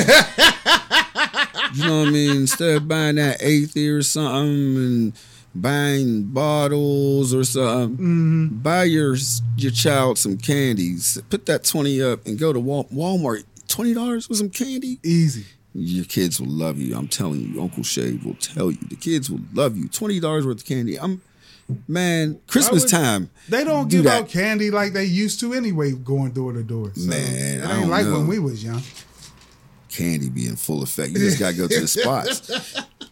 you 1.74 1.84
know 1.88 2.00
what 2.00 2.08
I 2.08 2.12
mean? 2.12 2.36
Instead 2.38 2.78
of 2.78 2.88
buying 2.88 3.16
that 3.16 3.38
eighth 3.42 3.76
or 3.78 4.02
something 4.04 4.76
and 4.78 5.14
buying 5.62 6.24
bottles 6.24 7.34
or 7.34 7.44
something, 7.44 7.98
mm-hmm. 7.98 8.48
buy 8.58 8.84
your 8.86 9.16
your 9.58 9.72
child 9.72 10.18
some 10.18 10.38
candies. 10.38 11.22
Put 11.30 11.46
that 11.48 11.64
twenty 11.64 12.02
up 12.02 12.26
and 12.26 12.38
go 12.40 12.54
to 12.54 12.60
Wal- 12.60 12.86
Walmart. 12.86 13.44
Twenty 13.68 13.94
dollars 13.94 14.30
with 14.30 14.38
some 14.38 14.50
candy. 14.50 15.00
Easy. 15.04 15.46
Your 15.74 16.06
kids 16.06 16.40
will 16.40 16.48
love 16.50 16.80
you. 16.80 16.96
I'm 16.96 17.08
telling 17.08 17.42
you. 17.54 17.62
Uncle 17.62 17.84
Shay 17.84 18.20
will 18.24 18.34
tell 18.36 18.72
you. 18.72 18.78
The 18.90 18.96
kids 18.96 19.30
will 19.30 19.42
love 19.54 19.78
you. 19.78 19.88
Twenty 19.90 20.20
dollars 20.20 20.46
worth 20.46 20.58
of 20.62 20.66
candy. 20.66 20.98
I'm 21.00 21.22
man. 21.88 22.40
Christmas 22.48 22.84
would- 22.84 22.90
time. 22.92 23.30
They 23.50 23.64
don't 23.64 23.90
Do 23.90 23.98
give 23.98 24.06
that. 24.06 24.24
out 24.24 24.30
candy 24.30 24.72
like 24.72 24.94
they 24.94 25.04
used 25.06 25.40
to 25.42 25.54
anyway, 25.54 25.92
going 25.92 26.32
door 26.32 26.54
to 26.54 26.64
door. 26.64 26.92
So 26.96 27.08
Man, 27.08 27.18
it 27.20 27.66
I 27.66 27.72
ain't 27.74 27.82
don't 27.82 27.90
like 27.90 28.06
know. 28.06 28.14
when 28.20 28.28
we 28.28 28.40
was 28.40 28.64
young. 28.64 28.82
candy 29.90 30.30
be 30.30 30.48
in 30.48 30.56
full 30.56 30.82
effect. 30.84 31.12
You 31.12 31.20
just 31.20 31.40
gotta 31.40 31.56
go 31.58 31.68
to 31.68 31.80
the 31.82 31.88
spots. 32.00 32.52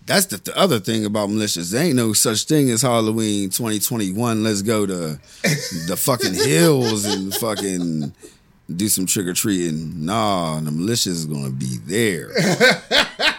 That's 0.05 0.27
the, 0.27 0.37
the 0.37 0.55
other 0.57 0.79
thing 0.79 1.03
about 1.05 1.29
militias. 1.29 1.71
There 1.71 1.83
ain't 1.83 1.95
no 1.95 2.13
such 2.13 2.43
thing 2.43 2.69
as 2.69 2.83
Halloween 2.83 3.49
2021. 3.49 4.43
Let's 4.43 4.61
go 4.61 4.85
to 4.85 5.19
the 5.87 5.97
fucking 5.97 6.33
hills 6.35 7.05
and 7.05 7.33
fucking 7.33 8.13
do 8.75 8.87
some 8.87 9.05
trick 9.07 9.25
or 9.27 9.33
treating. 9.33 10.05
Nah, 10.05 10.59
the 10.59 10.69
militias 10.71 11.07
is 11.07 11.25
gonna 11.25 11.49
be 11.51 11.77
there. 11.85 12.31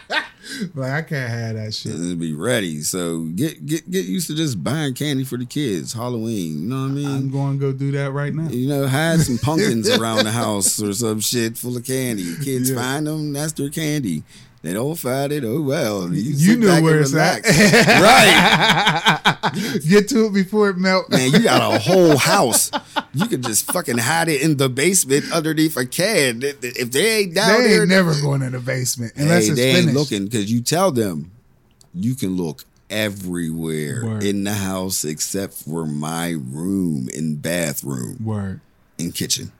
Like 0.75 0.93
I 0.93 1.03
can't 1.03 1.31
have 1.31 1.57
that 1.57 1.75
shit. 1.75 1.93
It'll 1.95 2.15
be 2.17 2.33
ready. 2.33 2.81
So 2.81 3.25
get 3.25 3.67
get 3.67 3.91
get 3.91 4.07
used 4.07 4.29
to 4.29 4.35
just 4.35 4.63
buying 4.65 4.95
candy 4.95 5.23
for 5.25 5.37
the 5.37 5.45
kids. 5.45 5.93
Halloween. 5.93 6.63
You 6.63 6.69
know 6.69 6.83
what 6.83 6.91
I 6.91 6.95
mean? 6.95 7.07
I'm 7.07 7.31
going 7.31 7.59
to 7.59 7.61
go 7.61 7.73
do 7.73 7.91
that 7.93 8.13
right 8.13 8.33
now. 8.33 8.49
You 8.49 8.69
know, 8.69 8.87
hide 8.87 9.21
some 9.21 9.37
pumpkins 9.37 9.91
around 9.99 10.25
the 10.25 10.31
house 10.31 10.81
or 10.83 10.95
some 10.95 11.21
shit 11.21 11.59
full 11.59 11.77
of 11.77 11.85
candy. 11.85 12.37
Kids 12.43 12.71
Yeah. 12.71 12.77
find 12.81 13.07
them, 13.07 13.35
that's 13.35 13.53
their 13.53 13.69
candy. 13.69 14.23
They 14.67 14.73
don't 14.73 14.97
find 14.97 15.31
it. 15.31 15.45
Oh 15.45 15.61
well, 15.63 16.13
you, 16.13 16.55
You 16.55 16.59
know 16.59 16.83
where 16.83 16.99
it's 17.01 17.15
at. 17.15 17.45
right, 17.47 19.39
Get 19.89 20.09
to 20.09 20.27
it 20.27 20.33
before 20.33 20.71
it 20.71 20.77
melts. 20.77 21.09
man. 21.11 21.31
You 21.31 21.41
got 21.45 21.75
a 21.75 21.79
whole 21.89 22.17
house. 22.17 22.73
You 23.15 23.27
can 23.29 23.43
just 23.43 23.71
fucking 23.71 23.99
hide 23.99 24.29
it 24.29 24.43
in 24.43 24.57
the 24.57 24.69
basement 24.69 25.31
underneath 25.33 25.77
a 25.77 25.87
can. 25.87 26.41
If 26.43 26.91
they 26.91 27.19
ain't 27.21 27.35
down 27.37 27.63
they 27.63 27.69
there, 27.69 27.81
ain't 27.83 27.91
never 27.91 28.21
going 28.21 28.43
in 28.43 28.51
the 28.53 28.59
basement 28.59 29.13
unless 29.15 29.45
hey, 29.45 29.51
it's 29.53 29.61
they 29.61 29.73
finished. 29.75 29.89
ain't 29.89 29.97
looking 29.97 30.25
because 30.25 30.51
you 30.51 30.61
tell 30.63 30.91
them 30.91 31.31
you 31.95 32.17
can 32.17 32.37
look 32.37 32.65
everywhere 32.91 34.03
Word. 34.05 34.25
in 34.25 34.43
the 34.43 34.55
house 34.55 35.05
except 35.05 35.53
for 35.55 35.87
my 35.87 36.31
room 36.31 37.09
and 37.17 37.41
bathroom 37.41 38.19
Word. 38.25 38.61
and 38.99 39.15
kitchen. 39.15 39.53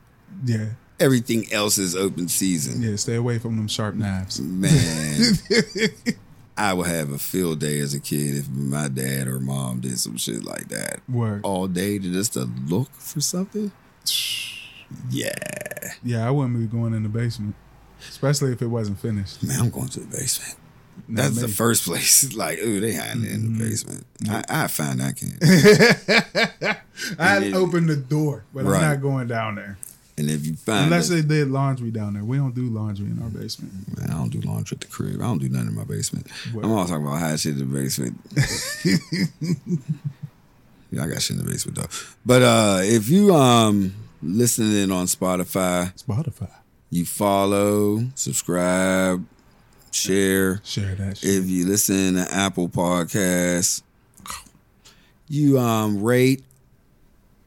Yeah. 0.45 0.71
Everything 0.99 1.53
else 1.53 1.77
is 1.79 1.95
open 1.95 2.29
season. 2.29 2.83
Yeah. 2.83 2.97
Stay 2.97 3.17
away 3.17 3.39
from 3.39 3.57
them 3.57 3.69
sharp 3.69 3.95
knives. 3.95 4.41
Man, 4.41 5.33
I 6.57 6.73
would 6.73 6.87
have 6.87 7.13
a 7.13 7.19
field 7.19 7.59
day 7.61 7.81
as 7.81 7.93
a 7.93 8.01
kid 8.01 8.37
if 8.37 8.49
my 8.49 8.89
dad 8.89 9.29
or 9.29 9.39
mom 9.39 9.81
did 9.81 9.99
some 9.99 10.17
shit 10.17 10.43
like 10.43 10.69
that. 10.69 11.01
Word. 11.09 11.43
All 11.45 11.67
day 11.69 11.99
to 11.99 12.13
just 12.13 12.33
to 12.33 12.49
look 12.67 12.91
for 12.95 13.21
something. 13.21 13.73
Yeah, 15.11 15.35
Yeah, 16.03 16.27
I 16.27 16.31
wouldn't 16.31 16.59
be 16.59 16.67
going 16.67 16.95
in 16.95 17.03
the 17.03 17.09
basement, 17.09 17.55
especially 18.09 18.53
if 18.53 18.63
it 18.63 18.69
wasn't 18.69 18.99
finished. 19.01 19.43
man, 19.43 19.61
I'm 19.61 19.71
going 19.71 19.89
to 19.89 20.01
the 20.01 20.07
basement. 20.07 20.57
Not 21.09 21.25
That's 21.25 21.37
me. 21.37 21.43
the 21.43 21.49
first 21.49 21.85
place. 21.85 22.33
Like, 22.37 22.59
ooh, 22.61 22.81
they 22.81 22.95
hiding 22.95 23.25
in 23.25 23.41
Mm-hmm. 23.43 23.59
the 23.59 23.65
basement. 23.65 24.07
I, 24.31 24.45
I 24.49 24.67
find 24.69 25.01
that 25.01 25.17
candy. 25.17 26.77
I'd 27.19 27.53
open 27.55 27.87
the 27.87 27.97
door, 27.97 28.45
but 28.55 28.65
Right. 28.65 28.77
I'm 28.83 28.91
not 28.93 29.03
going 29.03 29.27
down 29.29 29.57
there 29.57 29.77
And 30.19 30.31
if 30.31 30.47
you 30.47 30.55
find, 30.55 30.85
unless 30.85 31.09
that- 31.09 31.17
they 31.29 31.41
did 31.41 31.49
laundry 31.51 31.91
down 31.91 32.15
there. 32.15 32.25
We 32.25 32.39
don't 32.39 32.55
do 32.55 32.71
laundry 32.71 33.07
in 33.07 33.21
our 33.23 33.29
basement. 33.29 33.73
man, 33.99 34.11
I 34.11 34.15
don't 34.15 34.31
do 34.31 34.41
laundry 34.41 34.77
at 34.77 34.81
the 34.81 34.87
crib. 34.87 35.17
I 35.21 35.25
don't 35.25 35.39
do 35.39 35.49
nothing 35.51 35.69
in 35.69 35.75
my 35.75 35.85
basement. 35.85 36.27
Word. 36.55 36.65
I'm 36.65 36.73
always 36.73 36.89
talking 36.91 37.07
about 37.07 37.19
high 37.21 37.37
shit 37.37 37.53
in 37.53 37.59
the 37.59 37.65
basement. 37.67 38.19
yeah, 40.91 41.05
I 41.05 41.09
got 41.09 41.21
shit 41.21 41.37
in 41.37 41.45
the 41.45 41.51
basement 41.51 41.77
though. 41.79 41.89
But 42.25 42.43
uh 42.43 42.81
if 42.83 43.09
you 43.11 43.35
um 43.35 43.95
listening 44.23 44.91
on 44.91 45.07
Spotify, 45.07 45.93
Spotify. 45.97 46.51
you 46.91 47.05
follow, 47.05 48.07
subscribe, 48.15 49.25
share. 49.91 50.61
Share 50.65 50.95
that 50.95 51.19
shit. 51.19 51.31
If 51.31 51.47
you 51.51 51.67
listen 51.67 52.15
to 52.15 52.27
Apple 52.33 52.69
Podcasts, 52.71 53.83
you 55.29 55.59
um 55.59 56.03
rate, 56.03 56.43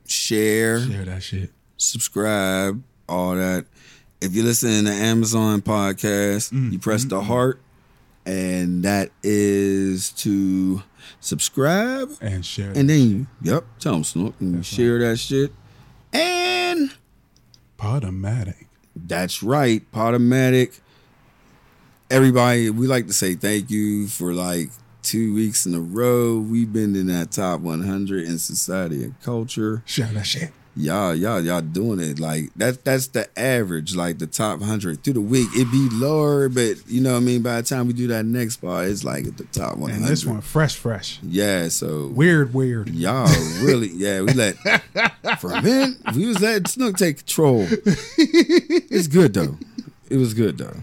share, 0.08 0.82
Share 0.86 1.06
that 1.06 1.24
shit. 1.24 1.52
Subscribe, 1.80 2.84
all 3.08 3.36
that. 3.36 3.66
If 4.22 4.36
you 4.36 4.44
listen 4.44 4.86
to 4.86 4.92
Amazon 4.92 5.62
Podcast, 5.62 6.52
Mm, 6.52 6.74
you 6.74 6.80
press 6.80 7.06
the 7.06 7.22
heart, 7.22 7.60
and 8.26 8.84
that 8.84 9.10
is 9.24 10.12
to 10.12 10.84
subscribe. 11.22 12.12
And 12.22 12.46
share. 12.46 12.72
And 12.76 12.90
then 12.90 13.10
you, 13.10 13.28
yep, 13.42 13.64
tell 13.80 13.94
them 13.94 14.04
Snook, 14.04 14.36
and 14.40 14.58
you 14.58 14.64
share 14.64 15.00
that 15.00 15.18
shit. 15.18 15.52
And 16.14 16.92
Podomatic. 17.78 18.66
That's 18.96 19.42
right, 19.42 19.90
Podomatic. 19.92 20.80
Everybody, 22.12 22.70
we 22.72 22.88
like 22.88 23.08
to 23.08 23.14
say 23.14 23.36
thank 23.36 23.70
you 23.70 24.08
for 24.08 24.34
like 24.34 24.70
two 25.02 25.34
weeks 25.34 25.66
in 25.66 25.74
a 25.76 25.80
row. 25.80 26.40
We've 26.40 26.72
been 26.74 26.96
in 26.96 27.08
that 27.08 27.32
top 27.32 27.62
100 27.62 28.26
in 28.26 28.38
society 28.40 29.04
and 29.04 29.20
culture. 29.22 29.82
Share 29.86 30.08
that 30.08 30.26
shit. 30.26 30.52
Y'all, 30.80 31.14
y'all, 31.14 31.42
y'all 31.42 31.62
doing 31.62 32.00
it. 32.00 32.20
Like 32.20 32.50
that's 32.56 32.78
that's 32.78 33.08
the 33.08 33.28
average, 33.40 33.96
like 33.96 34.18
the 34.20 34.28
top 34.28 34.62
hundred 34.62 35.04
through 35.04 35.14
the 35.14 35.22
week. 35.22 35.50
It 35.54 35.72
be 35.72 35.88
lower, 35.92 36.50
but 36.50 36.76
you 36.88 37.02
know 37.02 37.12
what 37.12 37.18
I 37.18 37.22
mean. 37.22 37.42
By 37.42 37.62
the 37.62 37.68
time 37.68 37.88
we 37.88 37.94
do 37.94 38.08
that 38.08 38.26
next 38.26 38.58
bar, 38.58 38.86
it's 38.86 39.04
like 39.04 39.26
at 39.28 39.38
the 39.38 39.44
top 39.46 39.78
one 39.78 39.92
And 39.92 40.00
hundred. 40.02 40.12
this 40.12 40.26
one, 40.26 40.42
fresh, 40.42 40.76
fresh. 40.76 41.20
yeah. 41.22 41.68
So 41.68 42.08
Weird, 42.08 42.54
weird. 42.54 42.90
y'all 42.90 43.28
really, 43.62 43.90
yeah, 43.94 44.22
we 44.22 44.34
let 44.34 44.56
for 45.40 45.52
a 45.52 45.62
minute. 45.62 45.98
We 46.16 46.26
was 46.28 46.40
let 46.42 46.68
Snook 46.68 46.98
take 46.98 47.18
control. 47.18 47.68
It's 48.18 49.08
good 49.08 49.34
though. 49.34 49.58
It 50.10 50.18
was 50.18 50.34
good 50.34 50.58
though. 50.58 50.76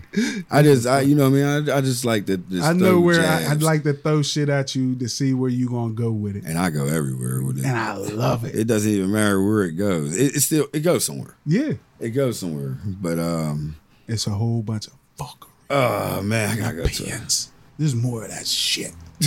I 0.51 0.63
just, 0.63 0.87
I, 0.87 1.01
you 1.01 1.15
know, 1.17 1.29
what 1.31 1.39
I 1.39 1.43
mean, 1.61 1.69
I, 1.71 1.77
I 1.79 1.81
just 1.81 2.05
like 2.05 2.27
to. 2.27 2.37
Just 2.37 2.63
I 2.65 2.73
know 2.73 3.01
where 3.01 3.21
I, 3.21 3.51
I'd 3.51 3.63
like 3.63 3.83
to 3.83 3.93
throw 3.93 4.23
shit 4.23 4.49
at 4.49 4.75
you 4.75 4.95
to 4.97 5.09
see 5.09 5.35
where 5.35 5.51
you 5.51 5.69
gonna 5.69 5.95
go 5.95 6.11
with 6.13 6.37
it, 6.37 6.45
and 6.45 6.57
I 6.59 6.71
go 6.71 6.87
everywhere 6.87 7.43
with 7.43 7.59
it. 7.59 7.65
and 7.65 7.77
I 7.77 7.95
love 7.95 8.45
it. 8.45 8.55
it 8.55 8.65
doesn't 8.67 8.91
even 8.91 9.11
matter 9.13 9.43
where 9.43 9.65
it 9.65 9.73
goes. 9.73 10.17
It, 10.17 10.37
it 10.37 10.41
still 10.41 10.69
it 10.73 10.81
goes 10.81 11.05
somewhere. 11.05 11.37
Yeah, 11.45 11.73
It 11.99 12.11
goes 12.11 12.39
somewhere. 12.39 12.79
But 12.85 13.19
um, 13.19 13.77
it's 14.07 14.27
a 14.27 14.31
whole 14.31 14.63
bunch 14.63 14.87
of 14.87 14.93
fuckery. 15.19 15.49
oh 15.71 16.23
man, 16.23 16.51
I 16.51 16.57
gotta 16.61 16.77
go 16.77 16.87
to 16.87 17.05
Pants. 17.05 17.51
There's 17.79 17.95
more 17.97 18.23
of 18.25 18.31
that 18.31 18.47
shit. 18.47 18.93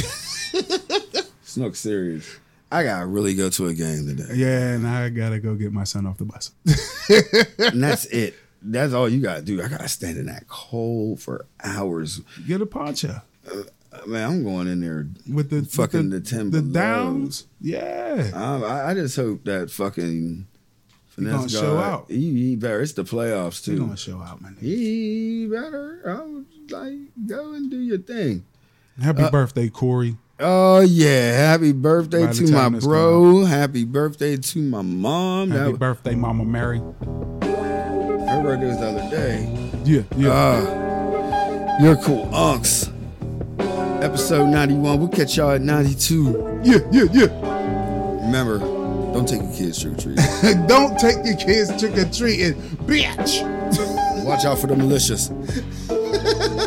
Snook 1.43 1.75
serious. 1.75 2.39
I 2.71 2.83
gotta 2.83 3.05
really 3.07 3.33
go 3.33 3.49
to 3.49 3.67
a 3.67 3.73
game 3.73 4.05
today, 4.05 4.33
Yeah, 4.35 4.73
and 4.73 4.87
I 4.87 5.09
gotta 5.09 5.39
go 5.39 5.55
get 5.55 5.73
my 5.73 5.83
son 5.83 6.05
off 6.05 6.17
the 6.19 6.25
bus. 6.25 6.51
and 7.59 7.83
that's 7.83 8.05
it. 8.05 8.35
That's 8.61 8.93
all 8.93 9.07
you 9.07 9.21
gotta 9.21 9.41
do. 9.41 9.61
I 9.61 9.67
gotta 9.69 9.87
stand 9.87 10.17
in 10.17 10.25
that 10.27 10.47
cold 10.47 11.21
for 11.21 11.45
hours. 11.63 12.21
get 12.47 12.61
a 12.61 12.65
poncho 12.65 13.21
Uh, 13.49 13.63
Man, 14.05 14.29
I'm 14.29 14.43
going 14.43 14.67
in 14.67 14.81
there. 14.81 15.07
with 15.31 15.49
the 15.49 15.63
Fucking 15.63 16.09
with 16.11 16.25
the 16.29 16.37
the 16.43 16.43
belows. 16.61 16.71
downs. 16.73 17.47
Yeah, 17.61 18.31
I, 18.35 18.91
I 18.91 18.93
just 18.93 19.15
hope 19.15 19.43
that 19.45 19.71
fucking 19.71 20.45
finesse 21.07 21.33
gonna 21.33 21.47
guy, 21.47 21.59
show 21.59 21.77
out. 21.77 22.05
He, 22.09 22.49
he 22.49 22.55
better. 22.55 22.81
It's 22.81 22.93
the 22.93 23.03
playoffs 23.03 23.63
too. 23.63 23.71
you 23.71 23.77
too. 23.79 23.83
gonna 23.85 23.97
show 23.97 24.21
out, 24.21 24.41
man. 24.41 24.57
He 24.61 25.47
better. 25.47 26.01
I'm 26.05 26.45
like 26.69 26.97
go 27.27 27.53
and 27.53 27.71
do 27.71 27.79
your 27.79 27.97
thing. 27.97 28.45
Happy 29.01 29.23
Uh, 29.23 29.31
birthday, 29.31 29.69
Corey. 29.69 30.17
Oh 30.41 30.81
yeah! 30.81 31.31
Happy 31.51 31.71
birthday 31.73 32.25
By 32.27 32.31
to 32.33 32.51
my 32.51 32.69
bro. 32.79 33.43
Happy 33.45 33.83
birthday 33.85 34.37
to 34.37 34.59
my 34.61 34.81
mom. 34.83 35.49
Happy 35.51 35.71
That, 35.71 35.79
birthday, 35.79 36.15
Mama 36.15 36.45
Mary. 36.45 36.81
Birthday 38.41 38.67
was 38.67 38.77
the 38.79 38.87
other 38.87 39.09
day. 39.09 39.81
Yeah, 39.83 40.01
yeah. 40.15 40.29
Uh, 40.31 41.77
you're 41.81 41.95
cool, 41.97 42.25
unks. 42.27 42.91
Episode 44.03 44.47
91. 44.47 44.99
We'll 44.99 45.07
catch 45.09 45.37
y'all 45.37 45.51
at 45.51 45.61
92. 45.61 46.61
yeah, 46.63 46.77
yeah, 46.91 47.03
yeah. 47.11 48.25
Remember, 48.25 48.59
don't 48.59 49.27
take 49.27 49.41
your 49.41 49.53
kids 49.53 49.81
trick 49.81 49.93
or 49.93 50.01
treat. 50.01 50.17
Don't 50.67 50.99
take 50.99 51.17
your 51.25 51.35
kids 51.35 51.77
trick 51.79 51.97
or 51.97 52.09
treating, 52.11 52.53
bitch. 52.85 53.43
Watch 54.23 54.45
out 54.45 54.59
for 54.59 54.67
the 54.67 54.75
militias. 54.75 55.29